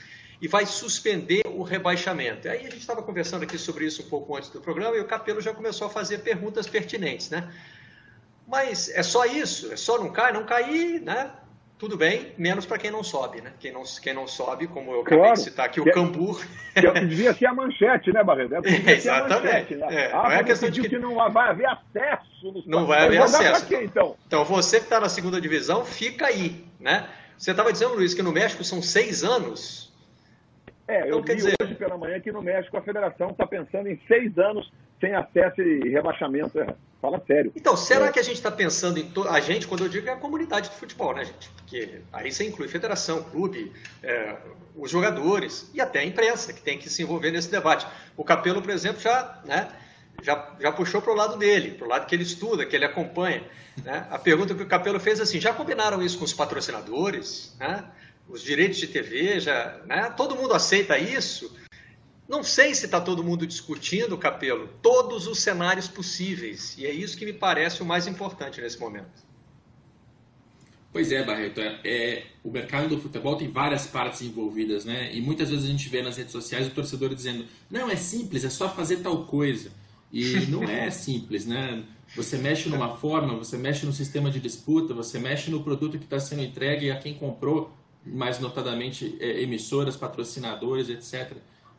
e 0.41 0.49
vai 0.49 0.67
suspender 0.67 1.43
o 1.47 1.63
rebaixamento. 1.63 2.49
Aí 2.49 2.61
a 2.61 2.71
gente 2.71 2.79
estava 2.79 3.03
conversando 3.03 3.43
aqui 3.43 3.59
sobre 3.59 3.87
isso 3.87 4.03
um 4.03 4.09
pouco 4.09 4.37
antes 4.37 4.51
do 4.51 4.61
programa 4.61 4.97
e 4.97 5.01
o 5.01 5.07
Capelo 5.07 5.41
já 5.41 5.53
começou 5.53 5.87
a 5.87 5.91
fazer 5.91 6.19
perguntas 6.19 6.67
pertinentes. 6.67 7.31
Né? 7.31 7.51
Mas 8.47 8.89
é 8.91 9.03
só 9.03 9.25
isso? 9.25 9.73
É 9.73 9.77
só 9.77 9.99
não 9.99 10.13
cair? 10.13 10.35
Não 10.35 10.45
cair, 10.45 11.01
né? 11.01 11.33
Tudo 11.79 11.97
bem, 11.97 12.33
menos 12.39 12.65
para 12.65 12.79
quem 12.79 12.91
não 12.91 13.05
sobe, 13.05 13.43
né? 13.43 13.53
Quem 13.61 13.71
não, 13.71 13.83
quem 14.03 14.15
não 14.15 14.27
sobe, 14.27 14.67
como 14.67 14.93
eu 14.93 15.03
acabei 15.03 15.33
de 15.33 15.41
citar 15.41 15.67
aqui, 15.67 15.81
o 15.81 15.89
é- 15.89 15.93
Cambur. 15.93 16.43
Que 16.73 16.87
é 16.87 16.93
devia 17.05 17.35
ser 17.35 17.47
a 17.47 17.55
manchete, 17.55 18.13
né, 18.13 18.25
Barreto? 18.25 18.55
É, 18.55 18.61
exatamente. 18.93 19.45
Manchete, 19.45 19.77
né? 19.77 19.87
é, 19.91 20.13
ah, 20.13 20.23
não 20.23 20.33
é 20.33 20.45
questão 20.45 20.71
de 20.71 20.81
que, 20.81 20.89
que 20.89 20.99
não 20.99 21.15
vai 21.31 21.51
haver 21.51 21.67
acesso 21.67 22.53
nos 22.53 22.67
Não 22.67 22.87
vai 22.87 23.05
haver 23.05 23.21
acesso. 23.21 23.67
Quê, 23.67 23.83
então? 23.83 24.17
então, 24.27 24.45
você 24.45 24.79
que 24.79 24.85
está 24.85 24.99
na 24.99 25.09
segunda 25.09 25.39
divisão, 25.39 25.85
fica 25.85 26.27
aí, 26.27 26.65
né? 26.81 27.09
Você 27.37 27.51
estava 27.51 27.71
dizendo, 27.71 27.95
Luiz, 27.95 28.15
que 28.15 28.23
no 28.23 28.33
México 28.33 28.65
são 28.65 28.81
seis 28.81 29.23
anos. 29.23 29.95
É, 30.89 31.03
eu 31.03 31.19
então, 31.19 31.23
vi 31.23 31.35
dizer... 31.37 31.55
hoje 31.61 31.75
pela 31.75 31.99
manhã 31.99 32.19
que 32.21 32.33
no 32.33 32.41
México 32.41 32.77
a 32.79 32.83
federação 32.83 33.31
está 33.31 33.47
pensando 33.47 33.89
em 33.89 34.01
seis 34.09 34.39
anos 34.39 34.73
sem 34.99 35.15
acesso 35.15 35.61
e 35.61 35.91
rebaixamento. 35.91 36.59
Fala 37.07 37.23
sério. 37.25 37.53
Então, 37.55 37.77
será 37.77 38.07
é. 38.07 38.13
que 38.13 38.19
a 38.19 38.23
gente 38.23 38.35
está 38.35 38.51
pensando 38.51 38.99
em. 38.99 39.09
To... 39.11 39.29
A 39.29 39.39
gente, 39.39 39.69
quando 39.69 39.85
eu 39.85 39.89
digo, 39.89 40.09
é 40.09 40.13
a 40.13 40.17
comunidade 40.17 40.69
do 40.71 40.75
futebol, 40.75 41.15
né, 41.15 41.25
gente? 41.25 41.49
Porque 41.51 42.01
aí 42.13 42.33
você 42.33 42.45
inclui 42.45 42.67
federação, 42.67 43.23
clube, 43.23 43.73
é, 44.03 44.35
os 44.75 44.91
jogadores 44.91 45.71
e 45.73 45.81
até 45.81 46.01
a 46.01 46.05
imprensa, 46.05 46.53
que 46.53 46.61
tem 46.61 46.77
que 46.77 46.91
se 46.91 47.05
envolver 47.05 47.31
nesse 47.31 47.49
debate. 47.49 47.87
O 48.17 48.25
Capelo, 48.25 48.61
por 48.61 48.73
exemplo, 48.73 49.01
já, 49.01 49.41
né, 49.45 49.69
já, 50.21 50.53
já 50.59 50.73
puxou 50.73 51.01
para 51.01 51.13
o 51.13 51.15
lado 51.15 51.37
dele, 51.37 51.73
para 51.73 51.87
o 51.87 51.89
lado 51.89 52.07
que 52.07 52.15
ele 52.15 52.25
estuda, 52.25 52.67
que 52.67 52.75
ele 52.75 52.85
acompanha. 52.85 53.45
Né? 53.85 54.05
A 54.11 54.19
pergunta 54.19 54.53
que 54.53 54.65
o 54.65 54.67
Capelo 54.67 54.99
fez 54.99 55.21
é 55.21 55.23
assim: 55.23 55.39
já 55.39 55.55
combinaram 55.55 56.03
isso 56.03 56.19
com 56.19 56.25
os 56.25 56.35
patrocinadores? 56.35 57.55
Né? 57.61 57.85
Os 58.29 58.43
direitos 58.43 58.79
de 58.79 58.89
TV, 58.89 59.39
já, 59.39 59.79
né? 59.87 60.13
todo 60.17 60.35
mundo 60.35 60.55
aceita 60.55 60.99
isso? 60.99 61.55
Não 62.29 62.43
sei 62.43 62.75
se 62.75 62.87
está 62.87 63.01
todo 63.01 63.23
mundo 63.23 63.47
discutindo, 63.47 64.19
Capelo, 64.19 64.69
todos 64.83 65.29
os 65.29 65.39
cenários 65.39 65.87
possíveis. 65.87 66.77
E 66.77 66.85
é 66.85 66.93
isso 66.93 67.17
que 67.17 67.25
me 67.25 67.33
parece 67.33 67.83
o 67.83 67.85
mais 67.85 68.07
importante 68.07 68.61
nesse 68.61 68.81
momento. 68.81 69.25
Pois 70.93 71.13
é, 71.13 71.23
Barreto. 71.23 71.61
É, 71.61 71.81
é, 71.85 72.27
o 72.43 72.51
mercado 72.51 72.89
do 72.89 73.01
futebol 73.01 73.37
tem 73.37 73.49
várias 73.49 73.87
partes 73.87 74.23
envolvidas, 74.23 74.85
né? 74.85 75.15
E 75.15 75.21
muitas 75.21 75.51
vezes 75.51 75.67
a 75.67 75.69
gente 75.69 75.89
vê 75.89 76.03
nas 76.03 76.17
redes 76.17 76.33
sociais 76.33 76.67
o 76.67 76.71
torcedor 76.71 77.15
dizendo: 77.15 77.45
não, 77.71 77.89
é 77.89 77.97
simples, 77.97 78.45
é 78.45 78.51
só 78.51 78.69
fazer 78.69 78.99
tal 78.99 79.25
coisa. 79.27 79.71
E 80.13 80.35
não 80.49 80.65
é 80.65 80.91
simples, 80.91 81.47
né? 81.47 81.85
Você 82.17 82.39
mexe 82.39 82.69
numa 82.69 82.97
forma, 82.97 83.37
você 83.37 83.57
mexe 83.57 83.85
no 83.87 83.93
sistema 83.93 84.31
de 84.31 84.41
disputa, 84.41 84.95
você 84.95 85.19
mexe 85.19 85.51
no 85.51 85.63
produto 85.63 85.99
que 85.99 86.05
está 86.05 86.19
sendo 86.19 86.43
entregue 86.43 86.91
a 86.91 86.99
quem 86.99 87.15
comprou, 87.15 87.73
mais 88.05 88.41
notadamente 88.41 89.17
é, 89.21 89.43
emissoras, 89.43 89.97
patrocinadores, 89.97 90.89
etc 90.89 91.37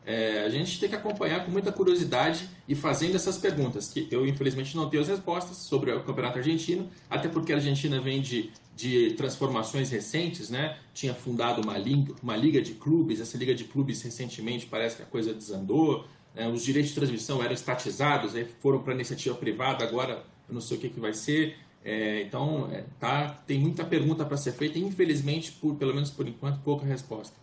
é, 0.08 0.42
a 0.42 0.48
gente 0.48 0.80
tem 0.80 0.88
que 0.88 0.94
acompanhar 0.94 1.44
com 1.44 1.50
muita 1.50 1.70
curiosidade 1.70 2.48
e 2.66 2.74
fazendo 2.74 3.14
essas 3.14 3.36
perguntas, 3.36 3.88
que 3.88 4.08
eu 4.10 4.26
infelizmente 4.26 4.74
não 4.74 4.88
tenho 4.88 5.02
as 5.02 5.08
respostas 5.08 5.58
sobre 5.58 5.92
o 5.92 6.02
campeonato 6.02 6.38
argentino, 6.38 6.88
até 7.10 7.28
porque 7.28 7.52
a 7.52 7.56
Argentina 7.56 8.00
vem 8.00 8.22
de, 8.22 8.50
de 8.74 9.12
transformações 9.18 9.90
recentes, 9.90 10.48
né? 10.48 10.78
Tinha 10.94 11.12
fundado 11.12 11.60
uma 11.60 11.76
liga, 11.76 12.14
uma 12.22 12.34
liga 12.34 12.62
de 12.62 12.72
clubes, 12.72 13.20
essa 13.20 13.36
liga 13.36 13.54
de 13.54 13.64
clubes 13.64 14.00
recentemente 14.00 14.64
parece 14.64 14.96
que 14.96 15.02
a 15.02 15.04
coisa 15.06 15.34
desandou, 15.34 16.08
né? 16.34 16.48
os 16.48 16.64
direitos 16.64 16.88
de 16.88 16.94
transmissão 16.94 17.42
eram 17.42 17.52
estatizados, 17.52 18.34
aí 18.34 18.46
foram 18.60 18.78
para 18.78 18.94
iniciativa 18.94 19.34
privada, 19.34 19.84
agora 19.84 20.24
eu 20.48 20.54
não 20.54 20.62
sei 20.62 20.78
o 20.78 20.80
que, 20.80 20.88
que 20.88 20.98
vai 20.98 21.12
ser. 21.12 21.58
É, 21.84 22.22
então, 22.22 22.70
é, 22.72 22.82
tá, 22.98 23.28
tem 23.46 23.58
muita 23.58 23.84
pergunta 23.84 24.24
para 24.24 24.38
ser 24.38 24.52
feita, 24.52 24.78
e 24.78 24.82
infelizmente, 24.82 25.52
por, 25.52 25.74
pelo 25.74 25.92
menos 25.92 26.10
por 26.10 26.26
enquanto, 26.26 26.60
pouca 26.62 26.86
resposta. 26.86 27.36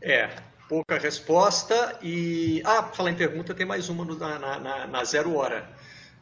É, 0.00 0.49
pouca 0.70 0.96
resposta. 0.96 1.98
E, 2.00 2.62
ah, 2.64 2.84
falar 2.84 3.10
em 3.10 3.16
pergunta, 3.16 3.52
tem 3.52 3.66
mais 3.66 3.88
uma 3.88 4.04
no, 4.04 4.16
na, 4.16 4.38
na, 4.38 4.86
na, 4.86 5.04
zero 5.04 5.34
hora. 5.34 5.68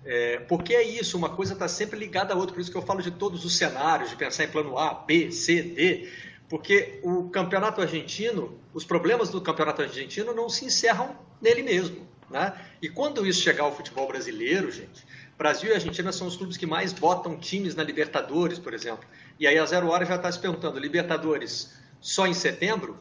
É, 0.07 0.39
porque 0.49 0.75
é 0.75 0.83
isso, 0.83 1.19
uma 1.19 1.29
coisa 1.29 1.53
está 1.53 1.69
sempre 1.69 1.99
ligada 1.99 2.33
à 2.33 2.37
outra, 2.37 2.55
por 2.55 2.61
isso 2.63 2.71
que 2.71 2.77
eu 2.77 2.83
falo 2.83 3.03
de 3.03 3.11
todos 3.11 3.45
os 3.45 3.59
cenários, 3.59 4.09
de 4.09 4.17
pensar 4.17 4.45
em 4.45 4.49
plano 4.49 4.79
A, 4.79 4.95
B, 4.95 5.31
C, 5.31 5.61
D, 5.61 6.09
porque 6.49 6.99
o 7.03 7.29
campeonato 7.29 7.83
argentino, 7.83 8.59
os 8.73 8.85
problemas 8.85 9.29
do 9.29 9.39
campeonato 9.43 9.83
argentino 9.83 10.33
não 10.33 10.49
se 10.49 10.65
encerram 10.65 11.15
nele 11.43 11.63
mesmo. 11.63 12.09
Né? 12.31 12.55
E 12.81 12.89
quando 12.89 13.27
isso 13.27 13.43
chegar 13.43 13.65
ao 13.65 13.77
futebol 13.77 14.09
brasileiro, 14.09 14.71
gente, 14.71 15.05
Brasil 15.37 15.71
e 15.71 15.75
Argentina 15.75 16.11
são 16.11 16.27
os 16.27 16.37
clubes 16.37 16.57
que 16.57 16.65
mais 16.65 16.93
botam 16.93 17.37
times 17.37 17.75
na 17.75 17.83
Libertadores, 17.83 18.59
por 18.59 18.73
exemplo. 18.73 19.05
E 19.39 19.47
aí 19.47 19.59
a 19.59 19.67
Zero 19.67 19.89
Hora 19.89 20.07
já 20.07 20.17
está 20.17 20.33
se 20.33 20.39
perguntando, 20.39 20.79
Libertadores 20.79 21.77
só 22.01 22.27
em 22.27 22.35
setembro? 22.35 22.99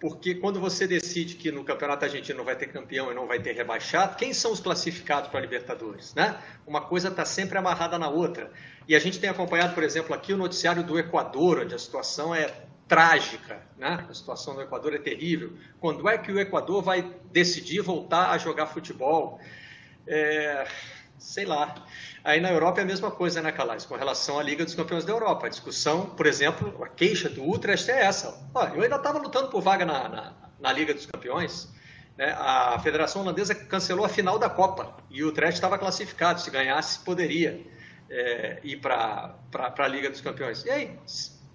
Porque 0.00 0.34
quando 0.34 0.58
você 0.58 0.86
decide 0.86 1.34
que 1.34 1.52
no 1.52 1.62
Campeonato 1.62 2.06
Argentino 2.06 2.38
não 2.38 2.44
vai 2.44 2.56
ter 2.56 2.68
campeão 2.68 3.12
e 3.12 3.14
não 3.14 3.26
vai 3.26 3.38
ter 3.38 3.52
rebaixado, 3.52 4.16
quem 4.16 4.32
são 4.32 4.50
os 4.50 4.58
classificados 4.58 5.28
para 5.28 5.38
a 5.38 5.42
Libertadores? 5.42 6.14
Né? 6.14 6.40
Uma 6.66 6.80
coisa 6.80 7.08
está 7.08 7.26
sempre 7.26 7.58
amarrada 7.58 7.98
na 7.98 8.08
outra. 8.08 8.50
E 8.88 8.96
a 8.96 8.98
gente 8.98 9.20
tem 9.20 9.28
acompanhado, 9.28 9.74
por 9.74 9.82
exemplo, 9.82 10.14
aqui 10.14 10.32
o 10.32 10.38
noticiário 10.38 10.82
do 10.82 10.98
Equador, 10.98 11.60
onde 11.60 11.74
a 11.74 11.78
situação 11.78 12.34
é 12.34 12.50
trágica, 12.88 13.60
né? 13.76 14.06
a 14.08 14.14
situação 14.14 14.54
do 14.54 14.62
Equador 14.62 14.94
é 14.94 14.98
terrível. 14.98 15.52
Quando 15.78 16.08
é 16.08 16.16
que 16.16 16.32
o 16.32 16.40
Equador 16.40 16.82
vai 16.82 17.14
decidir 17.30 17.82
voltar 17.82 18.30
a 18.30 18.38
jogar 18.38 18.68
futebol? 18.68 19.38
É 20.06 20.66
sei 21.20 21.44
lá. 21.44 21.74
Aí 22.24 22.40
na 22.40 22.50
Europa 22.50 22.80
é 22.80 22.82
a 22.82 22.86
mesma 22.86 23.10
coisa, 23.10 23.40
né, 23.40 23.52
Calais? 23.52 23.84
Com 23.84 23.94
relação 23.94 24.38
à 24.38 24.42
Liga 24.42 24.64
dos 24.64 24.74
Campeões 24.74 25.04
da 25.04 25.12
Europa. 25.12 25.46
A 25.46 25.48
discussão, 25.48 26.06
por 26.06 26.26
exemplo, 26.26 26.82
a 26.82 26.88
queixa 26.88 27.28
do 27.28 27.48
Utrecht 27.48 27.90
é 27.90 28.04
essa. 28.04 28.42
Ó, 28.54 28.64
eu 28.68 28.82
ainda 28.82 28.96
estava 28.96 29.18
lutando 29.18 29.48
por 29.48 29.60
vaga 29.60 29.84
na, 29.84 30.08
na, 30.08 30.32
na, 30.58 30.72
Liga 30.72 30.94
dos 30.94 31.06
Campeões. 31.06 31.68
Né? 32.16 32.34
A 32.38 32.78
Federação 32.82 33.22
Holandesa 33.22 33.54
cancelou 33.54 34.04
a 34.04 34.08
final 34.08 34.38
da 34.38 34.48
Copa 34.48 34.96
e 35.10 35.22
o 35.22 35.28
Utrecht 35.28 35.54
estava 35.54 35.78
classificado. 35.78 36.40
Se 36.40 36.50
ganhasse, 36.50 36.98
poderia 37.00 37.64
é, 38.08 38.58
ir 38.64 38.80
para 38.80 39.36
a 39.54 39.88
Liga 39.88 40.10
dos 40.10 40.20
Campeões. 40.20 40.64
E 40.64 40.70
aí? 40.70 40.98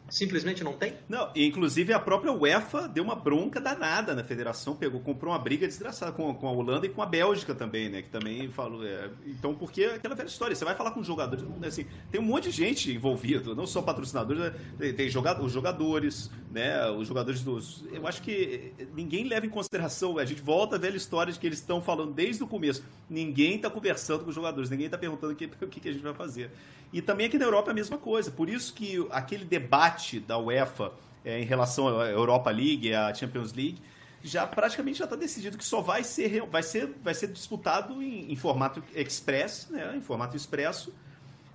Simplesmente 0.10 0.63
não 0.63 0.74
tem? 0.74 0.94
Não, 1.10 1.32
inclusive 1.36 1.91
a 1.91 2.00
própria 2.00 2.32
UEFA 2.32 2.88
deu 2.88 3.04
uma 3.04 3.15
bronca 3.15 3.60
danada 3.60 4.13
na 4.13 4.24
federação, 4.24 4.76
pegou, 4.76 5.00
comprou 5.00 5.34
uma 5.34 5.39
briga 5.39 5.68
desgraçada 5.68 6.12
com, 6.12 6.34
com 6.34 6.48
a 6.48 6.52
Holanda 6.52 6.86
e 6.86 6.89
com 6.89 7.02
a 7.02 7.06
Bélgica 7.06 7.56
também, 7.56 7.89
né? 7.89 8.02
Que 8.04 8.10
também 8.10 8.50
falou. 8.50 8.86
É, 8.86 9.10
então, 9.26 9.56
porque 9.56 9.84
é 9.84 9.96
aquela 9.96 10.13
velha 10.13 10.28
história, 10.28 10.56
você 10.56 10.63
vai 10.63 10.76
falar 10.76 10.91
com 10.91 11.00
os 11.00 11.08
jogadores, 11.08 11.44
assim, 11.65 11.88
tem 12.12 12.22
um 12.22 12.24
monte 12.24 12.46
de 12.46 12.52
gente 12.52 12.91
envolvido, 12.91 13.56
não 13.56 13.65
só 13.65 13.82
patrocinadores, 13.82 14.44
né, 14.44 14.54
tem, 14.78 14.94
tem 14.94 15.08
os 15.08 15.13
jogadores, 15.52 16.30
né? 16.52 16.88
Os 16.91 17.08
jogadores 17.08 17.41
dos. 17.41 17.84
Eu 17.91 18.08
acho 18.08 18.22
que 18.22 18.74
ninguém 18.94 19.28
leva 19.28 19.46
em 19.46 19.50
consideração, 19.50 20.18
a 20.20 20.26
gente 20.26 20.41
volta 20.41 20.76
à 20.76 20.80
velha 20.80 20.98
história 20.98 21.34
de 21.34 21.39
que 21.39 21.48
eles 21.48 21.60
estão 21.60 21.82
falando 21.82 22.13
desde 22.13 22.44
o 22.44 22.48
começo. 22.48 22.84
Ninguém 23.10 23.56
está 23.56 23.70
conversando 23.70 24.24
com 24.24 24.30
os 24.30 24.36
jogadores, 24.36 24.70
ninguém 24.70 24.86
está 24.86 24.98
perguntando 24.98 25.34
o 25.34 25.36
que, 25.36 25.46
o 25.65 25.68
que 25.68 25.89
a 25.89 25.91
gente 25.91 26.04
vai 26.04 26.13
fazer. 26.13 26.52
E 26.96 27.02
também 27.02 27.28
aqui 27.28 27.38
na 27.38 27.44
Europa 27.44 27.72
é 27.72 27.74
a 27.74 27.76
mesma 27.76 27.98
coisa. 27.98 28.32
Por 28.32 28.48
isso 28.48 28.74
que 28.74 29.06
aquele 29.12 29.44
debate 29.44 30.18
da 30.18 30.38
UEFA 30.38 30.94
é, 31.26 31.42
em 31.42 31.44
relação 31.44 32.00
à 32.00 32.06
Europa 32.06 32.50
League 32.50 32.94
à 32.94 33.14
Champions 33.14 33.52
League 33.52 33.82
já 34.24 34.48
praticamente 34.48 35.00
já 35.00 35.04
está 35.04 35.18
decidido 35.18 35.58
que 35.58 35.66
só 35.66 35.82
vai 35.82 36.06
ser, 36.06 36.44
vai 36.44 36.64
ser, 36.64 36.96
vai 37.04 37.14
ser 37.14 37.28
disputado 37.28 38.02
em, 38.02 38.32
em 38.32 38.36
formato 38.38 38.82
express, 38.96 39.68
né, 39.70 39.93
em 39.93 40.00
formato 40.00 40.38
expresso, 40.38 40.93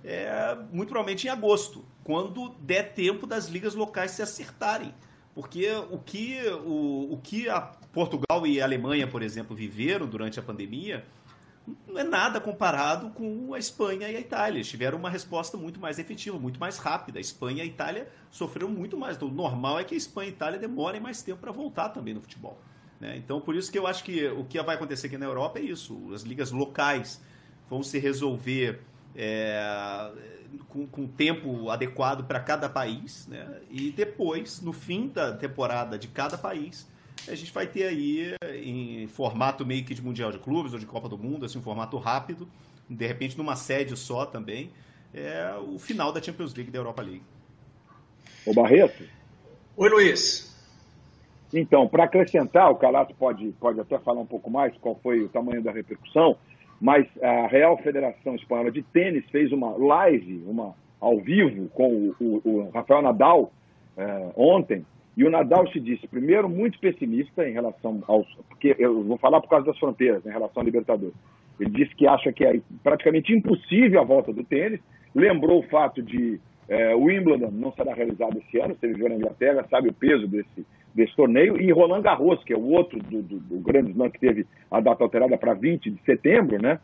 é, 0.03 0.55
muito 0.71 0.89
provavelmente 0.89 1.25
em 1.25 1.31
agosto, 1.31 1.83
quando 2.03 2.49
der 2.59 2.93
tempo 2.93 3.25
das 3.25 3.47
ligas 3.47 3.73
locais 3.73 4.11
se 4.11 4.21
acertarem. 4.21 4.93
Porque 5.33 5.67
o 5.89 5.97
que, 5.97 6.39
o, 6.63 7.13
o 7.13 7.19
que 7.23 7.49
a 7.49 7.61
Portugal 7.61 8.45
e 8.45 8.61
a 8.61 8.63
Alemanha, 8.63 9.07
por 9.07 9.23
exemplo, 9.23 9.55
viveram 9.55 10.05
durante 10.05 10.39
a 10.39 10.43
pandemia 10.43 11.03
não 11.87 11.99
é 11.99 12.03
nada 12.03 12.39
comparado 12.39 13.09
com 13.11 13.53
a 13.53 13.59
Espanha 13.59 14.09
e 14.09 14.15
a 14.15 14.19
Itália. 14.19 14.57
Eles 14.57 14.69
tiveram 14.69 14.97
uma 14.97 15.09
resposta 15.09 15.57
muito 15.57 15.79
mais 15.79 15.99
efetiva, 15.99 16.39
muito 16.39 16.59
mais 16.59 16.77
rápida. 16.77 17.19
A 17.19 17.21
Espanha 17.21 17.59
e 17.59 17.61
a 17.61 17.65
Itália 17.65 18.09
sofreram 18.29 18.69
muito 18.69 18.97
mais. 18.97 19.15
Então, 19.15 19.27
o 19.27 19.31
normal 19.31 19.79
é 19.79 19.83
que 19.83 19.93
a 19.93 19.97
Espanha 19.97 20.29
e 20.29 20.31
a 20.31 20.35
Itália 20.35 20.59
demorem 20.59 20.99
mais 20.99 21.21
tempo 21.21 21.39
para 21.39 21.51
voltar 21.51 21.89
também 21.89 22.13
no 22.13 22.21
futebol. 22.21 22.59
Né? 22.99 23.17
Então, 23.17 23.41
por 23.41 23.55
isso 23.55 23.71
que 23.71 23.77
eu 23.77 23.87
acho 23.87 24.03
que 24.03 24.27
o 24.27 24.43
que 24.45 24.61
vai 24.61 24.75
acontecer 24.75 25.07
aqui 25.07 25.17
na 25.17 25.25
Europa 25.25 25.59
é 25.59 25.63
isso. 25.63 26.13
As 26.13 26.21
ligas 26.21 26.51
locais 26.51 27.21
vão 27.69 27.83
se 27.83 27.99
resolver 27.99 28.81
é, 29.15 30.11
com, 30.67 30.85
com 30.87 31.07
tempo 31.07 31.69
adequado 31.69 32.25
para 32.25 32.39
cada 32.39 32.69
país, 32.69 33.27
né? 33.27 33.61
E 33.69 33.91
depois, 33.91 34.61
no 34.61 34.73
fim 34.73 35.07
da 35.07 35.33
temporada 35.33 35.97
de 35.97 36.07
cada 36.07 36.37
país, 36.37 36.87
a 37.27 37.35
gente 37.35 37.51
vai 37.51 37.67
ter 37.67 37.85
aí 37.85 38.35
em 38.63 39.07
formato 39.07 39.65
meio 39.65 39.83
que 39.83 39.93
de 39.93 40.01
Mundial 40.01 40.31
de 40.31 40.39
Clubes 40.39 40.73
ou 40.73 40.79
de 40.79 40.85
Copa 40.85 41.07
do 41.07 41.17
Mundo, 41.17 41.45
assim, 41.45 41.59
um 41.59 41.61
formato 41.61 41.97
rápido, 41.97 42.47
de 42.89 43.05
repente 43.05 43.37
numa 43.37 43.55
sede 43.55 43.95
só 43.95 44.25
também, 44.25 44.69
é 45.13 45.53
o 45.57 45.77
final 45.77 46.11
da 46.11 46.21
Champions 46.21 46.53
League 46.53 46.69
e 46.69 46.71
da 46.73 46.79
Europa 46.79 47.01
League. 47.01 47.23
O 48.45 48.53
Barreto? 48.53 49.03
Oi, 49.77 49.89
Luiz. 49.89 50.51
Então, 51.53 51.87
para 51.87 52.05
acrescentar, 52.05 52.71
o 52.71 52.75
Calato 52.75 53.13
pode, 53.15 53.51
pode 53.59 53.79
até 53.79 53.99
falar 53.99 54.21
um 54.21 54.25
pouco 54.25 54.49
mais 54.49 54.75
qual 54.77 54.97
foi 55.03 55.21
o 55.21 55.29
tamanho 55.29 55.61
da 55.61 55.71
repercussão, 55.71 56.37
mas 56.79 57.05
a 57.21 57.47
Real 57.47 57.77
Federação 57.77 58.35
Espanhola 58.35 58.71
de 58.71 58.81
Tênis 58.81 59.25
fez 59.29 59.51
uma 59.51 59.77
live, 59.77 60.43
uma 60.47 60.73
ao 60.99 61.19
vivo, 61.19 61.67
com 61.69 61.87
o, 61.87 62.15
o, 62.19 62.41
o 62.43 62.69
Rafael 62.69 63.01
Nadal 63.01 63.51
é, 63.97 64.31
ontem, 64.35 64.85
e 65.15 65.23
o 65.23 65.29
Nadal 65.29 65.67
se 65.71 65.79
disse, 65.79 66.07
primeiro, 66.07 66.47
muito 66.47 66.79
pessimista 66.79 67.47
em 67.47 67.51
relação 67.51 68.01
aos. 68.07 68.27
Porque 68.47 68.75
eu 68.79 69.03
vou 69.03 69.17
falar 69.17 69.41
por 69.41 69.49
causa 69.49 69.65
das 69.65 69.77
fronteiras, 69.77 70.25
em 70.25 70.31
relação 70.31 70.61
ao 70.61 70.65
Libertadores. 70.65 71.15
Ele 71.59 71.69
disse 71.69 71.93
que 71.95 72.07
acha 72.07 72.31
que 72.31 72.45
é 72.45 72.59
praticamente 72.81 73.33
impossível 73.33 73.99
a 73.99 74.05
volta 74.05 74.31
do 74.31 74.43
tênis. 74.43 74.79
Lembrou 75.13 75.59
o 75.59 75.67
fato 75.67 76.01
de 76.01 76.39
é, 76.71 76.95
o 76.95 77.03
Wimbledon 77.03 77.51
não 77.51 77.73
será 77.73 77.93
realizado 77.93 78.37
esse 78.37 78.57
ano, 78.57 78.77
ele 78.81 78.93
viver 78.93 79.09
na 79.09 79.15
Inglaterra, 79.15 79.67
sabe 79.69 79.89
o 79.89 79.93
peso 79.93 80.25
desse, 80.25 80.65
desse 80.95 81.13
torneio, 81.17 81.59
e 81.59 81.69
Roland 81.69 82.01
Garros, 82.01 82.41
que 82.45 82.53
é 82.53 82.57
o 82.57 82.65
outro 82.65 82.97
do, 82.97 83.21
do, 83.21 83.39
do 83.39 83.59
grande 83.59 83.91
slam 83.91 84.09
que 84.09 84.19
teve 84.19 84.47
a 84.71 84.79
data 84.79 85.03
alterada 85.03 85.37
para 85.37 85.53
20 85.53 85.91
de 85.91 86.01
setembro, 86.03 86.61
né? 86.61 86.79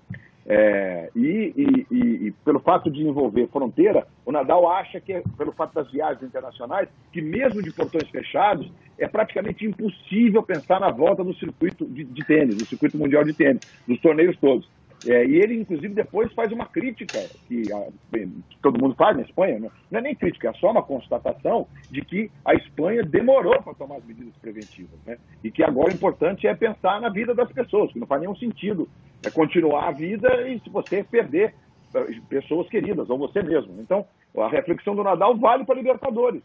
É, 0.49 1.09
e, 1.13 1.53
e, 1.57 1.87
e, 1.91 2.27
e, 2.27 2.31
pelo 2.45 2.61
fato 2.61 2.89
de 2.89 3.01
envolver 3.01 3.47
fronteira, 3.47 4.07
o 4.25 4.31
Nadal 4.31 4.71
acha 4.71 4.97
que, 5.01 5.21
pelo 5.37 5.51
fato 5.51 5.73
das 5.73 5.91
viagens 5.91 6.23
internacionais, 6.23 6.87
que 7.11 7.21
mesmo 7.21 7.61
de 7.61 7.69
portões 7.73 8.09
fechados, 8.09 8.71
é 8.97 9.09
praticamente 9.09 9.65
impossível 9.65 10.41
pensar 10.41 10.79
na 10.79 10.89
volta 10.89 11.21
do 11.21 11.33
circuito 11.33 11.85
de, 11.85 12.05
de 12.05 12.25
tênis, 12.25 12.55
do 12.55 12.65
circuito 12.65 12.97
mundial 12.97 13.25
de 13.25 13.33
tênis, 13.33 13.61
dos 13.85 13.99
torneios 13.99 14.37
todos. 14.37 14.65
É, 15.05 15.25
e 15.25 15.35
ele, 15.35 15.59
inclusive, 15.59 15.93
depois 15.93 16.33
faz 16.33 16.51
uma 16.51 16.65
crítica, 16.65 17.19
que, 17.47 17.71
a, 17.71 17.87
que, 18.11 18.57
todo 18.61 18.81
mundo 18.81 18.95
faz 18.95 19.15
na 19.15 19.23
Espanha, 19.23 19.59
né? 19.59 19.69
não 19.91 19.99
é 19.99 20.01
nem 20.01 20.15
crítica, 20.15 20.49
é 20.49 20.53
só 20.53 20.71
uma 20.71 20.81
constatação 20.81 21.67
de 21.91 22.01
que 22.01 22.31
a 22.43 22.55
Espanha 22.55 23.03
demorou 23.03 23.61
para 23.61 23.75
tomar 23.75 23.97
as 23.97 24.05
medidas 24.05 24.35
preventivas. 24.41 24.99
Né? 25.05 25.17
E 25.43 25.51
que 25.51 25.63
agora 25.63 25.91
o 25.91 25.93
importante 25.93 26.47
é 26.47 26.55
pensar 26.55 26.99
na 26.99 27.09
vida 27.09 27.35
das 27.35 27.51
pessoas, 27.51 27.91
que 27.93 27.99
não 27.99 28.07
faz 28.07 28.21
nenhum 28.21 28.35
sentido 28.35 28.89
é 29.25 29.31
continuar 29.31 29.87
a 29.87 29.91
vida 29.91 30.47
e 30.47 30.59
se 30.59 30.69
você 30.69 31.03
perder 31.03 31.53
eh, 31.93 32.19
pessoas 32.29 32.67
queridas, 32.69 33.09
ou 33.09 33.17
você 33.17 33.41
mesmo. 33.41 33.79
Então, 33.79 34.05
a 34.37 34.47
reflexão 34.47 34.95
do 34.95 35.03
Nadal 35.03 35.35
vale 35.37 35.65
para 35.65 35.75
Libertadores. 35.75 36.41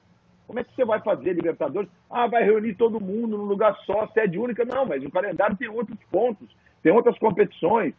Como 0.46 0.58
é 0.58 0.64
que 0.64 0.74
você 0.74 0.84
vai 0.84 1.00
fazer 1.00 1.32
Libertadores? 1.32 1.88
Ah, 2.10 2.26
vai 2.26 2.44
reunir 2.44 2.74
todo 2.74 3.00
mundo 3.00 3.36
num 3.38 3.44
lugar 3.44 3.76
só, 3.86 4.06
sede 4.08 4.38
única. 4.38 4.64
Não, 4.64 4.84
mas 4.84 5.02
o 5.04 5.10
calendário 5.10 5.56
tem 5.56 5.68
outros 5.68 5.98
pontos, 6.10 6.48
tem 6.82 6.92
outras 6.92 7.18
competições. 7.18 7.94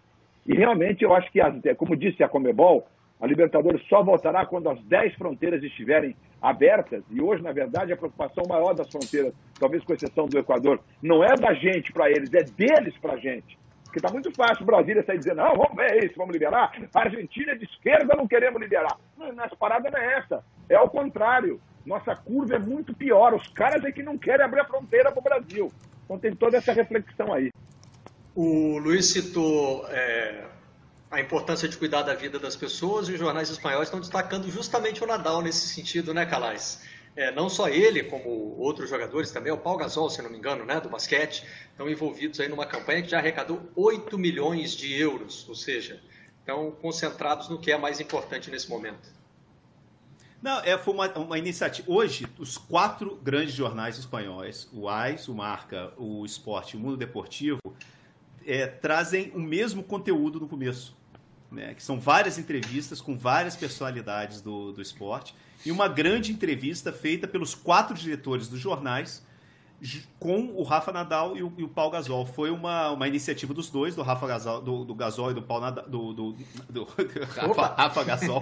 E 0.45 0.53
realmente 0.53 1.03
eu 1.03 1.13
acho 1.13 1.31
que, 1.31 1.39
como 1.75 1.95
disse 1.95 2.23
a 2.23 2.29
Comebol, 2.29 2.87
a 3.19 3.27
Libertadores 3.27 3.81
só 3.87 4.03
voltará 4.03 4.45
quando 4.45 4.69
as 4.69 4.83
10 4.83 5.15
fronteiras 5.15 5.63
estiverem 5.63 6.15
abertas. 6.41 7.03
E 7.09 7.21
hoje, 7.21 7.41
na 7.41 7.53
verdade, 7.53 7.93
a 7.93 7.97
preocupação 7.97 8.43
maior 8.49 8.73
das 8.73 8.91
fronteiras, 8.91 9.33
talvez 9.57 9.81
com 9.85 9.93
exceção 9.93 10.27
do 10.27 10.37
Equador, 10.37 10.81
não 11.01 11.23
é 11.23 11.33
da 11.35 11.53
gente 11.53 11.93
para 11.93 12.09
eles, 12.09 12.33
é 12.33 12.43
deles 12.43 12.97
para 12.97 13.13
a 13.13 13.17
gente. 13.17 13.57
Porque 13.85 13.99
está 13.99 14.11
muito 14.11 14.29
fácil 14.35 14.63
o 14.63 14.65
Brasília 14.65 15.03
sair 15.03 15.19
dizendo, 15.19 15.37
não, 15.37 15.55
vamos 15.55 15.75
ver 15.75 16.03
isso, 16.03 16.15
vamos 16.17 16.33
liberar. 16.33 16.73
A 16.93 16.99
Argentina 16.99 17.51
é 17.51 17.55
de 17.55 17.63
esquerda, 17.63 18.15
não 18.17 18.27
queremos 18.27 18.59
liberar. 18.59 18.97
Nossa 19.17 19.55
parada 19.55 19.89
não 19.89 19.99
é 19.99 20.17
essa. 20.17 20.43
É 20.67 20.75
ao 20.75 20.89
contrário. 20.89 21.61
Nossa 21.85 22.15
curva 22.15 22.55
é 22.55 22.59
muito 22.59 22.93
pior. 22.93 23.33
Os 23.33 23.47
caras 23.49 23.85
é 23.85 23.91
que 23.91 24.03
não 24.03 24.17
querem 24.17 24.43
abrir 24.43 24.61
a 24.61 24.65
fronteira 24.65 25.11
para 25.11 25.19
o 25.19 25.23
Brasil. 25.23 25.71
Então 26.03 26.17
tem 26.17 26.35
toda 26.35 26.57
essa 26.57 26.73
reflexão 26.73 27.31
aí. 27.31 27.51
O 28.35 28.79
Luiz 28.79 29.07
citou 29.07 29.85
é, 29.89 30.47
a 31.11 31.21
importância 31.21 31.69
de 31.69 31.77
cuidar 31.77 32.01
da 32.01 32.15
vida 32.15 32.39
das 32.39 32.55
pessoas 32.55 33.07
e 33.07 33.13
os 33.13 33.19
jornais 33.19 33.49
espanhóis 33.49 33.87
estão 33.87 33.99
destacando 33.99 34.49
justamente 34.49 35.03
o 35.03 35.07
Nadal 35.07 35.41
nesse 35.43 35.67
sentido, 35.67 36.13
né, 36.13 36.25
Calais? 36.25 36.81
É, 37.15 37.29
não 37.29 37.47
só 37.47 37.69
ele, 37.69 38.01
como 38.01 38.29
outros 38.57 38.89
jogadores 38.89 39.29
também, 39.29 39.51
o 39.51 39.57
Paul 39.57 39.77
Gasol, 39.77 40.09
se 40.09 40.19
não 40.23 40.31
me 40.31 40.37
engano, 40.37 40.65
né, 40.65 40.79
do 40.81 40.89
basquete, 40.89 41.45
estão 41.69 41.87
envolvidos 41.87 42.39
aí 42.39 42.47
numa 42.47 42.65
campanha 42.65 43.03
que 43.03 43.09
já 43.09 43.19
arrecadou 43.19 43.69
8 43.75 44.17
milhões 44.17 44.71
de 44.71 44.99
euros, 44.99 45.47
ou 45.47 45.53
seja, 45.53 46.01
estão 46.39 46.71
concentrados 46.71 47.49
no 47.49 47.59
que 47.59 47.71
é 47.71 47.77
mais 47.77 47.99
importante 47.99 48.49
nesse 48.49 48.67
momento. 48.67 49.13
Não, 50.41 50.59
é, 50.61 50.75
foi 50.75 50.93
uma, 50.95 51.07
uma 51.19 51.37
iniciativa. 51.37 51.89
Hoje, 51.89 52.27
os 52.39 52.57
quatro 52.57 53.15
grandes 53.23 53.53
jornais 53.53 53.99
espanhóis, 53.99 54.67
o 54.73 54.89
AIS, 54.89 55.27
o 55.27 55.35
Marca, 55.35 55.93
o 55.95 56.25
Esporte 56.25 56.75
e 56.75 56.77
o 56.77 56.79
Mundo 56.79 56.97
Deportivo, 56.97 57.59
é, 58.45 58.67
trazem 58.67 59.31
o 59.33 59.39
mesmo 59.39 59.83
conteúdo 59.83 60.39
no 60.39 60.47
começo. 60.47 60.95
Né, 61.51 61.75
que 61.75 61.83
são 61.83 61.99
várias 61.99 62.39
entrevistas 62.39 62.99
com 62.99 63.15
várias 63.15 63.55
personalidades 63.55 64.41
do, 64.41 64.71
do 64.71 64.81
esporte 64.81 65.35
e 65.63 65.71
uma 65.71 65.87
grande 65.87 66.31
entrevista 66.31 66.91
feita 66.91 67.27
pelos 67.27 67.53
quatro 67.53 67.93
diretores 67.95 68.47
dos 68.47 68.59
jornais 68.59 69.23
com 70.19 70.53
o 70.55 70.63
Rafa 70.63 70.91
Nadal 70.91 71.35
e 71.35 71.43
o, 71.43 71.51
e 71.57 71.63
o 71.63 71.67
Paul 71.67 71.91
Gasol. 71.91 72.25
Foi 72.25 72.49
uma, 72.49 72.91
uma 72.91 73.07
iniciativa 73.07 73.53
dos 73.53 73.69
dois, 73.69 73.95
do 73.95 74.01
Rafa 74.01 74.25
Gasol, 74.27 74.61
do, 74.61 74.85
do 74.85 74.95
Gasol 74.95 75.31
e 75.31 75.33
do 75.33 75.41
Paul 75.41 75.61
Nadal, 75.61 75.89
do, 75.89 76.13
do, 76.13 76.35
do 76.69 76.87
Rafa, 77.35 77.75
Rafa 77.75 78.03
Gasol, 78.03 78.39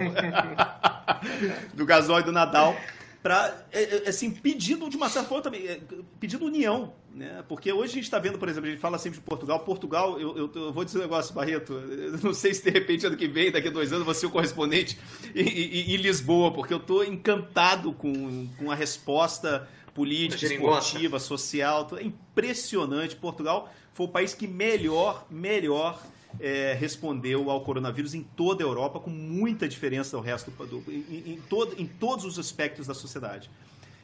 do 1.74 1.84
Gasol 1.84 2.20
e 2.20 2.22
do 2.22 2.32
Nadal, 2.32 2.76
para 3.22 3.66
é, 3.70 3.82
é, 3.82 4.08
assim 4.08 4.30
pedindo 4.30 4.88
de 4.90 4.96
uma 4.96 5.08
certa 5.08 5.28
forma 5.28 5.44
também 5.44 5.66
é, 5.66 5.80
pedindo 6.18 6.44
união 6.44 6.92
né? 7.14 7.44
Porque 7.46 7.70
hoje 7.70 7.92
a 7.92 7.94
gente 7.94 8.04
está 8.04 8.18
vendo 8.18 8.38
por 8.38 8.48
exemplo 8.48 8.68
a 8.68 8.70
gente 8.70 8.80
fala 8.80 8.98
sempre 8.98 9.18
de 9.18 9.24
Portugal. 9.24 9.60
Portugal 9.60 10.18
eu, 10.18 10.36
eu, 10.36 10.52
eu, 10.54 10.72
vou 10.72 10.82
dizer 10.84 10.98
um 10.98 11.02
negócio 11.02 11.34
Barreto 11.34 11.74
não 12.22 12.32
sei 12.32 12.54
se 12.54 12.64
de 12.64 12.70
repente 12.70 13.06
ano 13.06 13.16
que 13.16 13.28
vem 13.28 13.52
daqui 13.52 13.68
a 13.68 13.70
dois 13.70 13.92
anos 13.92 14.04
você 14.04 14.24
é 14.24 14.28
o 14.28 14.32
correspondente 14.32 14.98
em, 15.34 15.92
em 15.92 15.96
Lisboa 15.96 16.52
porque 16.52 16.72
eu 16.72 16.78
estou 16.78 17.04
encantado 17.04 17.92
com, 17.92 18.48
com 18.58 18.70
a 18.70 18.74
resposta 18.74 19.68
política 19.94 20.46
esportiva 20.46 21.18
social 21.18 21.86
é 21.98 22.02
impressionante. 22.02 23.14
Portugal 23.14 23.72
foi 23.92 24.06
o 24.06 24.08
país 24.08 24.34
que 24.34 24.48
melhor 24.48 25.26
melhor 25.30 26.02
é, 26.40 26.76
respondeu 26.78 27.50
ao 27.50 27.60
coronavírus 27.62 28.14
em 28.14 28.22
toda 28.22 28.62
a 28.62 28.66
Europa, 28.66 29.00
com 29.00 29.10
muita 29.10 29.68
diferença 29.68 30.16
do 30.16 30.22
resto, 30.22 30.50
do, 30.50 30.82
em, 30.88 31.32
em, 31.32 31.42
todo, 31.48 31.74
em 31.80 31.86
todos 31.86 32.24
os 32.24 32.38
aspectos 32.38 32.86
da 32.86 32.94
sociedade. 32.94 33.50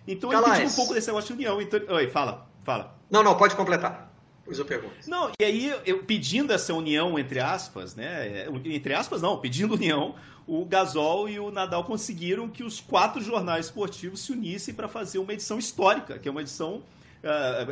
Então 0.06 0.32
ele 0.32 0.42
pediu 0.42 0.66
um 0.68 0.72
pouco 0.72 0.94
desse 0.94 1.06
negócio 1.08 1.28
de 1.28 1.32
união. 1.34 1.60
Então... 1.60 1.80
Oi, 1.88 2.08
fala, 2.08 2.48
fala. 2.64 2.96
Não, 3.10 3.22
não, 3.22 3.36
pode 3.36 3.54
completar. 3.54 4.12
Depois 4.40 4.58
eu 4.58 4.64
pergunto. 4.64 4.94
Não, 5.06 5.30
e 5.38 5.44
aí, 5.44 5.74
eu, 5.84 6.02
pedindo 6.04 6.54
essa 6.54 6.72
união, 6.72 7.18
entre 7.18 7.38
aspas, 7.38 7.94
né? 7.94 8.46
Entre 8.64 8.94
aspas, 8.94 9.20
não, 9.20 9.38
pedindo 9.38 9.74
união, 9.74 10.14
o 10.46 10.64
Gasol 10.64 11.28
e 11.28 11.38
o 11.38 11.50
Nadal 11.50 11.84
conseguiram 11.84 12.48
que 12.48 12.64
os 12.64 12.80
quatro 12.80 13.20
jornais 13.20 13.66
esportivos 13.66 14.20
se 14.20 14.32
unissem 14.32 14.72
para 14.72 14.88
fazer 14.88 15.18
uma 15.18 15.34
edição 15.34 15.58
histórica, 15.58 16.18
que 16.18 16.26
é 16.26 16.30
uma 16.30 16.40
edição 16.40 16.82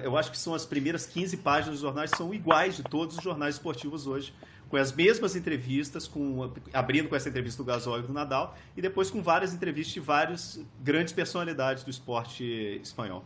eu 0.02 0.16
acho 0.16 0.30
que 0.30 0.38
são 0.38 0.54
as 0.54 0.66
primeiras 0.66 1.06
15 1.06 1.36
páginas 1.38 1.74
dos 1.74 1.80
jornais 1.80 2.10
são 2.10 2.34
iguais 2.34 2.76
de 2.76 2.82
todos 2.82 3.16
os 3.16 3.22
jornais 3.22 3.56
esportivos 3.56 4.06
hoje, 4.06 4.34
com 4.68 4.76
as 4.76 4.92
mesmas 4.92 5.36
entrevistas, 5.36 6.08
com, 6.08 6.52
abrindo 6.72 7.08
com 7.08 7.14
essa 7.14 7.28
entrevista 7.28 7.62
do 7.62 7.66
Gasol 7.66 8.00
e 8.00 8.02
do 8.02 8.12
Nadal, 8.12 8.56
e 8.76 8.82
depois 8.82 9.10
com 9.10 9.22
várias 9.22 9.54
entrevistas 9.54 9.94
de 9.94 10.00
várias 10.00 10.60
grandes 10.80 11.12
personalidades 11.12 11.84
do 11.84 11.90
esporte 11.90 12.80
espanhol. 12.82 13.24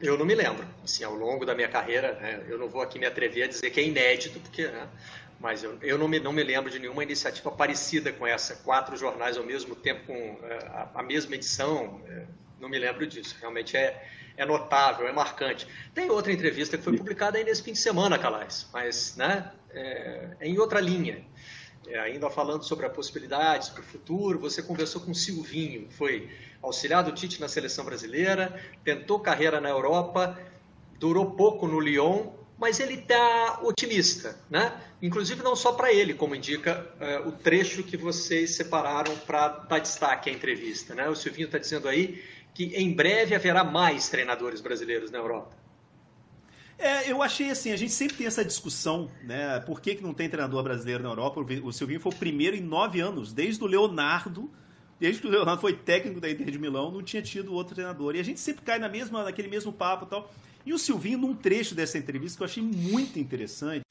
Eu 0.00 0.18
não 0.18 0.26
me 0.26 0.34
lembro, 0.34 0.66
assim, 0.84 1.04
ao 1.04 1.14
longo 1.14 1.44
da 1.46 1.54
minha 1.54 1.68
carreira, 1.68 2.12
né, 2.14 2.44
eu 2.48 2.58
não 2.58 2.68
vou 2.68 2.82
aqui 2.82 2.98
me 2.98 3.06
atrever 3.06 3.44
a 3.44 3.46
dizer 3.48 3.70
que 3.70 3.80
é 3.80 3.86
inédito, 3.86 4.38
porque, 4.40 4.66
né, 4.66 4.88
mas 5.40 5.62
eu, 5.62 5.78
eu 5.82 5.98
não, 5.98 6.08
me, 6.08 6.18
não 6.20 6.32
me 6.32 6.42
lembro 6.42 6.70
de 6.70 6.78
nenhuma 6.78 7.02
iniciativa 7.02 7.50
parecida 7.50 8.12
com 8.12 8.26
essa, 8.26 8.56
quatro 8.56 8.96
jornais 8.96 9.36
ao 9.36 9.44
mesmo 9.44 9.74
tempo 9.74 10.06
com 10.06 10.32
uh, 10.32 10.38
a, 10.68 10.90
a, 11.00 11.02
mesma 11.02 11.34
edição, 11.34 11.86
uh, 11.86 12.26
não 12.60 12.68
me 12.68 12.78
lembro 12.78 13.06
disso, 13.06 13.36
realmente 13.40 13.76
é, 13.76 14.06
é 14.36 14.44
notável, 14.44 15.06
é 15.08 15.12
marcante. 15.12 15.66
Tem 15.94 16.10
outra 16.10 16.32
entrevista 16.32 16.76
que 16.76 16.84
foi 16.84 16.96
publicada 16.96 17.38
aí 17.38 17.44
nesse 17.44 17.62
fim 17.62 17.72
de 17.72 17.78
semana, 17.78 18.18
Calais, 18.18 18.66
mas 18.72 19.16
né, 19.16 19.50
é, 19.70 20.28
é 20.40 20.48
em 20.48 20.58
outra 20.58 20.80
linha. 20.80 21.24
É, 21.88 22.00
ainda 22.00 22.28
falando 22.28 22.64
sobre 22.64 22.84
a 22.84 22.90
possibilidade, 22.90 23.66
sobre 23.66 23.82
o 23.82 23.84
futuro, 23.84 24.40
você 24.40 24.60
conversou 24.60 25.00
com 25.00 25.12
o 25.12 25.14
Silvinho, 25.14 25.88
foi 25.90 26.28
auxiliar 26.60 27.04
do 27.04 27.12
Tite 27.12 27.40
na 27.40 27.46
seleção 27.46 27.84
brasileira, 27.84 28.60
tentou 28.82 29.20
carreira 29.20 29.60
na 29.60 29.68
Europa, 29.68 30.36
durou 30.98 31.30
pouco 31.30 31.68
no 31.68 31.78
Lyon, 31.78 32.32
mas 32.58 32.80
ele 32.80 32.94
está 32.94 33.60
otimista, 33.62 34.36
né? 34.50 34.80
Inclusive 35.00 35.42
não 35.42 35.54
só 35.54 35.72
para 35.72 35.92
ele, 35.92 36.14
como 36.14 36.34
indica 36.34 36.90
é, 36.98 37.20
o 37.20 37.30
trecho 37.30 37.82
que 37.82 37.96
vocês 37.96 38.56
separaram 38.56 39.14
para 39.18 39.48
dar 39.48 39.78
destaque 39.78 40.30
à 40.30 40.32
entrevista, 40.32 40.94
né? 40.94 41.08
O 41.08 41.14
Silvinho 41.14 41.46
está 41.46 41.58
dizendo 41.58 41.86
aí 41.86 42.22
que 42.56 42.74
em 42.74 42.90
breve 42.90 43.34
haverá 43.34 43.62
mais 43.62 44.08
treinadores 44.08 44.62
brasileiros 44.62 45.10
na 45.10 45.18
Europa. 45.18 45.54
É, 46.78 47.10
eu 47.10 47.22
achei 47.22 47.50
assim, 47.50 47.70
a 47.70 47.76
gente 47.76 47.92
sempre 47.92 48.16
tem 48.16 48.26
essa 48.26 48.42
discussão, 48.42 49.10
né? 49.22 49.60
Por 49.60 49.78
que, 49.78 49.96
que 49.96 50.02
não 50.02 50.14
tem 50.14 50.26
treinador 50.26 50.62
brasileiro 50.62 51.02
na 51.02 51.10
Europa? 51.10 51.44
O 51.62 51.70
Silvinho 51.70 52.00
foi 52.00 52.12
o 52.12 52.14
primeiro 52.14 52.56
em 52.56 52.62
nove 52.62 52.98
anos, 52.98 53.30
desde 53.30 53.62
o 53.62 53.66
Leonardo, 53.66 54.50
desde 54.98 55.20
que 55.20 55.26
o 55.26 55.30
Leonardo 55.30 55.60
foi 55.60 55.74
técnico 55.74 56.18
da 56.18 56.30
Inter 56.30 56.50
de 56.50 56.58
Milão, 56.58 56.90
não 56.90 57.02
tinha 57.02 57.20
tido 57.20 57.52
outro 57.52 57.74
treinador. 57.74 58.16
E 58.16 58.20
a 58.20 58.22
gente 58.22 58.40
sempre 58.40 58.64
cai 58.64 58.78
na 58.78 58.88
mesma, 58.88 59.22
naquele 59.22 59.48
mesmo 59.48 59.70
papo 59.70 60.06
e 60.06 60.08
tal. 60.08 60.32
E 60.64 60.72
o 60.72 60.78
Silvinho, 60.78 61.18
num 61.18 61.34
trecho 61.34 61.74
dessa 61.74 61.98
entrevista 61.98 62.38
que 62.38 62.42
eu 62.42 62.46
achei 62.46 62.62
muito 62.62 63.18
interessante, 63.18 63.84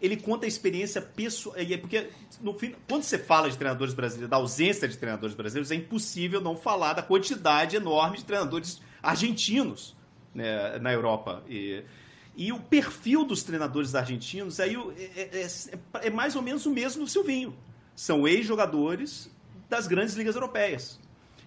ele 0.00 0.16
conta 0.16 0.46
a 0.46 0.48
experiência 0.48 1.02
pessoal. 1.02 1.56
É 1.56 1.76
porque, 1.76 2.10
no 2.40 2.56
fim, 2.56 2.74
quando 2.88 3.02
você 3.02 3.18
fala 3.18 3.50
de 3.50 3.56
treinadores 3.56 3.94
brasileiros, 3.94 4.30
da 4.30 4.36
ausência 4.36 4.88
de 4.88 4.96
treinadores 4.96 5.34
brasileiros, 5.34 5.70
é 5.70 5.74
impossível 5.74 6.40
não 6.40 6.56
falar 6.56 6.92
da 6.92 7.02
quantidade 7.02 7.76
enorme 7.76 8.18
de 8.18 8.24
treinadores 8.24 8.80
argentinos 9.02 9.96
né, 10.34 10.78
na 10.78 10.92
Europa. 10.92 11.42
E, 11.48 11.82
e 12.36 12.52
o 12.52 12.60
perfil 12.60 13.24
dos 13.24 13.42
treinadores 13.42 13.94
argentinos 13.94 14.60
aí 14.60 14.76
é, 14.96 15.20
é, 15.20 15.42
é, 15.42 16.06
é 16.06 16.10
mais 16.10 16.36
ou 16.36 16.42
menos 16.42 16.64
o 16.64 16.70
mesmo 16.70 17.04
do 17.04 17.10
Silvinho. 17.10 17.56
São 17.96 18.28
ex-jogadores 18.28 19.28
das 19.68 19.88
grandes 19.88 20.14
ligas 20.14 20.36
europeias. 20.36 21.00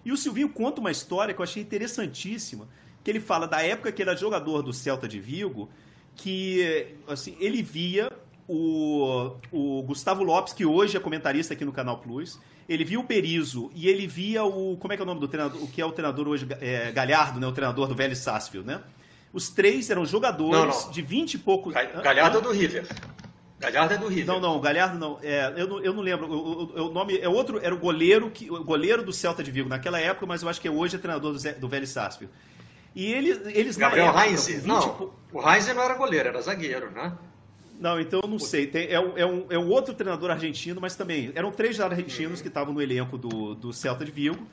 E 0.04 0.12
o 0.12 0.18
Silvinho 0.18 0.50
conta 0.50 0.82
uma 0.82 0.92
história 0.92 1.34
que 1.34 1.40
eu 1.40 1.44
achei 1.44 1.64
interessantíssima, 1.64 2.68
que 3.02 3.10
ele 3.10 3.22
fala 3.22 3.48
da 3.48 3.62
época 3.62 3.92
que 3.92 4.02
ele 4.02 4.10
era 4.10 4.20
jogador 4.20 4.62
do 4.62 4.74
Celta 4.74 5.08
de 5.08 5.20
Vigo, 5.20 5.70
que 6.16 6.96
assim, 7.08 7.38
ele 7.40 7.64
via 7.64 8.12
o, 8.52 9.38
o 9.52 9.84
Gustavo 9.84 10.24
Lopes, 10.24 10.52
que 10.52 10.66
hoje 10.66 10.98
é 10.98 11.00
comentarista 11.00 11.54
aqui 11.54 11.64
no 11.64 11.72
Canal 11.72 12.00
Plus, 12.00 12.38
ele 12.68 12.84
via 12.84 13.00
o 13.00 13.04
Perizo 13.06 13.72
e 13.74 13.88
ele 13.88 14.06
via 14.06 14.44
o. 14.44 14.76
Como 14.78 14.92
é 14.92 14.98
que 14.98 15.02
é 15.02 15.04
o 15.04 15.06
nome 15.06 15.22
do 15.22 15.28
treinador? 15.28 15.64
O 15.64 15.68
que 15.68 15.82
é 15.82 15.86
o 15.86 15.92
treinador 15.92 16.28
hoje? 16.28 16.46
É, 16.60 16.92
Galhardo, 16.92 17.40
né? 17.40 17.48
O 17.48 17.52
treinador 17.54 17.88
do 17.88 17.96
Vélez 17.96 18.20
Sarsfield, 18.20 18.68
né? 18.68 18.82
Os 19.32 19.50
três 19.50 19.90
eram 19.90 20.06
jogadores 20.06 20.76
não, 20.76 20.86
não. 20.86 20.92
de 20.92 21.02
20 21.02 21.34
e 21.36 21.38
poucos. 21.38 21.74
Galhardo 21.74 22.40
é 22.40 22.42
do 22.42 22.52
River. 22.52 22.86
Galhardo 23.58 23.94
é 23.94 23.98
do 23.98 24.08
River. 24.10 24.26
Não, 24.26 24.42
não, 24.42 24.60
Galhardo 24.60 25.00
não. 25.00 25.18
É, 25.24 25.54
eu, 25.56 25.68
não 25.68 25.80
eu 25.80 25.94
não 25.94 26.02
lembro. 26.02 26.30
O, 26.30 26.64
o, 26.64 26.90
o, 26.90 26.92
nome 26.92 27.18
é 27.18 27.30
outro, 27.30 27.58
era 27.64 27.74
o 27.74 27.78
goleiro, 27.78 28.30
que, 28.30 28.52
o 28.52 28.64
goleiro 28.66 29.02
do 29.02 29.14
Celta 29.14 29.42
de 29.42 29.50
Vigo 29.50 29.70
naquela 29.70 30.00
época, 30.00 30.26
mas 30.26 30.42
eu 30.42 30.50
acho 30.50 30.60
que 30.60 30.70
hoje 30.70 30.98
é 30.98 31.00
treinador 31.00 31.34
do, 31.34 31.60
do 31.60 31.70
Vélez 31.70 31.90
Sarsfield. 31.92 32.34
E 32.94 33.14
ele, 33.14 33.30
eles 33.54 33.78
Gabriel 33.78 34.14
Heinz? 34.18 34.66
Não, 34.66 35.14
o 35.32 35.50
Heinz 35.50 35.74
não 35.74 35.82
era 35.82 35.94
goleiro, 35.94 36.28
era 36.28 36.42
zagueiro, 36.42 36.92
né? 36.92 37.14
Não, 37.82 38.00
então 38.00 38.20
eu 38.22 38.30
não 38.30 38.38
sei. 38.38 38.68
Tem, 38.68 38.88
é, 38.90 39.00
um, 39.00 39.18
é, 39.18 39.26
um, 39.26 39.46
é 39.50 39.58
um 39.58 39.68
outro 39.68 39.96
treinador 39.96 40.30
argentino, 40.30 40.80
mas 40.80 40.96
também 40.96 41.32
eram 41.34 41.52
três 41.52 41.80
argentinos 41.80 42.40
que 42.40 42.48
estavam 42.48 42.72
no 42.72 42.80
elenco 42.80 43.18
do, 43.18 43.56
do 43.56 43.74
Celta 43.74 44.06
de 44.06 44.12
Vigo 44.12 44.48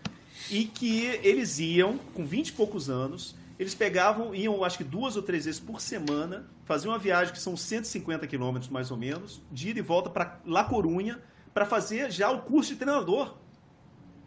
e 0.51 0.65
que 0.65 1.05
eles 1.23 1.59
iam, 1.59 1.99
com 2.15 2.25
20 2.25 2.49
e 2.49 2.53
poucos 2.55 2.89
anos, 2.89 3.37
eles 3.59 3.75
pegavam, 3.75 4.35
iam 4.35 4.65
acho 4.65 4.79
que 4.79 4.85
duas 4.85 5.15
ou 5.15 5.23
três 5.23 5.45
vezes 5.45 5.61
por 5.61 5.79
semana, 5.79 6.49
faziam 6.65 6.91
uma 6.91 6.99
viagem 6.99 7.35
que 7.35 7.41
são 7.41 7.55
150 7.55 8.27
quilômetros 8.27 8.71
mais 8.71 8.91
ou 8.91 8.97
menos, 8.97 9.43
de 9.53 9.71
ida 9.71 9.81
e 9.81 9.83
volta 9.83 10.09
para 10.09 10.41
La 10.47 10.65
Corunha, 10.65 11.21
para 11.53 11.67
fazer 11.67 12.11
já 12.11 12.31
o 12.31 12.41
curso 12.41 12.73
de 12.73 12.77
treinador, 12.77 13.37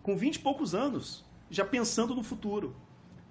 com 0.03 0.15
20 0.15 0.35
e 0.35 0.39
poucos 0.39 0.75
anos, 0.75 1.25
já 1.49 1.65
pensando 1.65 2.13
no 2.13 2.21
futuro. 2.21 2.75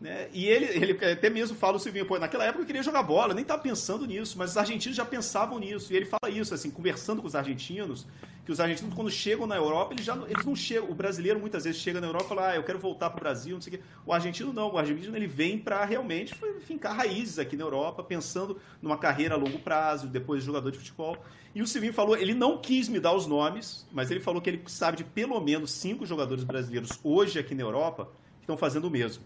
Né? 0.01 0.29
E 0.33 0.47
ele, 0.47 0.65
ele 0.65 1.05
até 1.13 1.29
mesmo 1.29 1.55
fala 1.55 1.77
o 1.77 1.79
Silvinho, 1.79 2.07
pô, 2.07 2.19
naquela 2.19 2.45
época 2.45 2.63
eu 2.63 2.67
queria 2.67 2.83
jogar 2.83 3.03
bola, 3.03 3.35
nem 3.35 3.43
estava 3.43 3.61
pensando 3.61 4.07
nisso, 4.07 4.39
mas 4.39 4.53
os 4.53 4.57
argentinos 4.57 4.97
já 4.97 5.05
pensavam 5.05 5.59
nisso. 5.59 5.93
E 5.93 5.97
ele 5.97 6.07
fala 6.07 6.33
isso, 6.33 6.55
assim, 6.55 6.71
conversando 6.71 7.21
com 7.21 7.29
os 7.29 7.37
argentinos, 7.37 8.07
que 8.47 8.51
os 8.51 8.59
argentinos, 8.61 8.95
quando 8.95 9.11
chegam 9.11 9.47
na 9.47 9.57
Europa, 9.57 9.93
eles 9.93 10.07
já 10.07 10.17
eles 10.27 10.47
não 10.47 10.57
chegam. 10.57 10.89
O 10.91 10.95
brasileiro 10.95 11.39
muitas 11.39 11.65
vezes 11.65 11.83
chega 11.83 12.01
na 12.01 12.07
Europa 12.07 12.25
e 12.25 12.29
fala, 12.29 12.49
ah, 12.49 12.57
eu 12.57 12.63
quero 12.63 12.79
voltar 12.79 13.11
para 13.11 13.19
o 13.19 13.21
Brasil, 13.21 13.55
não 13.55 13.61
sei 13.61 13.75
o 13.75 13.77
quê. 13.77 13.85
O 14.07 14.13
argentino 14.15 14.55
não, 14.55 14.73
o 14.73 14.79
argentino 14.79 15.15
ele 15.15 15.27
vem 15.27 15.59
para 15.59 15.85
realmente 15.85 16.35
fincar 16.67 16.97
raízes 16.97 17.39
aqui 17.39 17.55
na 17.55 17.65
Europa, 17.65 18.03
pensando 18.03 18.59
numa 18.81 18.97
carreira 18.97 19.35
a 19.35 19.39
longo 19.39 19.59
prazo, 19.59 20.07
depois 20.07 20.41
de 20.41 20.47
jogador 20.47 20.71
de 20.71 20.79
futebol. 20.79 21.19
E 21.55 21.61
o 21.61 21.67
Silvinho 21.67 21.93
falou, 21.93 22.17
ele 22.17 22.33
não 22.33 22.57
quis 22.57 22.89
me 22.89 22.99
dar 22.99 23.13
os 23.13 23.27
nomes, 23.27 23.87
mas 23.93 24.11
ele 24.11 24.21
falou 24.21 24.41
que 24.41 24.49
ele 24.49 24.63
sabe 24.67 24.97
de 24.97 25.05
pelo 25.05 25.39
menos 25.41 25.73
cinco 25.73 26.07
jogadores 26.07 26.43
brasileiros 26.43 26.99
hoje 27.05 27.39
aqui 27.39 27.55
na 27.55 27.63
Europa 27.63 28.07
que 28.39 28.45
estão 28.45 28.57
fazendo 28.57 28.87
o 28.87 28.91
mesmo. 28.91 29.23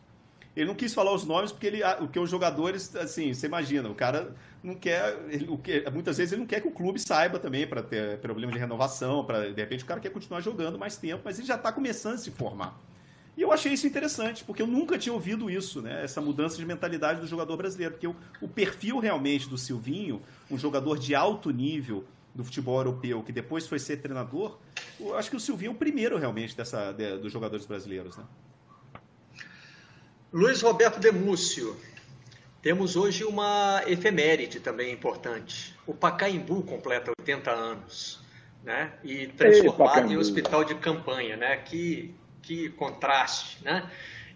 Ele 0.56 0.66
não 0.66 0.74
quis 0.74 0.94
falar 0.94 1.12
os 1.12 1.24
nomes 1.24 1.50
porque 1.50 1.66
ele, 1.66 1.82
o 2.00 2.06
que 2.06 2.18
os 2.18 2.30
jogadores, 2.30 2.94
assim, 2.94 3.34
você 3.34 3.46
imagina, 3.46 3.88
o 3.88 3.94
cara 3.94 4.34
não 4.62 4.74
quer, 4.74 5.18
ele, 5.28 5.48
o 5.48 5.58
que, 5.58 5.88
muitas 5.90 6.16
vezes 6.16 6.32
ele 6.32 6.40
não 6.40 6.46
quer 6.46 6.60
que 6.60 6.68
o 6.68 6.70
clube 6.70 6.98
saiba 6.98 7.38
também 7.38 7.66
para 7.66 7.82
ter 7.82 8.18
problema 8.18 8.52
de 8.52 8.58
renovação, 8.58 9.24
para 9.24 9.52
de 9.52 9.60
repente 9.60 9.82
o 9.82 9.86
cara 9.86 10.00
quer 10.00 10.10
continuar 10.10 10.40
jogando 10.40 10.78
mais 10.78 10.96
tempo, 10.96 11.22
mas 11.24 11.38
ele 11.38 11.46
já 11.46 11.56
está 11.56 11.72
começando 11.72 12.14
a 12.14 12.18
se 12.18 12.30
formar. 12.30 12.80
E 13.36 13.42
eu 13.42 13.52
achei 13.52 13.72
isso 13.72 13.86
interessante, 13.86 14.44
porque 14.44 14.62
eu 14.62 14.66
nunca 14.66 14.96
tinha 14.96 15.12
ouvido 15.12 15.50
isso, 15.50 15.82
né? 15.82 16.04
Essa 16.04 16.20
mudança 16.20 16.56
de 16.56 16.64
mentalidade 16.64 17.20
do 17.20 17.26
jogador 17.26 17.56
brasileiro, 17.56 17.94
porque 17.94 18.06
o, 18.06 18.14
o 18.40 18.46
perfil 18.46 19.00
realmente 19.00 19.48
do 19.48 19.58
Silvinho, 19.58 20.22
um 20.48 20.56
jogador 20.56 20.96
de 20.98 21.16
alto 21.16 21.50
nível 21.50 22.04
do 22.32 22.44
futebol 22.44 22.78
europeu, 22.78 23.22
que 23.22 23.32
depois 23.32 23.66
foi 23.66 23.80
ser 23.80 23.96
treinador, 23.96 24.56
eu 25.00 25.16
acho 25.16 25.30
que 25.30 25.36
o 25.36 25.40
Silvinho 25.40 25.70
é 25.70 25.74
o 25.74 25.76
primeiro 25.76 26.16
realmente 26.16 26.56
dessa, 26.56 26.92
de, 26.92 27.18
dos 27.18 27.32
jogadores 27.32 27.66
brasileiros, 27.66 28.16
né? 28.16 28.24
Luiz 30.34 30.62
Roberto 30.62 30.98
Demúcio. 30.98 31.76
Temos 32.60 32.96
hoje 32.96 33.22
uma 33.22 33.84
efeméride 33.86 34.58
também 34.58 34.92
importante. 34.92 35.72
O 35.86 35.94
Pacaembu 35.94 36.64
completa 36.64 37.12
80 37.20 37.52
anos, 37.52 38.20
né? 38.64 38.94
E 39.04 39.28
transformado 39.28 40.08
Ei, 40.08 40.14
em 40.14 40.16
hospital 40.16 40.64
de 40.64 40.74
campanha, 40.74 41.36
né? 41.36 41.58
Que, 41.58 42.12
que 42.42 42.68
contraste, 42.70 43.62
né? 43.62 43.88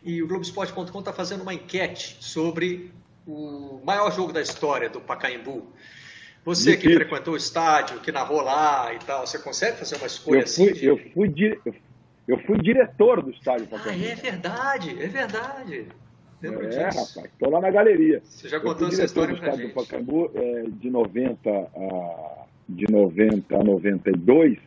E 0.04 0.22
o 0.22 0.28
Globoesporte.com 0.28 1.00
está 1.00 1.12
fazendo 1.12 1.42
uma 1.42 1.52
enquete 1.52 2.16
sobre 2.20 2.92
o 3.26 3.80
maior 3.84 4.14
jogo 4.14 4.32
da 4.32 4.40
história 4.40 4.88
do 4.88 5.00
Pacaembu. 5.00 5.66
Você 6.44 6.76
que 6.76 6.94
frequentou 6.94 7.34
o 7.34 7.36
estádio, 7.36 7.98
que 7.98 8.12
narrou 8.12 8.40
lá 8.40 8.94
e 8.94 9.00
tal, 9.00 9.26
você 9.26 9.40
consegue 9.40 9.78
fazer 9.78 9.96
uma 9.96 10.06
escolha 10.06 10.42
eu 10.42 10.46
fui, 10.46 10.64
assim? 10.64 10.72
De... 10.72 10.86
Eu 10.86 10.96
fui, 11.12 11.60
eu 11.64 11.74
eu 12.28 12.38
fui 12.40 12.58
diretor 12.58 13.22
do 13.22 13.30
estádio 13.30 13.66
Pacaembu. 13.66 14.04
Ah, 14.04 14.08
é 14.08 14.14
verdade, 14.14 15.02
é 15.02 15.06
verdade. 15.08 15.86
Lembro 16.42 16.66
é, 16.66 16.68
disso. 16.68 17.16
rapaz, 17.16 17.32
estou 17.32 17.50
lá 17.50 17.60
na 17.60 17.70
galeria. 17.70 18.20
Você 18.22 18.48
já 18.48 18.60
contou 18.60 18.88
essa 18.88 19.04
história 19.04 19.34
para 19.34 19.56
gente. 19.56 19.68
do 19.68 19.74
Pacaembu 19.74 20.30
é, 20.34 20.64
de 20.68 20.90
90 20.90 21.50
a 21.50 22.44
de 22.68 22.84
90 22.92 23.56
a 23.56 23.64
92 23.64 24.58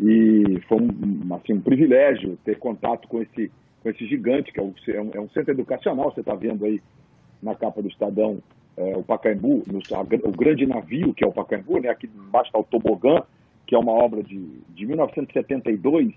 e 0.00 0.58
foi 0.66 0.78
um, 0.78 1.34
assim, 1.34 1.52
um 1.52 1.60
privilégio 1.60 2.38
ter 2.42 2.58
contato 2.58 3.06
com 3.06 3.20
esse 3.20 3.52
com 3.82 3.90
esse 3.90 4.06
gigante 4.06 4.50
que 4.50 4.58
é 4.58 4.62
um, 4.62 4.74
é 4.88 5.00
um, 5.00 5.10
é 5.14 5.20
um 5.20 5.28
centro 5.30 5.52
educacional. 5.52 6.10
Você 6.12 6.20
está 6.20 6.34
vendo 6.34 6.64
aí 6.64 6.80
na 7.42 7.54
capa 7.54 7.82
do 7.82 7.88
Estadão 7.88 8.42
é, 8.76 8.96
o 8.96 9.02
Pacaembu, 9.02 9.64
no, 9.66 9.80
a, 9.94 10.00
o 10.00 10.32
grande 10.32 10.66
navio 10.66 11.12
que 11.12 11.22
é 11.22 11.28
o 11.28 11.32
Pacaembu, 11.32 11.78
né? 11.78 11.90
Aqui 11.90 12.06
embaixo 12.06 12.48
está 12.48 12.58
o 12.58 12.64
tobogã, 12.64 13.22
que 13.66 13.74
é 13.74 13.78
uma 13.78 13.92
obra 13.92 14.22
de, 14.22 14.38
de 14.70 14.86
1972 14.86 16.14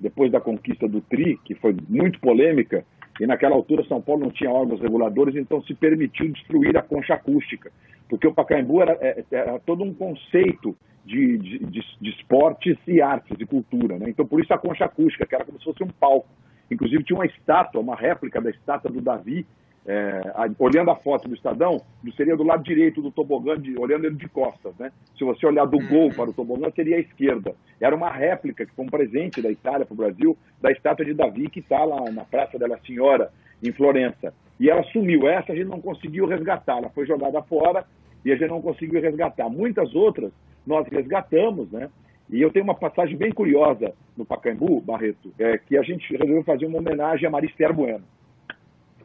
depois 0.00 0.30
da 0.30 0.40
conquista 0.40 0.88
do 0.88 1.00
TRI, 1.00 1.38
que 1.44 1.54
foi 1.54 1.74
muito 1.88 2.20
polêmica, 2.20 2.84
e 3.20 3.26
naquela 3.26 3.56
altura 3.56 3.84
São 3.88 4.00
Paulo 4.00 4.22
não 4.22 4.30
tinha 4.30 4.50
órgãos 4.50 4.80
reguladores, 4.80 5.34
então 5.34 5.62
se 5.62 5.74
permitiu 5.74 6.30
destruir 6.32 6.76
a 6.76 6.82
concha 6.82 7.14
acústica, 7.14 7.72
porque 8.08 8.26
o 8.26 8.34
Pacaembu 8.34 8.80
era, 8.80 8.92
é, 9.00 9.24
era 9.30 9.58
todo 9.58 9.82
um 9.82 9.92
conceito 9.92 10.76
de, 11.04 11.38
de, 11.38 11.58
de, 12.00 12.10
esportes 12.10 12.76
e 12.86 13.00
artes 13.00 13.36
e 13.38 13.46
cultura. 13.46 13.98
Né? 13.98 14.06
Então, 14.08 14.26
por 14.26 14.40
isso 14.40 14.52
a 14.52 14.58
concha 14.58 14.84
acústica, 14.84 15.26
que 15.26 15.34
era 15.34 15.44
como 15.44 15.58
se 15.58 15.64
fosse 15.64 15.82
um 15.82 15.88
palco. 15.88 16.28
Inclusive, 16.70 17.02
tinha 17.02 17.18
uma 17.18 17.26
estátua, 17.26 17.80
uma 17.80 17.96
réplica 17.96 18.40
da 18.40 18.50
estátua 18.50 18.90
do 18.90 19.00
Davi, 19.00 19.46
é, 19.88 20.20
olhando 20.58 20.90
a 20.90 20.96
foto 20.96 21.26
do 21.28 21.34
Estadão, 21.34 21.80
seria 22.14 22.36
do 22.36 22.42
lado 22.42 22.62
direito 22.62 23.00
do 23.00 23.10
tobogã, 23.10 23.58
de, 23.58 23.74
olhando 23.80 24.04
ele 24.04 24.16
de 24.16 24.28
costas, 24.28 24.76
né? 24.78 24.92
Se 25.16 25.24
você 25.24 25.46
olhar 25.46 25.64
do 25.64 25.78
gol 25.78 26.04
uhum. 26.04 26.10
para 26.10 26.28
o 26.28 26.32
tobogã, 26.34 26.70
seria 26.76 26.96
a 26.96 27.00
esquerda. 27.00 27.54
Era 27.80 27.96
uma 27.96 28.10
réplica, 28.10 28.66
que 28.66 28.74
foi 28.74 28.84
um 28.84 28.88
presente 28.88 29.40
da 29.40 29.50
Itália 29.50 29.86
para 29.86 29.94
o 29.94 29.96
Brasil, 29.96 30.36
da 30.60 30.70
estátua 30.70 31.06
de 31.06 31.14
Davi, 31.14 31.48
que 31.48 31.60
está 31.60 31.82
lá 31.84 32.10
na 32.10 32.22
Praça 32.22 32.58
della 32.58 32.78
Senhora, 32.86 33.32
em 33.62 33.72
Florença. 33.72 34.34
E 34.60 34.68
ela 34.68 34.82
sumiu. 34.92 35.26
Essa 35.26 35.52
a 35.52 35.56
gente 35.56 35.68
não 35.68 35.80
conseguiu 35.80 36.26
resgatar. 36.26 36.76
Ela 36.76 36.90
foi 36.90 37.06
jogada 37.06 37.40
fora 37.44 37.86
e 38.22 38.30
a 38.30 38.36
gente 38.36 38.50
não 38.50 38.60
conseguiu 38.60 39.00
resgatar. 39.00 39.48
Muitas 39.48 39.94
outras 39.94 40.30
nós 40.66 40.86
resgatamos, 40.88 41.72
né? 41.72 41.88
E 42.28 42.42
eu 42.42 42.50
tenho 42.50 42.64
uma 42.64 42.74
passagem 42.74 43.16
bem 43.16 43.32
curiosa 43.32 43.94
no 44.14 44.26
Pacaembu, 44.26 44.82
Barreto, 44.82 45.32
é, 45.38 45.56
que 45.56 45.78
a 45.78 45.82
gente 45.82 46.14
resolveu 46.14 46.44
fazer 46.44 46.66
uma 46.66 46.78
homenagem 46.78 47.26
a 47.26 47.30
Marister 47.30 47.72
Bueno 47.72 48.04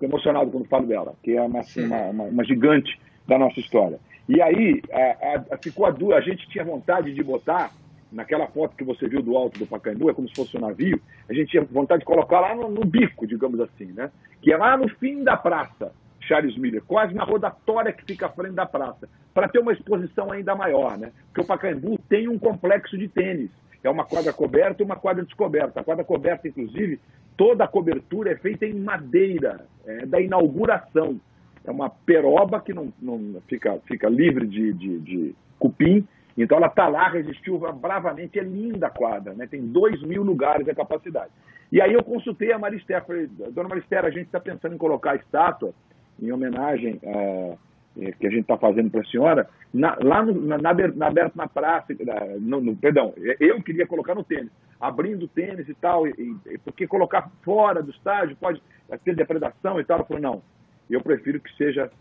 emocionado 0.06 0.51
quando 0.51 0.66
falo 0.66 0.86
dela, 0.86 1.16
que 1.24 1.36
é 1.36 1.41
uma, 1.41 1.60
assim, 1.60 1.86
uma, 1.86 2.01
uma, 2.01 2.24
uma, 2.26 2.43
gigante 2.43 2.99
da 3.28 3.38
nossa 3.38 3.60
história. 3.60 3.99
E 4.28 4.41
aí 4.41 4.82
a, 4.91 5.56
a, 5.56 5.58
ficou 5.58 5.86
a 5.86 5.91
dúvida, 5.91 6.18
a 6.18 6.22
gente 6.22 6.47
tinha 6.49 6.64
vontade 6.64 7.14
de 7.14 7.24
botar, 7.24 7.72
naquela 8.12 8.47
foto 8.47 8.76
que 8.76 8.84
você 8.84 9.08
viu 9.08 9.22
do 9.22 9.36
alto 9.36 9.60
do 9.60 9.66
Pacaembu, 9.66 10.10
é 10.10 10.14
como 10.14 10.30
se 10.30 10.36
fosse 10.36 10.56
um 10.56 10.62
navio, 10.62 11.01
a 11.30 11.34
gente 11.34 11.51
tinha 11.51 11.64
vontade 11.64 12.01
de 12.01 12.06
colocar 12.06 12.39
lá 12.39 12.56
no, 12.56 12.70
no 12.70 12.86
bico, 12.86 13.26
digamos 13.26 13.60
assim, 13.60 13.86
né? 13.86 14.12
Que 14.41 14.54
é 14.54 14.58
lá 14.58 14.78
no 14.78 14.88
fim 14.88 15.24
da 15.24 15.36
praça, 15.36 15.91
Charles 16.22 16.58
Miller, 16.58 16.84
quase 16.86 17.14
na 17.14 17.24
rodatória 17.24 17.91
que 17.91 18.06
fica 18.06 18.28
à 18.28 18.30
frente 18.30 18.54
da 18.54 18.66
praça, 18.66 19.10
para 19.34 19.47
ter 19.47 19.60
uma 19.60 19.74
exposição 19.74 20.32
ainda 20.32 20.56
maior, 20.56 20.97
né? 20.97 21.12
Porque 21.28 21.41
o 21.41 21.45
Pacaembu 21.45 21.97
tem 22.08 22.28
um 22.28 22.38
complexo 22.38 22.97
de 22.97 23.08
tênis. 23.08 23.49
É 23.84 23.89
uma 23.89 24.06
quadra 24.06 24.32
coberta 24.32 24.82
e 24.82 24.86
uma 24.86 24.95
quadra 24.95 25.26
descoberta. 25.26 25.82
A 25.82 25.84
quadra 25.84 26.06
coberta, 26.06 26.47
inclusive, 26.47 27.01
toda 27.38 27.63
a 27.63 27.67
cobertura 27.67 28.31
é 28.31 28.36
feita 28.36 28.65
em 28.65 28.73
madeira, 28.73 29.65
é, 29.86 30.05
da 30.05 30.19
inauguração. 30.21 31.19
é 31.65 31.71
uma 31.71 31.89
peroba 31.89 32.59
que 32.59 32.73
não, 32.73 32.91
não 33.01 33.41
fica, 33.47 33.77
fica 33.86 34.09
livre 34.09 34.47
de, 34.47 34.73
de, 34.73 34.99
de 34.99 35.36
cupim, 35.59 36.05
então 36.38 36.57
ela 36.57 36.67
está 36.67 36.88
lá, 36.88 37.09
resistiu 37.09 37.57
bravamente, 37.57 38.39
é 38.39 38.43
linda 38.43 38.88
a 38.88 38.89
quadra, 38.89 39.34
né? 39.34 39.47
tem 39.47 39.61
dois 39.61 40.01
mil 40.01 40.23
lugares 40.23 40.67
a 40.67 40.75
capacidade. 40.75 41.31
E 41.71 41.81
aí 41.81 41.93
eu 41.93 42.03
consultei 42.03 42.51
a 42.51 42.59
Maristéia, 42.59 43.01
falei, 43.01 43.27
dona 43.27 43.69
Maristéia, 43.69 44.03
a 44.03 44.09
gente 44.09 44.25
está 44.25 44.39
pensando 44.39 44.75
em 44.75 44.77
colocar 44.77 45.11
a 45.11 45.15
estátua 45.15 45.73
em 46.21 46.31
homenagem 46.31 46.99
a, 47.05 47.55
que 47.94 48.28
a 48.28 48.30
gente 48.30 48.41
está 48.41 48.58
fazendo 48.58 48.89
para 48.89 49.02
a 49.02 49.06
senhora, 49.06 49.50
na, 49.74 49.96
lá 50.02 50.24
no, 50.24 50.34
na, 50.41 50.58
na, 50.58 50.74
na, 50.74 51.32
na 51.36 51.48
praça, 51.48 51.94
no, 52.39 52.60
no, 52.60 52.76
perdão, 52.76 53.14
eu 53.39 53.62
queria 53.62 53.86
colocar 53.86 54.16
no 54.16 54.24
tênis, 54.24 54.52
abrindo 54.82 55.24
o 55.24 55.28
tênis 55.28 55.68
e 55.70 55.74
tal, 55.76 56.08
e, 56.08 56.36
e, 56.48 56.58
porque 56.60 56.88
colocar 56.88 57.30
fora 57.44 57.84
do 57.84 57.91
estádio 57.91 58.36
pode 58.36 58.62
ter 59.04 59.16
depredação 59.16 59.80
e 59.80 59.86
tal. 59.86 59.98
Ela 59.98 60.08
falou, 60.08 60.22
não, 60.22 60.44
eu 60.89 61.02
prefiro 61.02 61.39
que 61.39 61.56
seja 61.56 61.91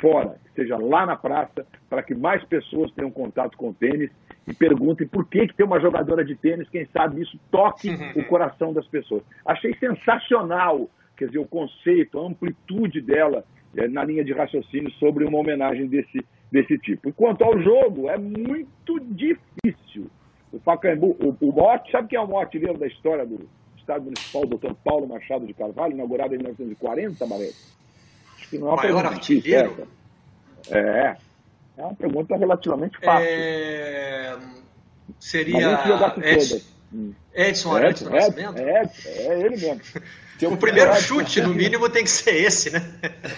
fora, 0.00 0.36
que 0.46 0.62
seja 0.62 0.76
lá 0.76 1.06
na 1.06 1.16
praça, 1.16 1.66
para 1.88 2.02
que 2.02 2.14
mais 2.14 2.44
pessoas 2.44 2.90
tenham 2.92 3.10
contato 3.10 3.56
com 3.56 3.70
o 3.70 3.74
tênis 3.74 4.10
e 4.46 4.54
perguntem 4.54 5.06
por 5.06 5.26
que, 5.26 5.46
que 5.46 5.54
tem 5.54 5.66
uma 5.66 5.80
jogadora 5.80 6.24
de 6.24 6.34
tênis, 6.34 6.68
quem 6.68 6.86
sabe 6.86 7.22
isso 7.22 7.38
toque 7.50 7.90
o 8.16 8.24
coração 8.24 8.72
das 8.72 8.86
pessoas. 8.86 9.22
Achei 9.44 9.74
sensacional, 9.74 10.88
quer 11.16 11.26
dizer, 11.26 11.38
o 11.38 11.46
conceito, 11.46 12.18
a 12.18 12.26
amplitude 12.26 13.00
dela 13.00 13.44
na 13.86 14.04
linha 14.04 14.24
de 14.24 14.32
raciocínio 14.32 14.90
sobre 14.92 15.24
uma 15.24 15.38
homenagem 15.38 15.86
desse, 15.86 16.24
desse 16.50 16.78
tipo. 16.78 17.12
Quanto 17.12 17.44
ao 17.44 17.60
jogo, 17.60 18.08
é 18.08 18.18
muito 18.18 18.98
difícil. 19.00 20.10
O 20.52 20.58
Pacaembu, 20.58 21.16
o, 21.20 21.36
o 21.46 21.52
Mote, 21.52 21.92
sabe 21.92 22.08
quem 22.08 22.18
é 22.18 22.22
o 22.22 22.26
maior 22.26 22.40
artilheiro 22.40 22.78
da 22.78 22.86
história 22.86 23.24
do 23.24 23.48
Estado 23.76 24.04
Municipal, 24.04 24.42
o 24.42 24.46
doutor 24.46 24.74
Paulo 24.82 25.06
Machado 25.06 25.46
de 25.46 25.54
Carvalho, 25.54 25.92
inaugurado 25.92 26.34
em 26.34 26.38
1940, 26.38 27.26
Barreto? 27.26 27.56
Acho 28.36 28.48
que 28.48 28.58
não 28.58 28.68
é 28.68 28.70
uma 28.70 28.82
maior 28.82 29.06
artilheiro? 29.06 29.88
É, 30.70 31.16
é 31.76 31.82
uma 31.82 31.94
pergunta 31.94 32.36
relativamente 32.36 32.98
fácil. 32.98 33.28
É... 33.28 34.36
Seria 35.18 35.72
Edson, 36.24 36.60
Edson 37.38 37.74
Arantes 37.74 38.02
do 38.02 38.10
Nascimento? 38.10 38.58
É, 38.58 38.82
é, 38.82 39.26
é 39.26 39.40
ele 39.40 39.56
mesmo. 39.56 39.80
o 40.52 40.56
primeiro 40.56 40.92
chute, 40.94 41.40
no 41.40 41.54
mínimo, 41.54 41.88
tem 41.88 42.02
que 42.02 42.10
ser 42.10 42.34
esse, 42.34 42.72
né? 42.72 42.80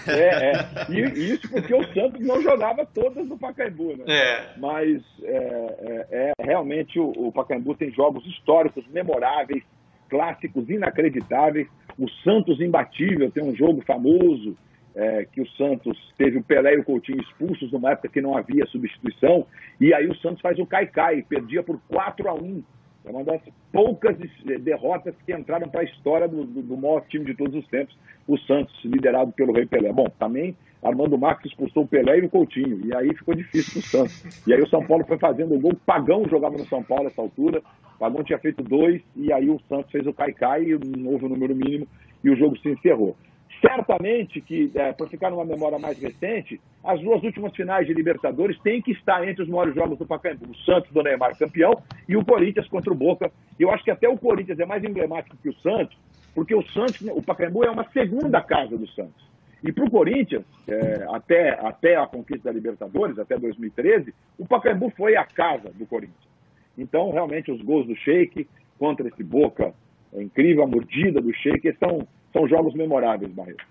É, 0.06 0.52
é. 0.52 0.66
E 0.88 1.34
isso 1.34 1.48
porque 1.50 1.74
o 1.74 1.84
Santos 1.92 2.20
não 2.20 2.40
jogava 2.42 2.86
todas 2.86 3.26
no 3.26 3.38
Pacaembu, 3.38 3.96
né? 3.96 4.04
É. 4.08 4.58
Mas 4.58 5.02
é, 5.22 6.06
é, 6.10 6.32
é 6.40 6.44
realmente 6.44 6.98
o, 6.98 7.10
o 7.10 7.32
Pacaembu 7.32 7.74
tem 7.74 7.92
jogos 7.92 8.24
históricos, 8.26 8.84
memoráveis, 8.88 9.62
clássicos, 10.08 10.68
inacreditáveis. 10.68 11.68
O 11.98 12.08
Santos 12.24 12.60
imbatível 12.60 13.30
tem 13.30 13.44
um 13.44 13.54
jogo 13.54 13.82
famoso, 13.86 14.56
é, 14.94 15.26
que 15.32 15.40
o 15.40 15.48
Santos 15.52 15.96
teve 16.18 16.38
o 16.38 16.42
Pelé 16.42 16.74
e 16.74 16.78
o 16.78 16.84
Coutinho 16.84 17.20
expulsos 17.20 17.70
numa 17.72 17.92
época 17.92 18.08
que 18.08 18.20
não 18.20 18.36
havia 18.36 18.66
substituição, 18.66 19.46
e 19.80 19.94
aí 19.94 20.06
o 20.08 20.16
Santos 20.16 20.40
faz 20.40 20.58
o 20.58 20.66
cai-cai, 20.66 21.22
perdia 21.22 21.62
por 21.62 21.80
4 21.88 22.28
a 22.28 22.34
1 22.34 22.62
é 23.04 23.10
uma 23.10 23.24
das 23.24 23.40
poucas 23.72 24.16
derrotas 24.60 25.14
que 25.24 25.32
entraram 25.32 25.68
para 25.68 25.80
a 25.80 25.84
história 25.84 26.28
do, 26.28 26.44
do, 26.44 26.62
do, 26.62 26.76
maior 26.76 27.00
time 27.08 27.24
de 27.24 27.34
todos 27.34 27.54
os 27.54 27.66
tempos, 27.68 27.96
o 28.28 28.36
Santos, 28.38 28.74
liderado 28.84 29.32
pelo 29.32 29.52
Rei 29.52 29.66
Pelé. 29.66 29.92
Bom, 29.92 30.06
também 30.18 30.54
Armando 30.82 31.18
Marques 31.18 31.50
expulsou 31.50 31.84
o 31.84 31.88
Pelé 31.88 32.18
e 32.18 32.26
o 32.26 32.30
Coutinho, 32.30 32.80
e 32.84 32.94
aí 32.94 33.14
ficou 33.14 33.34
difícil 33.34 33.72
para 33.72 33.80
o 33.80 33.82
Santos. 33.82 34.46
E 34.46 34.52
aí 34.52 34.60
o 34.60 34.68
São 34.68 34.86
Paulo 34.86 35.04
foi 35.04 35.18
fazendo 35.18 35.54
o 35.54 35.60
gol, 35.60 35.74
Pagão 35.86 36.24
jogava 36.28 36.56
no 36.56 36.66
São 36.66 36.82
Paulo 36.82 37.04
nessa 37.04 37.20
altura, 37.20 37.62
Pagão 37.98 38.24
tinha 38.24 38.38
feito 38.38 38.62
dois, 38.62 39.02
e 39.16 39.32
aí 39.32 39.48
o 39.48 39.60
Santos 39.68 39.90
fez 39.90 40.06
o 40.06 40.12
cai-cai, 40.12 40.66
não 40.96 41.12
houve 41.12 41.26
o 41.26 41.28
número 41.28 41.54
mínimo, 41.54 41.86
e 42.22 42.30
o 42.30 42.36
jogo 42.36 42.58
se 42.58 42.68
encerrou. 42.68 43.16
Certamente 43.60 44.40
que, 44.40 44.70
é, 44.74 44.92
para 44.92 45.06
ficar 45.06 45.30
numa 45.30 45.44
memória 45.44 45.78
mais 45.78 46.00
recente, 46.00 46.58
as 46.82 46.98
duas 47.00 47.22
últimas 47.22 47.54
finais 47.54 47.86
de 47.86 47.92
Libertadores 47.92 48.58
têm 48.60 48.80
que 48.80 48.92
estar 48.92 49.26
entre 49.28 49.42
os 49.42 49.48
maiores 49.48 49.74
jogos 49.74 49.98
do 49.98 50.06
Pacaembu. 50.06 50.50
O 50.50 50.56
Santos 50.64 50.90
do 50.92 51.02
Neymar 51.02 51.36
campeão 51.36 51.82
e 52.08 52.16
o 52.16 52.24
Corinthians 52.24 52.66
contra 52.68 52.90
o 52.90 52.96
Boca. 52.96 53.30
Eu 53.58 53.70
acho 53.70 53.84
que 53.84 53.90
até 53.90 54.08
o 54.08 54.16
Corinthians 54.16 54.58
é 54.58 54.64
mais 54.64 54.82
emblemático 54.82 55.36
que 55.42 55.50
o 55.50 55.54
Santos, 55.60 55.94
porque 56.34 56.54
o 56.54 56.62
Santos, 56.70 57.02
o 57.02 57.22
Pacaembu 57.22 57.62
é 57.64 57.70
uma 57.70 57.84
segunda 57.90 58.40
casa 58.40 58.78
do 58.78 58.88
Santos. 58.88 59.28
E 59.62 59.70
para 59.70 59.84
o 59.84 59.90
Corinthians, 59.90 60.44
é, 60.66 61.06
até, 61.10 61.50
até 61.50 61.96
a 61.96 62.06
conquista 62.06 62.48
da 62.48 62.54
Libertadores, 62.54 63.18
até 63.18 63.38
2013, 63.38 64.14
o 64.38 64.46
Pacaembu 64.46 64.90
foi 64.96 65.16
a 65.16 65.24
casa 65.24 65.70
do 65.74 65.84
Corinthians. 65.84 66.30
Então, 66.78 67.10
realmente, 67.10 67.52
os 67.52 67.60
gols 67.60 67.86
do 67.86 67.94
Sheik 67.94 68.48
contra 68.78 69.06
esse 69.06 69.22
Boca, 69.22 69.74
é 70.14 70.22
incrível, 70.22 70.64
a 70.64 70.66
mordida 70.66 71.20
do 71.20 71.32
Sheik, 71.34 71.76
são 71.78 72.08
são 72.32 72.48
jogos 72.48 72.74
memoráveis, 72.74 73.32
Barreto. 73.32 73.64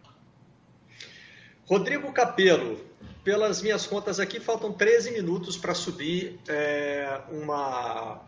Rodrigo 1.66 2.12
Capelo, 2.12 2.80
pelas 3.24 3.62
minhas 3.62 3.86
contas 3.86 4.20
aqui, 4.20 4.40
faltam 4.40 4.74
13 4.74 5.12
minutos 5.12 5.56
para 5.56 5.74
subir 5.74 6.40
é, 6.48 7.22
uma, 7.32 8.22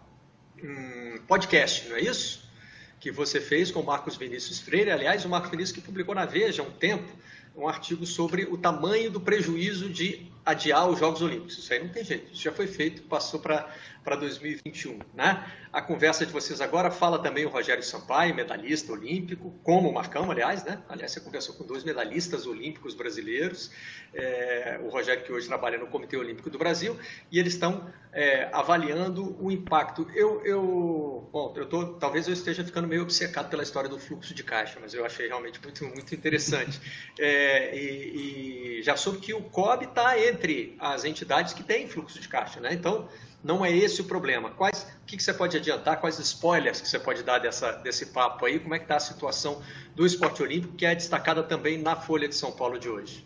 um 0.64 1.20
podcast, 1.28 1.90
não 1.90 1.96
é 1.96 2.02
isso? 2.02 2.50
Que 3.00 3.12
você 3.12 3.42
fez 3.42 3.72
com 3.72 3.80
o 3.80 3.86
Marcos 3.86 4.16
Vinícius 4.16 4.60
Freire. 4.60 4.92
Aliás, 4.92 5.26
o 5.26 5.30
Marcos 5.30 5.50
Vinícius 5.50 5.76
que 5.76 5.84
publicou 5.84 6.14
na 6.14 6.26
Veja 6.26 6.62
há 6.62 6.66
um 6.66 6.72
tempo 6.72 7.12
um 7.56 7.68
artigo 7.68 8.06
sobre 8.06 8.44
o 8.46 8.58
tamanho 8.58 9.12
do 9.12 9.20
prejuízo 9.20 9.90
de 9.90 10.32
adiar 10.46 10.90
os 10.90 11.00
Jogos 11.00 11.22
Olímpicos. 11.22 11.58
Isso 11.58 11.74
aí 11.74 11.80
não 11.80 11.90
tem 11.90 12.04
jeito, 12.04 12.34
isso 12.34 12.42
já 12.42 12.52
foi 12.52 12.68
feito, 12.68 13.02
passou 13.04 13.40
para 13.40 13.70
2021. 14.04 15.00
Né? 15.14 15.46
A 15.72 15.82
conversa 15.82 16.26
de 16.26 16.34
vocês 16.34 16.60
agora 16.60 16.92
fala 16.92 17.20
também 17.20 17.46
o 17.46 17.50
Rogério 17.50 17.84
Sampaio, 17.84 18.36
medalhista 18.36 18.92
olímpico, 18.92 19.54
como 19.64 19.90
o 19.90 19.94
Marcão, 19.94 20.30
aliás, 20.30 20.64
né? 20.66 20.82
Aliás, 20.90 21.12
você 21.12 21.22
conversou 21.22 21.56
com 21.56 21.66
dois 21.66 21.84
medalhistas 21.84 22.46
olímpicos 22.46 22.94
brasileiros, 22.94 23.72
é, 24.14 24.80
o 24.84 24.90
Rogério 24.90 25.24
que 25.24 25.32
hoje 25.32 25.48
trabalha 25.48 25.78
no 25.78 25.88
Comitê 25.88 26.18
Olímpico 26.18 26.50
do 26.50 26.58
Brasil, 26.58 27.00
e 27.32 27.40
eles 27.40 27.54
estão 27.54 27.90
é, 28.12 28.50
avaliando 28.52 29.38
o 29.42 29.50
impacto. 29.50 30.06
Eu, 30.14 30.44
eu, 30.46 31.30
bom, 31.32 31.54
eu 31.56 31.66
tô, 31.66 31.94
talvez 31.94 32.28
eu 32.28 32.34
esteja 32.34 32.66
ficando 32.66 32.88
meio 32.88 33.04
obcecado 33.04 33.50
pela 33.50 33.64
história 33.64 33.90
do 33.90 33.98
fluxo 33.98 34.34
de 34.34 34.44
caixa, 34.44 34.78
mas 34.82 34.94
eu 34.94 35.06
achei 35.06 35.28
realmente 35.28 35.62
muito, 35.64 35.86
muito 35.86 36.14
interessante. 36.14 36.82
É, 37.18 37.76
e, 37.76 38.80
e 38.80 38.84
já 38.84 38.98
soube 38.98 39.20
que 39.20 39.34
o 39.34 39.42
COB 39.42 39.86
está 39.86 40.20
entre 40.20 40.76
as 40.80 41.06
entidades 41.06 41.54
que 41.54 41.64
têm 41.64 41.88
fluxo 41.88 42.20
de 42.20 42.28
caixa, 42.28 42.60
né? 42.60 42.74
Então, 42.74 43.08
não 43.44 43.66
é 43.66 43.76
esse 43.76 44.02
o 44.02 44.04
problema. 44.04 44.52
Quais, 44.52 44.88
o 45.04 45.06
que, 45.06 45.18
que 45.18 45.24
você 45.24 45.34
pode 45.34 45.58
adiantar? 45.58 46.00
Quais 46.00 46.20
spoilers 46.20 46.82
que 46.82 46.88
você 46.88 47.00
pode 47.00 47.24
dar 47.24 47.40
dessa, 47.40 47.72
desse 47.72 48.08
papo 48.08 48.46
aí? 48.46 48.60
Como 48.60 48.76
é 48.76 48.78
que 48.78 48.86
está 48.86 48.98
a 48.98 49.00
situação 49.00 49.62
do 49.96 50.06
esporte 50.06 50.44
olímpico, 50.44 50.76
que 50.76 50.86
é 50.86 50.94
destacada 50.94 51.42
também 51.44 51.78
na 51.78 51.96
Folha 51.96 52.28
de 52.28 52.36
São 52.36 52.52
Paulo 52.52 52.78
de 52.78 52.88
hoje? 52.88 53.26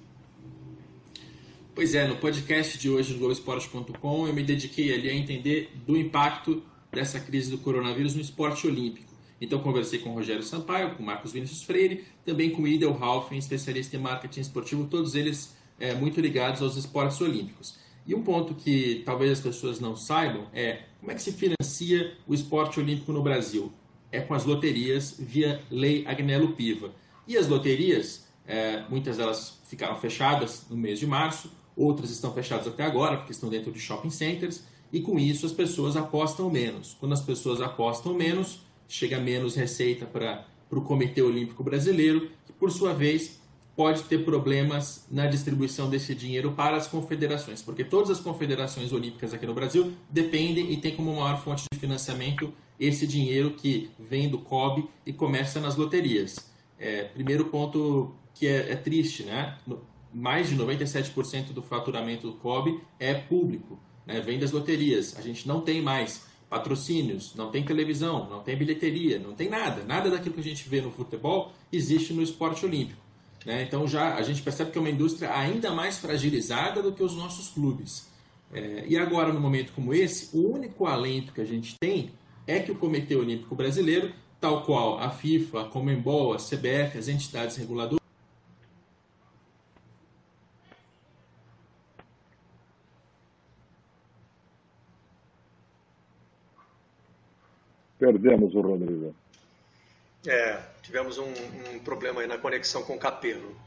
Pois 1.73 1.93
é, 1.93 2.07
no 2.07 2.15
podcast 2.15 2.77
de 2.77 2.89
hoje 2.89 3.13
do 3.13 3.19
Globoesporte.com 3.19 4.27
eu 4.27 4.33
me 4.33 4.43
dediquei 4.43 4.93
ali 4.93 5.09
a 5.09 5.13
entender 5.13 5.71
do 5.85 5.97
impacto 5.97 6.63
dessa 6.89 7.19
crise 7.19 7.51
do 7.51 7.57
coronavírus 7.57 8.15
no 8.15 8.21
esporte 8.21 8.65
olímpico. 8.65 9.13
Então 9.41 9.59
conversei 9.59 9.99
com 9.99 10.13
Rogério 10.13 10.41
Sampaio, 10.41 10.95
com 10.95 11.03
Marcos 11.03 11.33
Vinícius 11.33 11.63
Freire, 11.63 12.05
também 12.25 12.49
com 12.49 12.65
Idel 12.65 12.97
Halfen, 12.97 13.37
especialista 13.37 13.97
em 13.97 13.99
marketing 13.99 14.39
esportivo, 14.39 14.87
todos 14.87 15.15
eles 15.15 15.53
é, 15.77 15.93
muito 15.93 16.21
ligados 16.21 16.61
aos 16.61 16.77
esportes 16.77 17.19
olímpicos. 17.19 17.77
E 18.07 18.13
um 18.13 18.21
ponto 18.21 18.53
que 18.53 19.01
talvez 19.05 19.31
as 19.31 19.39
pessoas 19.39 19.79
não 19.79 19.95
saibam 19.95 20.47
é 20.53 20.83
como 20.99 21.11
é 21.11 21.15
que 21.15 21.21
se 21.21 21.31
financia 21.31 22.15
o 22.27 22.33
esporte 22.33 22.79
olímpico 22.79 23.11
no 23.11 23.21
Brasil? 23.21 23.71
É 24.11 24.21
com 24.21 24.33
as 24.33 24.45
loterias 24.45 25.15
via 25.19 25.61
Lei 25.69 26.05
Agnello 26.05 26.53
Piva. 26.53 26.91
E 27.27 27.37
as 27.37 27.47
loterias, 27.47 28.27
é, 28.47 28.83
muitas 28.89 29.17
delas 29.17 29.59
ficaram 29.65 29.95
fechadas 29.95 30.65
no 30.69 30.77
mês 30.77 30.99
de 30.99 31.07
março, 31.07 31.51
outras 31.75 32.11
estão 32.11 32.33
fechadas 32.33 32.67
até 32.67 32.83
agora, 32.83 33.17
porque 33.17 33.31
estão 33.31 33.49
dentro 33.49 33.71
de 33.71 33.79
shopping 33.79 34.11
centers, 34.11 34.63
e 34.93 35.01
com 35.01 35.19
isso 35.19 35.45
as 35.45 35.51
pessoas 35.51 35.97
apostam 35.97 36.49
menos. 36.49 36.95
Quando 36.99 37.13
as 37.13 37.21
pessoas 37.21 37.59
apostam 37.59 38.13
menos, 38.13 38.61
chega 38.87 39.19
menos 39.19 39.55
receita 39.55 40.05
para 40.05 40.45
o 40.71 40.81
Comitê 40.81 41.21
Olímpico 41.21 41.63
Brasileiro, 41.63 42.29
que 42.45 42.53
por 42.53 42.71
sua 42.71 42.93
vez 42.93 43.39
pode 43.75 44.03
ter 44.03 44.23
problemas 44.23 45.05
na 45.11 45.27
distribuição 45.27 45.89
desse 45.89 46.15
dinheiro 46.15 46.53
para 46.53 46.77
as 46.77 46.87
confederações, 46.87 47.61
porque 47.61 47.83
todas 47.83 48.09
as 48.09 48.19
confederações 48.19 48.93
olímpicas 48.93 49.33
aqui 49.33 49.45
no 49.45 49.53
Brasil 49.53 49.91
dependem 50.09 50.71
e 50.71 50.77
têm 50.77 50.95
como 50.95 51.13
maior 51.13 51.41
fonte 51.43 51.65
de 51.71 51.79
financiamento 51.79 52.53
esse 52.79 53.05
dinheiro 53.05 53.51
que 53.51 53.89
vem 53.99 54.29
do 54.29 54.37
COB 54.37 54.87
e 55.05 55.11
começa 55.11 55.59
nas 55.59 55.75
loterias. 55.75 56.37
É, 56.79 57.03
primeiro 57.03 57.45
ponto 57.45 58.13
que 58.33 58.47
é, 58.47 58.71
é 58.71 58.75
triste, 58.75 59.23
né? 59.23 59.57
Mais 60.13 60.49
de 60.49 60.55
97% 60.55 61.47
do 61.51 61.61
faturamento 61.61 62.27
do 62.27 62.33
COB 62.37 62.79
é 62.99 63.13
público, 63.13 63.79
né? 64.05 64.21
vem 64.21 64.39
das 64.39 64.51
loterias. 64.51 65.17
A 65.17 65.21
gente 65.21 65.47
não 65.47 65.61
tem 65.61 65.81
mais 65.81 66.25
patrocínios, 66.49 67.33
não 67.35 67.49
tem 67.49 67.63
televisão, 67.63 68.29
não 68.29 68.41
tem 68.41 68.55
bilheteria, 68.55 69.19
não 69.19 69.33
tem 69.33 69.49
nada. 69.49 69.83
Nada 69.83 70.09
daquilo 70.09 70.35
que 70.35 70.41
a 70.41 70.43
gente 70.43 70.67
vê 70.69 70.79
no 70.79 70.91
futebol 70.91 71.51
existe 71.71 72.13
no 72.13 72.21
esporte 72.21 72.65
olímpico. 72.65 73.04
Né? 73.45 73.63
Então 73.63 73.87
já 73.87 74.15
a 74.15 74.21
gente 74.23 74.41
percebe 74.41 74.71
que 74.71 74.77
é 74.77 74.81
uma 74.81 74.89
indústria 74.89 75.31
ainda 75.33 75.71
mais 75.71 75.99
fragilizada 75.99 76.81
do 76.81 76.91
que 76.91 77.03
os 77.03 77.15
nossos 77.15 77.49
clubes. 77.49 78.09
É, 78.51 78.85
e 78.87 78.97
agora, 78.97 79.31
num 79.31 79.39
momento 79.39 79.73
como 79.73 79.93
esse, 79.93 80.35
o 80.35 80.53
único 80.53 80.85
alento 80.85 81.33
que 81.33 81.41
a 81.41 81.45
gente 81.45 81.75
tem 81.79 82.11
é 82.47 82.59
que 82.59 82.71
o 82.71 82.75
Comitê 82.75 83.15
Olímpico 83.15 83.55
Brasileiro, 83.55 84.11
tal 84.39 84.63
qual 84.63 84.99
a 84.99 85.09
FIFA, 85.09 85.61
a 85.61 85.65
Comembol, 85.65 86.33
a 86.33 86.37
CBF, 86.37 86.97
as 86.97 87.07
entidades 87.07 87.55
reguladoras, 87.57 88.05
Perdemos 97.97 98.53
o 98.53 98.61
Rodrigo. 98.61 99.15
É, 100.27 100.59
tivemos 100.85 101.17
um, 101.17 101.33
um 101.73 101.79
problema 101.79 102.21
aí 102.21 102.27
na 102.27 102.37
conexão 102.37 102.83
com 102.83 102.93
o 102.93 102.99
Capelo. 102.99 103.57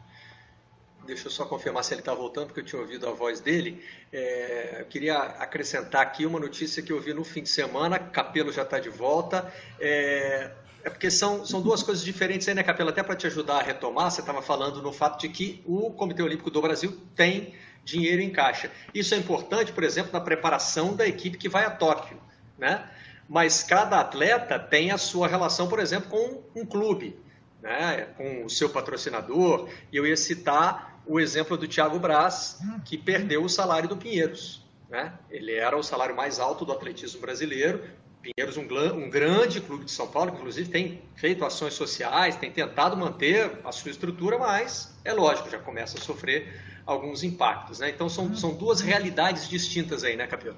Deixa 1.04 1.26
eu 1.26 1.30
só 1.30 1.44
confirmar 1.44 1.82
se 1.82 1.94
ele 1.94 2.00
está 2.00 2.14
voltando, 2.14 2.46
porque 2.46 2.60
eu 2.60 2.64
tinha 2.64 2.80
ouvido 2.80 3.08
a 3.08 3.12
voz 3.12 3.40
dele. 3.40 3.82
É, 4.12 4.76
eu 4.80 4.84
queria 4.86 5.18
acrescentar 5.18 6.02
aqui 6.02 6.24
uma 6.24 6.38
notícia 6.38 6.82
que 6.82 6.92
eu 6.92 7.00
vi 7.00 7.12
no 7.12 7.24
fim 7.24 7.42
de 7.42 7.48
semana. 7.48 7.98
Capelo 7.98 8.52
já 8.52 8.62
está 8.62 8.78
de 8.78 8.88
volta. 8.88 9.52
É, 9.80 10.52
é 10.84 10.90
porque 10.90 11.10
são, 11.10 11.44
são 11.44 11.60
duas 11.60 11.82
coisas 11.82 12.04
diferentes 12.04 12.46
aí, 12.46 12.54
né, 12.54 12.62
Capelo? 12.62 12.90
Até 12.90 13.02
para 13.02 13.16
te 13.16 13.26
ajudar 13.26 13.58
a 13.58 13.62
retomar, 13.62 14.10
você 14.10 14.20
estava 14.20 14.40
falando 14.40 14.80
no 14.80 14.92
fato 14.92 15.20
de 15.20 15.28
que 15.28 15.60
o 15.66 15.90
Comitê 15.90 16.22
Olímpico 16.22 16.50
do 16.50 16.62
Brasil 16.62 16.96
tem 17.16 17.54
dinheiro 17.84 18.22
em 18.22 18.30
caixa. 18.30 18.70
Isso 18.94 19.12
é 19.14 19.18
importante, 19.18 19.72
por 19.72 19.82
exemplo, 19.82 20.12
na 20.12 20.20
preparação 20.20 20.94
da 20.94 21.06
equipe 21.06 21.36
que 21.36 21.48
vai 21.48 21.64
a 21.64 21.70
Tóquio, 21.70 22.20
né? 22.56 22.88
Mas 23.28 23.62
cada 23.62 24.00
atleta 24.00 24.58
tem 24.58 24.90
a 24.90 24.96
sua 24.96 25.28
relação, 25.28 25.68
por 25.68 25.78
exemplo, 25.78 26.08
com 26.08 26.42
um 26.58 26.64
clube, 26.64 27.18
né? 27.60 28.08
com 28.16 28.44
o 28.44 28.50
seu 28.50 28.70
patrocinador. 28.70 29.68
E 29.92 29.96
eu 29.96 30.06
ia 30.06 30.16
citar 30.16 31.02
o 31.06 31.20
exemplo 31.20 31.56
do 31.56 31.68
Thiago 31.68 31.98
Braz, 31.98 32.58
que 32.84 32.96
perdeu 32.96 33.44
o 33.44 33.48
salário 33.48 33.88
do 33.88 33.96
Pinheiros. 33.96 34.66
Né? 34.88 35.12
Ele 35.30 35.54
era 35.54 35.76
o 35.76 35.82
salário 35.82 36.16
mais 36.16 36.40
alto 36.40 36.64
do 36.64 36.72
atletismo 36.72 37.20
brasileiro. 37.20 37.84
Pinheiros, 38.22 38.56
um, 38.56 38.62
um 38.94 39.10
grande 39.10 39.60
clube 39.60 39.84
de 39.84 39.90
São 39.90 40.08
Paulo, 40.08 40.32
que 40.32 40.38
inclusive 40.38 40.70
tem 40.70 41.02
feito 41.14 41.44
ações 41.44 41.74
sociais, 41.74 42.36
tem 42.36 42.50
tentado 42.50 42.96
manter 42.96 43.60
a 43.64 43.70
sua 43.70 43.90
estrutura, 43.90 44.38
mas 44.38 44.98
é 45.04 45.12
lógico, 45.12 45.50
já 45.50 45.58
começa 45.58 45.98
a 45.98 46.00
sofrer 46.00 46.60
alguns 46.84 47.22
impactos. 47.22 47.78
Né? 47.78 47.90
Então 47.90 48.08
são, 48.08 48.34
são 48.34 48.54
duas 48.54 48.80
realidades 48.80 49.48
distintas 49.48 50.02
aí, 50.02 50.16
né, 50.16 50.26
Capelo? 50.26 50.56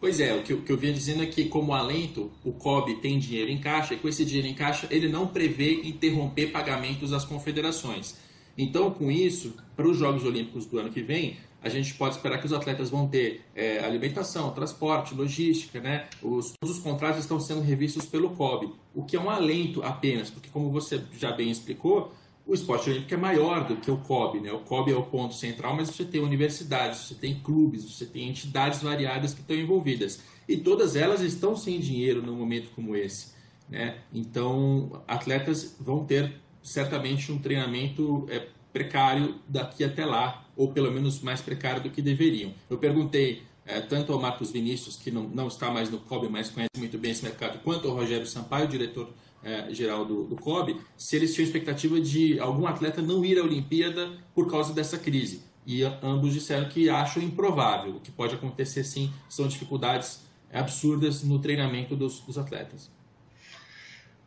Pois 0.00 0.18
é, 0.18 0.34
o 0.34 0.42
que, 0.42 0.54
o 0.54 0.62
que 0.62 0.72
eu 0.72 0.78
vinha 0.78 0.94
dizendo 0.94 1.22
é 1.22 1.26
que, 1.26 1.44
como 1.44 1.74
alento, 1.74 2.30
o 2.42 2.52
COB 2.52 2.94
tem 3.02 3.18
dinheiro 3.18 3.50
em 3.50 3.58
caixa, 3.58 3.92
e 3.92 3.98
com 3.98 4.08
esse 4.08 4.24
dinheiro 4.24 4.48
em 4.48 4.54
caixa, 4.54 4.88
ele 4.90 5.10
não 5.10 5.26
prevê 5.26 5.82
interromper 5.84 6.46
pagamentos 6.46 7.12
às 7.12 7.22
confederações. 7.22 8.16
Então, 8.56 8.90
com 8.90 9.10
isso, 9.10 9.54
para 9.76 9.86
os 9.86 9.98
Jogos 9.98 10.24
Olímpicos 10.24 10.64
do 10.64 10.78
ano 10.78 10.88
que 10.88 11.02
vem, 11.02 11.36
a 11.62 11.68
gente 11.68 11.92
pode 11.94 12.14
esperar 12.14 12.38
que 12.38 12.46
os 12.46 12.52
atletas 12.54 12.88
vão 12.88 13.06
ter 13.06 13.42
é, 13.54 13.84
alimentação, 13.84 14.50
transporte, 14.52 15.14
logística, 15.14 15.78
né? 15.80 16.08
Os, 16.22 16.54
todos 16.58 16.78
os 16.78 16.82
contratos 16.82 17.20
estão 17.20 17.38
sendo 17.38 17.60
revistos 17.60 18.06
pelo 18.06 18.30
COB, 18.30 18.72
o 18.94 19.04
que 19.04 19.16
é 19.16 19.20
um 19.20 19.28
alento 19.28 19.82
apenas, 19.82 20.30
porque 20.30 20.48
como 20.50 20.70
você 20.70 21.02
já 21.18 21.30
bem 21.30 21.50
explicou, 21.50 22.14
o 22.50 22.54
esporte 22.54 22.90
olímpico 22.90 23.14
é 23.14 23.16
maior 23.16 23.64
do 23.64 23.76
que 23.76 23.92
o 23.92 23.96
COB, 23.96 24.40
né? 24.40 24.52
O 24.52 24.58
COB 24.58 24.90
é 24.90 24.96
o 24.96 25.04
ponto 25.04 25.34
central, 25.34 25.76
mas 25.76 25.88
você 25.88 26.04
tem 26.04 26.20
universidades, 26.20 26.98
você 26.98 27.14
tem 27.14 27.38
clubes, 27.38 27.84
você 27.84 28.04
tem 28.04 28.28
entidades 28.28 28.82
variadas 28.82 29.32
que 29.32 29.40
estão 29.40 29.56
envolvidas. 29.56 30.20
E 30.48 30.56
todas 30.56 30.96
elas 30.96 31.20
estão 31.20 31.56
sem 31.56 31.78
dinheiro 31.78 32.20
num 32.20 32.34
momento 32.34 32.70
como 32.74 32.96
esse, 32.96 33.28
né? 33.68 33.98
Então, 34.12 35.00
atletas 35.06 35.76
vão 35.78 36.04
ter 36.04 36.40
certamente 36.60 37.30
um 37.30 37.38
treinamento 37.38 38.26
é, 38.28 38.48
precário 38.72 39.36
daqui 39.46 39.84
até 39.84 40.04
lá, 40.04 40.44
ou 40.56 40.72
pelo 40.72 40.90
menos 40.90 41.20
mais 41.20 41.40
precário 41.40 41.80
do 41.80 41.90
que 41.90 42.02
deveriam. 42.02 42.52
Eu 42.68 42.78
perguntei 42.78 43.44
é, 43.64 43.80
tanto 43.80 44.12
ao 44.12 44.20
Marcos 44.20 44.50
Vinícius, 44.50 44.96
que 44.96 45.12
não, 45.12 45.22
não 45.28 45.46
está 45.46 45.70
mais 45.70 45.88
no 45.88 46.00
COB, 46.00 46.28
mas 46.28 46.50
conhece 46.50 46.76
muito 46.76 46.98
bem 46.98 47.12
esse 47.12 47.22
mercado, 47.22 47.60
quanto 47.62 47.86
ao 47.86 47.94
Rogério 47.94 48.26
Sampaio, 48.26 48.66
diretor 48.66 49.08
é, 49.42 49.72
geral 49.72 50.04
do, 50.04 50.24
do 50.24 50.36
COB, 50.36 50.80
se 50.96 51.16
eles 51.16 51.34
tinham 51.34 51.46
expectativa 51.46 52.00
de 52.00 52.38
algum 52.38 52.66
atleta 52.66 53.00
não 53.00 53.24
ir 53.24 53.38
à 53.38 53.42
Olimpíada 53.42 54.10
por 54.34 54.50
causa 54.50 54.72
dessa 54.72 54.98
crise. 54.98 55.42
E 55.66 55.82
ambos 56.02 56.32
disseram 56.32 56.68
que 56.68 56.88
acham 56.88 57.22
improvável. 57.22 57.96
O 57.96 58.00
que 58.00 58.10
pode 58.10 58.34
acontecer 58.34 58.84
sim 58.84 59.12
são 59.28 59.46
dificuldades 59.46 60.22
absurdas 60.52 61.22
no 61.22 61.38
treinamento 61.38 61.94
dos, 61.94 62.20
dos 62.20 62.36
atletas. 62.38 62.90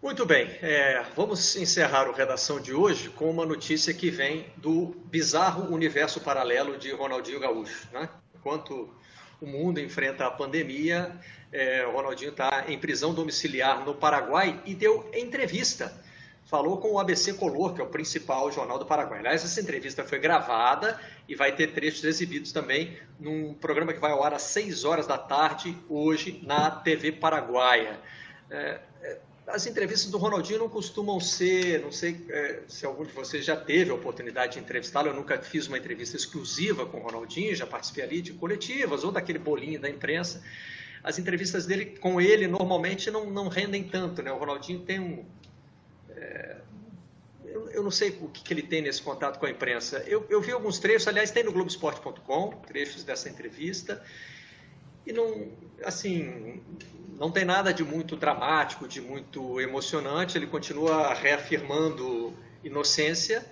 Muito 0.02 0.26
bem, 0.26 0.50
é, 0.62 1.02
vamos 1.16 1.56
encerrar 1.56 2.10
o 2.10 2.14
Redação 2.14 2.60
de 2.60 2.74
hoje 2.74 3.10
com 3.10 3.30
uma 3.30 3.46
notícia 3.46 3.94
que 3.94 4.10
vem 4.10 4.46
do 4.58 4.94
bizarro 5.06 5.74
universo 5.74 6.20
paralelo 6.20 6.78
de 6.78 6.92
Ronaldinho 6.92 7.40
Gaúcho. 7.40 7.88
Né? 7.94 8.10
Enquanto 8.36 8.90
o 9.44 9.48
mundo 9.48 9.78
enfrenta 9.82 10.26
a 10.26 10.32
pandemia, 10.32 11.12
é, 11.52 11.86
o 11.86 11.92
Ronaldinho 11.92 12.32
está 12.32 12.64
em 12.70 12.80
prisão 12.80 13.14
domiciliar 13.14 13.84
no 13.84 13.94
Paraguai 13.94 14.62
e 14.66 14.74
deu 14.74 15.10
entrevista. 15.14 15.94
Falou 16.46 16.78
com 16.78 16.94
o 16.94 17.00
ABC 17.00 17.34
Color, 17.34 17.74
que 17.74 17.82
é 17.82 17.84
o 17.84 17.88
principal 17.88 18.50
jornal 18.52 18.80
do 18.80 18.86
Paraguai. 18.86 19.20
Aliás, 19.20 19.44
essa 19.44 19.60
entrevista 19.60 20.04
foi 20.06 20.18
gravada 20.18 20.98
e 21.28 21.36
vai 21.36 21.54
ter 21.54 21.74
trechos 21.74 22.06
exibidos 22.06 22.54
também 22.54 22.98
num 23.20 23.54
programa 23.54 23.92
que 23.92 24.00
vai 24.00 24.12
ao 24.12 24.24
ar 24.24 24.34
às 24.34 24.44
6 24.44 24.86
horas 24.86 25.08
da 25.08 25.18
tarde, 25.18 25.78
hoje, 25.90 26.42
na 26.44 26.72
TV 26.72 27.12
Paraguaia. 27.12 28.00
É, 28.50 28.80
as 29.48 29.66
entrevistas 29.66 30.10
do 30.10 30.18
Ronaldinho 30.18 30.60
não 30.60 30.70
costumam 30.70 31.20
ser, 31.20 31.82
não 31.82 31.92
sei 31.92 32.26
é, 32.30 32.62
se 32.68 32.86
algum 32.86 33.04
de 33.04 33.12
vocês 33.12 33.44
já 33.44 33.56
teve 33.56 33.92
a 33.92 33.94
oportunidade 33.94 34.54
de 34.54 34.60
entrevistá-lo, 34.60 35.10
eu 35.10 35.14
nunca 35.14 35.38
fiz 35.42 35.68
uma 35.68 35.78
entrevista 35.78 36.16
exclusiva 36.16 36.86
com 36.86 36.98
o 36.98 37.02
Ronaldinho, 37.02 37.54
já 37.56 37.68
participei 37.68 38.04
ali 38.04 38.22
de 38.22 38.34
coletivas 38.34 39.04
ou 39.04 39.12
daquele 39.12 39.40
bolinho 39.40 39.80
da 39.80 39.90
imprensa. 39.90 40.42
As 41.04 41.20
entrevistas 41.20 41.66
dele 41.66 41.98
com 42.00 42.22
ele 42.22 42.48
normalmente 42.48 43.12
não, 43.12 43.30
não 43.30 43.50
rendem 43.50 43.84
tanto, 43.84 44.22
né? 44.22 44.32
O 44.32 44.38
Ronaldinho 44.38 44.80
tem 44.80 45.00
um. 45.00 45.26
É, 46.16 46.58
eu, 47.44 47.70
eu, 47.70 47.84
não 47.84 47.92
sei 47.92 48.18
o 48.22 48.30
que, 48.30 48.42
que, 48.42 48.54
ele 48.54 48.64
tem 48.64 48.82
nesse 48.82 49.02
contato 49.02 49.38
com 49.38 49.46
a 49.46 49.50
imprensa. 49.50 50.02
Eu, 50.08 50.26
eu 50.30 50.42
vi 50.42 50.54
alguns 50.54 50.80
trechos, 50.80 51.08
aliás, 51.08 51.30
tem 51.30 51.44
no 51.44 51.52
Globoesporte.com, 51.52 52.52
trechos 52.66 53.04
dessa 53.04 53.28
entrevista, 53.30 54.02
e 55.06 55.12
não, 55.12 55.48
assim, 55.84 56.62
não 57.18 57.32
tem 57.32 57.46
nada 57.46 57.74
de 57.74 57.84
muito 57.84 58.16
dramático, 58.16 58.88
de 58.88 59.02
muito 59.02 59.60
emocionante. 59.60 60.38
Ele 60.38 60.48
continua 60.48 61.14
reafirmando 61.14 62.34
inocência, 62.64 63.46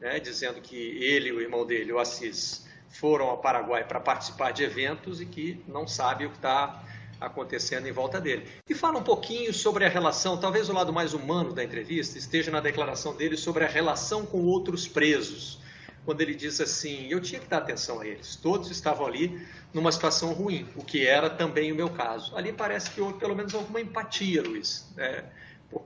né, 0.00 0.18
dizendo 0.20 0.60
que 0.60 0.76
ele 0.76 1.28
e 1.28 1.32
o 1.32 1.40
irmão 1.40 1.66
dele, 1.66 1.92
o 1.92 1.98
Assis, 1.98 2.66
foram 2.88 3.26
ao 3.26 3.38
Paraguai 3.38 3.84
para 3.84 4.00
participar 4.00 4.52
de 4.52 4.62
eventos 4.62 5.20
e 5.20 5.26
que 5.26 5.62
não 5.66 5.86
sabe 5.86 6.26
o 6.26 6.30
que 6.30 6.36
está 6.36 6.84
acontecendo 7.20 7.86
em 7.86 7.92
volta 7.92 8.20
dele. 8.20 8.46
E 8.68 8.74
fala 8.74 8.98
um 8.98 9.02
pouquinho 9.02 9.52
sobre 9.52 9.84
a 9.84 9.88
relação, 9.88 10.36
talvez 10.36 10.68
o 10.68 10.72
lado 10.72 10.92
mais 10.92 11.14
humano 11.14 11.52
da 11.52 11.64
entrevista 11.64 12.18
esteja 12.18 12.50
na 12.50 12.60
declaração 12.60 13.16
dele 13.16 13.36
sobre 13.36 13.64
a 13.64 13.68
relação 13.68 14.24
com 14.26 14.44
outros 14.44 14.86
presos 14.86 15.58
quando 16.04 16.20
ele 16.20 16.34
diz 16.34 16.60
assim: 16.60 17.06
eu 17.10 17.20
tinha 17.20 17.40
que 17.40 17.48
dar 17.48 17.58
atenção 17.58 18.00
a 18.00 18.06
eles. 18.06 18.36
Todos 18.36 18.70
estavam 18.70 19.06
ali 19.06 19.40
numa 19.72 19.90
situação 19.90 20.32
ruim, 20.32 20.66
o 20.76 20.84
que 20.84 21.06
era 21.06 21.28
também 21.30 21.72
o 21.72 21.74
meu 21.74 21.90
caso. 21.90 22.36
Ali 22.36 22.52
parece 22.52 22.90
que 22.90 23.00
houve 23.00 23.18
pelo 23.18 23.34
menos 23.34 23.54
alguma 23.54 23.80
empatia, 23.80 24.42
Luiz. 24.42 24.92
É, 24.98 25.24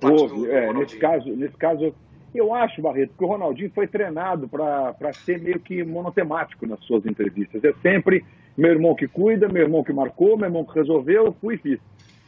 houve, 0.02 0.34
do, 0.34 0.50
é, 0.50 0.72
nesse 0.72 0.96
caso, 0.98 1.28
nesse 1.30 1.56
caso, 1.56 1.94
eu 2.34 2.54
acho, 2.54 2.82
Barreto, 2.82 3.14
que 3.16 3.24
o 3.24 3.28
Ronaldinho 3.28 3.70
foi 3.74 3.86
treinado 3.86 4.48
para 4.48 5.12
ser 5.24 5.40
meio 5.40 5.60
que 5.60 5.82
monotemático 5.82 6.66
nas 6.66 6.80
suas 6.84 7.06
entrevistas. 7.06 7.62
É 7.64 7.72
sempre 7.80 8.24
meu 8.56 8.72
irmão 8.72 8.94
que 8.94 9.06
cuida, 9.06 9.48
meu 9.48 9.62
irmão 9.62 9.84
que 9.84 9.92
marcou, 9.92 10.36
meu 10.36 10.46
irmão 10.46 10.64
que 10.64 10.74
resolveu, 10.74 11.26
eu 11.26 11.32
fui 11.40 11.54
e 11.54 11.58
fiz. 11.58 11.80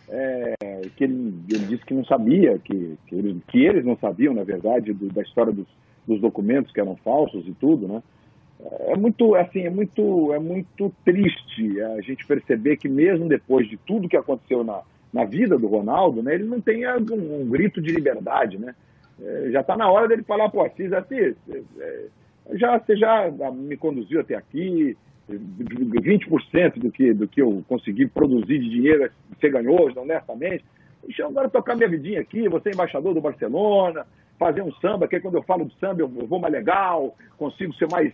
É, 0.09 0.55
que 0.97 1.05
ele, 1.05 1.35
ele, 1.49 1.67
disse 1.67 1.85
que 1.85 1.95
não 1.95 2.05
sabia, 2.05 2.59
que, 2.59 2.97
que, 3.07 3.15
ele, 3.15 3.41
que 3.47 3.65
eles 3.65 3.85
não 3.85 3.97
sabiam, 3.97 4.35
na 4.35 4.43
verdade, 4.43 4.93
do, 4.93 5.07
da 5.07 5.23
história 5.23 5.53
dos 5.53 5.67
dos 6.07 6.21
documentos 6.21 6.73
que 6.73 6.81
eram 6.81 6.97
falsos 6.97 7.47
e 7.47 7.53
tudo, 7.53 7.87
né? 7.87 8.03
É 8.89 8.97
muito, 8.97 9.35
assim, 9.37 9.63
é 9.63 9.71
muito, 9.71 10.33
é 10.35 10.39
muito 10.39 10.93
triste 11.05 11.81
a 11.81 12.01
gente 12.03 12.27
perceber 12.27 12.77
que 12.77 12.89
mesmo 12.89 13.27
depois 13.27 13.69
de 13.69 13.77
tudo 13.79 14.09
que 14.09 14.17
aconteceu 14.17 14.63
na, 14.63 14.83
na 15.13 15.25
vida 15.25 15.59
do 15.59 15.67
Ronaldo, 15.67 16.23
né, 16.23 16.35
ele 16.35 16.45
não 16.45 16.61
tem 16.61 16.87
um, 16.87 17.41
um 17.41 17.49
grito 17.49 17.81
de 17.81 17.91
liberdade, 17.91 18.59
né? 18.59 18.75
É, 19.23 19.51
já 19.51 19.61
está 19.61 19.77
na 19.77 19.91
hora 19.91 20.09
dele 20.09 20.23
falar, 20.23 20.51
pô, 20.51 20.63
Assis, 20.63 20.93
Assis, 20.93 21.35
é, 21.79 22.05
já, 22.53 22.79
você 22.79 22.97
já 22.97 23.31
me 23.51 23.77
conduziu 23.77 24.21
até 24.21 24.35
aqui, 24.35 24.97
20% 25.29 26.79
do 26.79 26.91
que, 26.91 27.13
do 27.13 27.29
que 27.29 27.41
eu 27.41 27.65
consegui 27.69 28.07
produzir 28.07 28.59
de 28.59 28.69
dinheiro 28.69 29.11
você 29.39 29.49
ganhou 29.49 29.91
honestamente. 29.97 30.65
Deixa 31.05 31.23
eu 31.23 31.29
agora 31.29 31.49
tocar 31.49 31.77
minha 31.77 31.89
vidinha 31.89 32.21
aqui, 32.21 32.49
você 32.49 32.71
é 32.71 32.73
embaixador 32.73 33.15
do 33.15 33.21
Barcelona, 33.21 34.07
fazer 34.41 34.63
um 34.63 34.73
samba, 34.77 35.07
que 35.07 35.21
quando 35.21 35.35
eu 35.35 35.43
falo 35.43 35.67
de 35.67 35.79
samba 35.79 36.01
eu 36.01 36.09
vou 36.09 36.39
mais 36.41 36.53
legal, 36.53 37.15
consigo 37.37 37.75
ser 37.75 37.87
mais, 37.93 38.11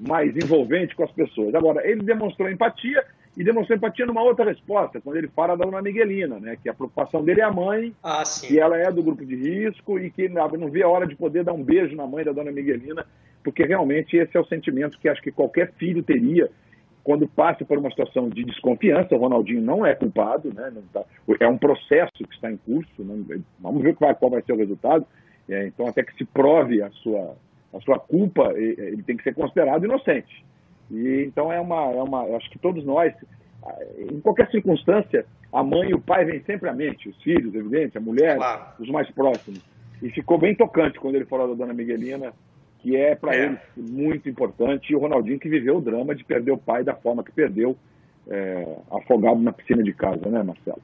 mais 0.00 0.34
envolvente 0.34 0.96
com 0.96 1.04
as 1.04 1.12
pessoas. 1.12 1.54
Agora, 1.54 1.86
ele 1.86 2.02
demonstrou 2.02 2.50
empatia 2.50 3.04
e 3.36 3.44
demonstrou 3.44 3.76
empatia 3.76 4.06
numa 4.06 4.22
outra 4.22 4.46
resposta, 4.46 4.98
quando 5.02 5.16
ele 5.16 5.28
fala 5.28 5.54
da 5.54 5.66
dona 5.66 5.82
Miguelina, 5.82 6.40
né? 6.40 6.56
Que 6.60 6.70
a 6.70 6.74
preocupação 6.74 7.22
dele 7.22 7.42
é 7.42 7.44
a 7.44 7.52
mãe, 7.52 7.94
ah, 8.02 8.22
que 8.24 8.58
ela 8.58 8.78
é 8.78 8.90
do 8.90 9.02
grupo 9.02 9.22
de 9.26 9.36
risco 9.36 9.98
e 9.98 10.10
que 10.10 10.30
não 10.30 10.70
vê 10.70 10.82
a 10.82 10.88
hora 10.88 11.06
de 11.06 11.14
poder 11.14 11.44
dar 11.44 11.52
um 11.52 11.62
beijo 11.62 11.94
na 11.94 12.06
mãe 12.06 12.24
da 12.24 12.32
dona 12.32 12.50
Miguelina, 12.50 13.04
porque 13.44 13.62
realmente 13.62 14.16
esse 14.16 14.34
é 14.34 14.40
o 14.40 14.46
sentimento 14.46 14.98
que 14.98 15.10
acho 15.10 15.20
que 15.20 15.30
qualquer 15.30 15.72
filho 15.74 16.02
teria 16.02 16.50
quando 17.04 17.28
passa 17.28 17.66
por 17.66 17.76
uma 17.76 17.90
situação 17.90 18.30
de 18.30 18.42
desconfiança. 18.42 19.14
O 19.14 19.18
Ronaldinho 19.18 19.60
não 19.60 19.84
é 19.84 19.94
culpado, 19.94 20.50
né? 20.54 20.72
Tá, 20.90 21.04
é 21.38 21.46
um 21.46 21.58
processo 21.58 22.12
que 22.14 22.34
está 22.34 22.50
em 22.50 22.56
curso, 22.56 22.90
vamos 23.60 23.82
ver 23.82 23.94
qual 23.94 24.30
vai 24.30 24.40
ser 24.40 24.54
o 24.54 24.56
resultado 24.56 25.06
é, 25.48 25.66
então, 25.66 25.86
até 25.86 26.02
que 26.02 26.14
se 26.16 26.24
prove 26.24 26.82
a 26.82 26.90
sua, 26.90 27.36
a 27.72 27.80
sua 27.80 27.98
culpa, 27.98 28.52
ele 28.54 29.02
tem 29.02 29.16
que 29.16 29.22
ser 29.22 29.34
considerado 29.34 29.84
inocente. 29.84 30.44
E 30.90 31.24
então 31.26 31.52
é 31.52 31.60
uma, 31.60 31.82
é 31.92 32.02
uma, 32.02 32.22
acho 32.36 32.50
que 32.50 32.58
todos 32.58 32.84
nós, 32.84 33.12
em 34.10 34.20
qualquer 34.20 34.50
circunstância, 34.50 35.24
a 35.52 35.62
mãe 35.62 35.90
e 35.90 35.94
o 35.94 36.00
pai 36.00 36.24
vêm 36.24 36.42
sempre 36.42 36.68
à 36.68 36.72
mente, 36.72 37.08
os 37.08 37.22
filhos, 37.22 37.54
evidente, 37.54 37.96
a 37.96 38.00
mulher, 38.00 38.36
claro. 38.36 38.64
os 38.78 38.88
mais 38.88 39.10
próximos. 39.10 39.60
E 40.02 40.10
ficou 40.10 40.38
bem 40.38 40.54
tocante 40.54 40.98
quando 40.98 41.14
ele 41.14 41.24
falou 41.24 41.48
da 41.48 41.54
dona 41.54 41.72
Miguelina, 41.72 42.32
que 42.80 42.96
é 42.96 43.14
para 43.14 43.34
é. 43.34 43.44
ele 43.44 43.58
muito 43.76 44.28
importante, 44.28 44.92
e 44.92 44.96
o 44.96 44.98
Ronaldinho 44.98 45.38
que 45.38 45.48
viveu 45.48 45.78
o 45.78 45.80
drama 45.80 46.14
de 46.14 46.24
perder 46.24 46.52
o 46.52 46.58
pai 46.58 46.84
da 46.84 46.94
forma 46.94 47.24
que 47.24 47.32
perdeu, 47.32 47.76
é, 48.28 48.76
afogado 48.90 49.40
na 49.40 49.52
piscina 49.52 49.82
de 49.82 49.92
casa, 49.92 50.28
né, 50.28 50.42
Marcelo? 50.42 50.82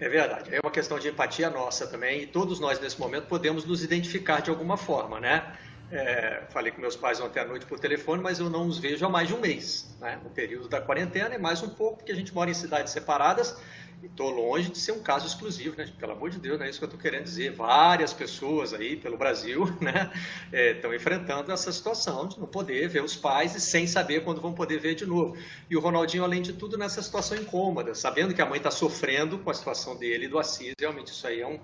É 0.00 0.08
verdade. 0.08 0.54
É 0.54 0.60
uma 0.60 0.70
questão 0.70 0.98
de 0.98 1.08
empatia 1.08 1.50
nossa 1.50 1.86
também, 1.86 2.22
e 2.22 2.26
todos 2.26 2.58
nós 2.58 2.80
nesse 2.80 2.98
momento 2.98 3.26
podemos 3.26 3.66
nos 3.66 3.84
identificar 3.84 4.40
de 4.40 4.48
alguma 4.48 4.78
forma, 4.78 5.20
né? 5.20 5.54
É, 5.92 6.44
falei 6.50 6.70
com 6.70 6.80
meus 6.80 6.96
pais 6.96 7.20
ontem 7.20 7.40
à 7.40 7.44
noite 7.44 7.66
por 7.66 7.78
telefone, 7.78 8.22
mas 8.22 8.38
eu 8.38 8.48
não 8.48 8.66
os 8.66 8.78
vejo 8.78 9.04
há 9.04 9.08
mais 9.08 9.28
de 9.28 9.34
um 9.34 9.40
mês. 9.40 9.94
Né? 10.00 10.18
No 10.22 10.30
período 10.30 10.68
da 10.68 10.80
quarentena 10.80 11.34
é 11.34 11.38
mais 11.38 11.62
um 11.62 11.68
pouco, 11.68 11.98
porque 11.98 12.12
a 12.12 12.14
gente 12.14 12.32
mora 12.32 12.48
em 12.48 12.54
cidades 12.54 12.92
separadas 12.92 13.60
estou 14.06 14.30
longe 14.30 14.70
de 14.70 14.78
ser 14.78 14.92
um 14.92 15.02
caso 15.02 15.26
exclusivo, 15.26 15.76
né? 15.76 15.90
Pelo 15.98 16.12
amor 16.12 16.30
de 16.30 16.38
Deus, 16.38 16.58
não 16.58 16.66
é 16.66 16.70
isso 16.70 16.78
que 16.78 16.84
eu 16.84 16.88
estou 16.88 17.00
querendo 17.00 17.24
dizer. 17.24 17.52
Várias 17.52 18.12
pessoas 18.12 18.72
aí 18.72 18.96
pelo 18.96 19.16
Brasil 19.16 19.66
né, 19.80 20.10
estão 20.52 20.92
é, 20.92 20.96
enfrentando 20.96 21.52
essa 21.52 21.70
situação 21.72 22.26
de 22.26 22.38
não 22.38 22.46
poder 22.46 22.88
ver 22.88 23.02
os 23.02 23.16
pais 23.16 23.54
e 23.54 23.60
sem 23.60 23.86
saber 23.86 24.24
quando 24.24 24.40
vão 24.40 24.52
poder 24.52 24.78
ver 24.78 24.94
de 24.94 25.06
novo. 25.06 25.36
E 25.68 25.76
o 25.76 25.80
Ronaldinho, 25.80 26.24
além 26.24 26.42
de 26.42 26.52
tudo, 26.52 26.78
nessa 26.78 27.02
situação 27.02 27.36
incômoda, 27.36 27.94
sabendo 27.94 28.34
que 28.34 28.42
a 28.42 28.46
mãe 28.46 28.58
está 28.58 28.70
sofrendo 28.70 29.38
com 29.38 29.50
a 29.50 29.54
situação 29.54 29.96
dele 29.96 30.26
e 30.26 30.28
do 30.28 30.38
Assis, 30.38 30.74
realmente 30.78 31.08
isso 31.08 31.26
aí 31.26 31.40
é 31.40 31.46
um, 31.46 31.60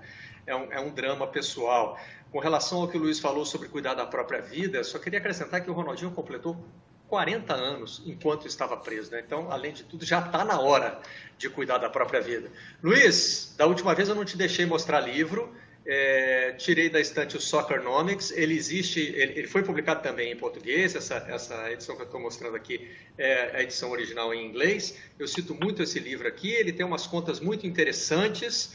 é 0.47 0.57
um, 0.57 0.73
é 0.73 0.81
um 0.81 0.91
drama 0.91 1.27
pessoal. 1.27 1.99
Com 2.31 2.39
relação 2.39 2.83
ao 2.83 2.89
que 2.89 2.97
o 2.97 3.01
Luiz 3.01 3.19
falou 3.19 3.47
sobre 3.47 3.69
cuidar 3.69 3.95
da 3.95 4.05
própria 4.05 4.41
vida, 4.41 4.83
só 4.85 4.99
queria 4.99 5.19
acrescentar 5.19 5.63
que 5.63 5.71
o 5.71 5.73
Ronaldinho 5.73 6.11
completou 6.11 6.57
40 7.09 7.55
anos 7.55 8.03
enquanto 8.07 8.47
estava 8.47 8.77
preso. 8.77 9.11
Né? 9.11 9.23
Então, 9.25 9.51
além 9.51 9.73
de 9.73 9.85
tudo, 9.85 10.05
já 10.05 10.21
está 10.21 10.45
na 10.45 10.61
hora 10.61 11.01
de 11.39 11.49
cuidar 11.49 11.79
da 11.79 11.89
própria 11.89 12.21
vida. 12.21 12.51
Luiz, 12.83 13.55
da 13.57 13.67
última 13.67 13.95
vez 13.95 14.09
eu 14.09 14.15
não 14.15 14.25
te 14.25 14.37
deixei 14.37 14.67
mostrar 14.67 15.01
livro. 15.01 15.55
É, 15.89 16.53
tirei 16.59 16.91
da 16.91 17.01
estante 17.01 17.37
o 17.37 17.41
Soccernomics. 17.41 18.33
Ele 18.33 18.55
existe, 18.55 19.01
ele, 19.01 19.39
ele, 19.39 19.47
foi 19.47 19.63
publicado 19.63 20.03
também 20.03 20.33
em 20.33 20.37
português. 20.37 20.97
Essa, 20.97 21.25
essa 21.29 21.71
edição 21.71 21.95
que 21.95 22.03
eu 22.03 22.07
estou 22.07 22.21
mostrando 22.21 22.57
aqui 22.57 22.91
é 23.17 23.57
a 23.57 23.63
edição 23.63 23.93
original 23.93 24.35
em 24.35 24.45
inglês. 24.45 24.99
Eu 25.17 25.29
cito 25.29 25.55
muito 25.55 25.83
esse 25.83 26.01
livro 26.01 26.27
aqui. 26.27 26.51
Ele 26.51 26.73
tem 26.73 26.85
umas 26.85 27.07
contas 27.07 27.39
muito 27.39 27.69
interessantes. 27.69 28.75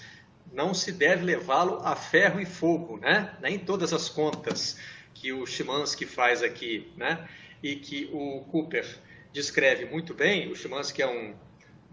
Não 0.53 0.73
se 0.73 0.93
deve 0.93 1.25
levá-lo 1.25 1.81
a 1.83 1.97
ferro 1.97 2.39
e 2.39 2.45
fogo, 2.45 2.97
né? 2.97 3.35
Nem 3.41 3.59
todas 3.59 3.91
as 3.91 4.07
contas 4.07 4.77
que 5.13 5.33
o 5.33 5.45
Chimansky 5.45 6.05
faz 6.05 6.41
aqui, 6.41 6.91
né? 6.95 7.27
E 7.61 7.75
que 7.75 8.09
o 8.11 8.41
Cooper 8.51 8.85
descreve 9.31 9.85
muito 9.85 10.13
bem. 10.13 10.49
O 10.49 10.55
Szymanski 10.55 11.01
é 11.01 11.07
um, 11.07 11.33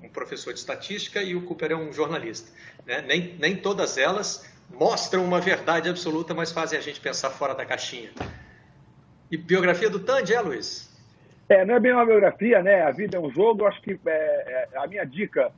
um 0.03 0.09
professor 0.09 0.53
de 0.53 0.59
estatística 0.59 1.23
e 1.23 1.35
o 1.35 1.43
Cooper 1.43 1.73
é 1.73 1.77
um 1.77 1.93
jornalista. 1.93 2.51
Né? 2.87 3.03
Nem, 3.03 3.37
nem 3.39 3.57
todas 3.57 3.99
elas 3.99 4.49
mostram 4.71 5.25
uma 5.25 5.41
verdade 5.41 5.89
absoluta, 5.89 6.35
mas 6.35 6.53
fazem 6.53 6.79
a 6.79 6.83
gente 6.83 7.01
pensar 7.01 7.31
fora 7.31 7.55
da 7.55 7.65
caixinha. 7.65 8.11
E 9.31 9.37
biografia 9.37 9.91
do 9.91 10.01
Tandy, 10.01 10.35
é, 10.35 10.41
Luiz? 10.41 10.89
É, 11.49 11.65
não 11.65 11.75
é 11.75 11.81
bem 11.81 11.93
uma 11.93 12.05
biografia, 12.05 12.63
né? 12.63 12.83
A 12.83 12.91
vida 12.91 13.17
é 13.17 13.21
um 13.21 13.31
jogo. 13.31 13.67
Acho 13.67 13.81
que 13.81 13.99
é, 14.07 14.69
é, 14.73 14.79
a 14.79 14.87
minha 14.87 15.05
dica. 15.05 15.51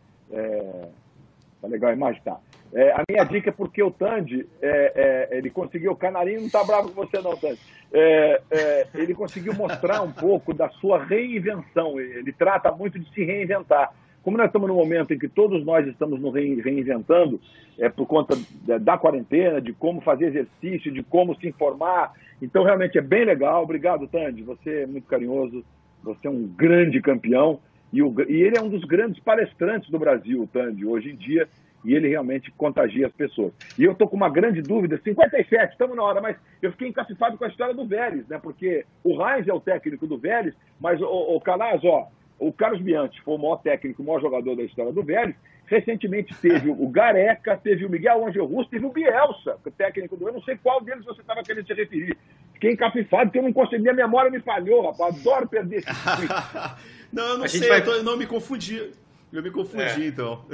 Tá 1.60 1.68
legal 1.68 1.90
a 1.90 1.94
imagem? 1.94 2.22
Tá. 2.22 2.38
É, 2.72 2.92
a 2.92 3.02
minha 3.08 3.24
dica 3.24 3.50
é 3.50 3.52
porque 3.52 3.82
o 3.82 3.90
Tandy, 3.90 4.46
é, 4.62 5.28
é, 5.32 5.38
ele 5.38 5.50
conseguiu, 5.50 5.92
o 5.92 5.96
Canarinho 5.96 6.40
não 6.40 6.46
está 6.46 6.62
bravo 6.62 6.90
com 6.90 7.04
você 7.04 7.20
não, 7.20 7.36
Tandy, 7.36 7.58
é, 7.92 8.40
é, 8.50 8.86
ele 8.94 9.12
conseguiu 9.12 9.52
mostrar 9.54 10.02
um 10.02 10.12
pouco 10.12 10.54
da 10.54 10.68
sua 10.70 11.02
reinvenção, 11.02 12.00
ele 12.00 12.32
trata 12.32 12.70
muito 12.70 12.98
de 12.98 13.12
se 13.12 13.24
reinventar. 13.24 13.92
Como 14.22 14.36
nós 14.36 14.46
estamos 14.46 14.68
no 14.68 14.74
momento 14.74 15.14
em 15.14 15.18
que 15.18 15.28
todos 15.28 15.64
nós 15.64 15.86
estamos 15.86 16.20
nos 16.20 16.32
reinventando, 16.32 17.40
é, 17.78 17.88
por 17.88 18.06
conta 18.06 18.38
da 18.78 18.98
quarentena, 18.98 19.60
de 19.60 19.72
como 19.72 20.00
fazer 20.02 20.26
exercício, 20.26 20.92
de 20.92 21.02
como 21.02 21.34
se 21.36 21.48
informar, 21.48 22.12
então 22.40 22.62
realmente 22.62 22.98
é 22.98 23.00
bem 23.00 23.24
legal. 23.24 23.62
Obrigado, 23.62 24.06
Tandy, 24.06 24.42
você 24.42 24.82
é 24.82 24.86
muito 24.86 25.08
carinhoso, 25.08 25.64
você 26.02 26.28
é 26.28 26.30
um 26.30 26.46
grande 26.46 27.00
campeão, 27.00 27.58
e, 27.92 28.02
o, 28.02 28.14
e 28.28 28.42
ele 28.42 28.56
é 28.56 28.62
um 28.62 28.68
dos 28.68 28.84
grandes 28.84 29.20
palestrantes 29.22 29.90
do 29.90 29.98
Brasil, 29.98 30.48
Tandy, 30.52 30.86
hoje 30.86 31.10
em 31.10 31.16
dia, 31.16 31.48
e 31.84 31.94
ele 31.94 32.08
realmente 32.08 32.50
contagia 32.52 33.06
as 33.06 33.12
pessoas. 33.12 33.52
E 33.78 33.84
eu 33.84 33.92
estou 33.92 34.06
com 34.06 34.16
uma 34.16 34.28
grande 34.28 34.62
dúvida, 34.62 35.00
57, 35.02 35.72
estamos 35.72 35.96
na 35.96 36.02
hora, 36.02 36.20
mas 36.20 36.36
eu 36.60 36.70
fiquei 36.72 36.88
encacifado 36.88 37.38
com 37.38 37.44
a 37.44 37.48
história 37.48 37.74
do 37.74 37.86
Vélez, 37.86 38.26
né? 38.28 38.38
Porque 38.38 38.84
o 39.02 39.16
Reis 39.16 39.48
é 39.48 39.52
o 39.52 39.60
técnico 39.60 40.06
do 40.06 40.18
Vélez, 40.18 40.54
mas 40.78 41.00
o, 41.00 41.06
o 41.06 41.40
Canaz, 41.40 41.82
ó, 41.84 42.08
o 42.38 42.52
Carlos 42.52 42.80
Bianchi 42.80 43.20
foi 43.22 43.34
o 43.34 43.38
maior 43.38 43.56
técnico, 43.56 44.02
o 44.02 44.06
maior 44.06 44.20
jogador 44.20 44.56
da 44.56 44.62
história 44.62 44.92
do 44.92 45.02
Vélez. 45.02 45.36
Recentemente 45.66 46.34
teve 46.40 46.68
o 46.68 46.88
Gareca, 46.88 47.56
teve 47.56 47.86
o 47.86 47.90
Miguel 47.90 48.26
Angel 48.26 48.44
Russo, 48.44 48.68
teve 48.70 48.84
o 48.84 48.90
Bielsa, 48.90 49.56
o 49.64 49.70
técnico 49.70 50.16
do. 50.16 50.26
Eu 50.26 50.32
não 50.32 50.42
sei 50.42 50.56
qual 50.56 50.82
deles 50.82 51.04
você 51.04 51.20
estava 51.20 51.44
querendo 51.44 51.64
se 51.64 51.72
referir. 51.72 52.16
Fiquei 52.54 52.72
encafifado 52.72 53.26
porque 53.26 53.38
eu 53.38 53.44
não 53.44 53.52
consegui, 53.52 53.88
a 53.88 53.94
memória 53.94 54.30
me 54.30 54.40
falhou, 54.40 54.90
rapaz. 54.90 55.20
Adoro 55.20 55.48
perder 55.48 55.76
esse 55.76 55.86
Não, 57.12 57.24
eu 57.24 57.38
não 57.38 57.44
a 57.44 57.48
sei, 57.48 57.68
vai... 57.68 57.80
eu, 57.80 57.84
tô, 57.84 57.92
eu 57.92 58.02
não 58.02 58.16
me 58.16 58.26
confundi. 58.26 58.90
Eu 59.32 59.42
me 59.42 59.50
confundi, 59.50 60.04
é. 60.04 60.06
então. 60.06 60.44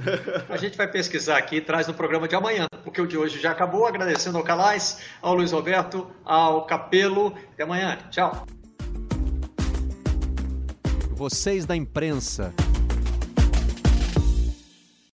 A 0.49 0.57
gente 0.59 0.77
vai 0.77 0.87
pesquisar 0.87 1.39
aqui, 1.39 1.61
traz 1.61 1.87
no 1.87 1.95
programa 1.95 2.29
de 2.29 2.35
amanhã, 2.35 2.67
porque 2.85 3.01
o 3.01 3.07
de 3.07 3.17
hoje 3.17 3.41
já 3.41 3.53
acabou. 3.53 3.87
Agradecendo 3.87 4.37
ao 4.37 4.45
Calais, 4.45 5.01
ao 5.23 5.35
Luiz 5.35 5.53
Roberto, 5.53 6.11
ao 6.25 6.67
Capelo. 6.67 7.35
Até 7.55 7.63
amanhã. 7.63 7.99
Tchau. 8.11 8.47
Vocês 11.13 11.65
da 11.65 11.75
imprensa. 11.75 12.53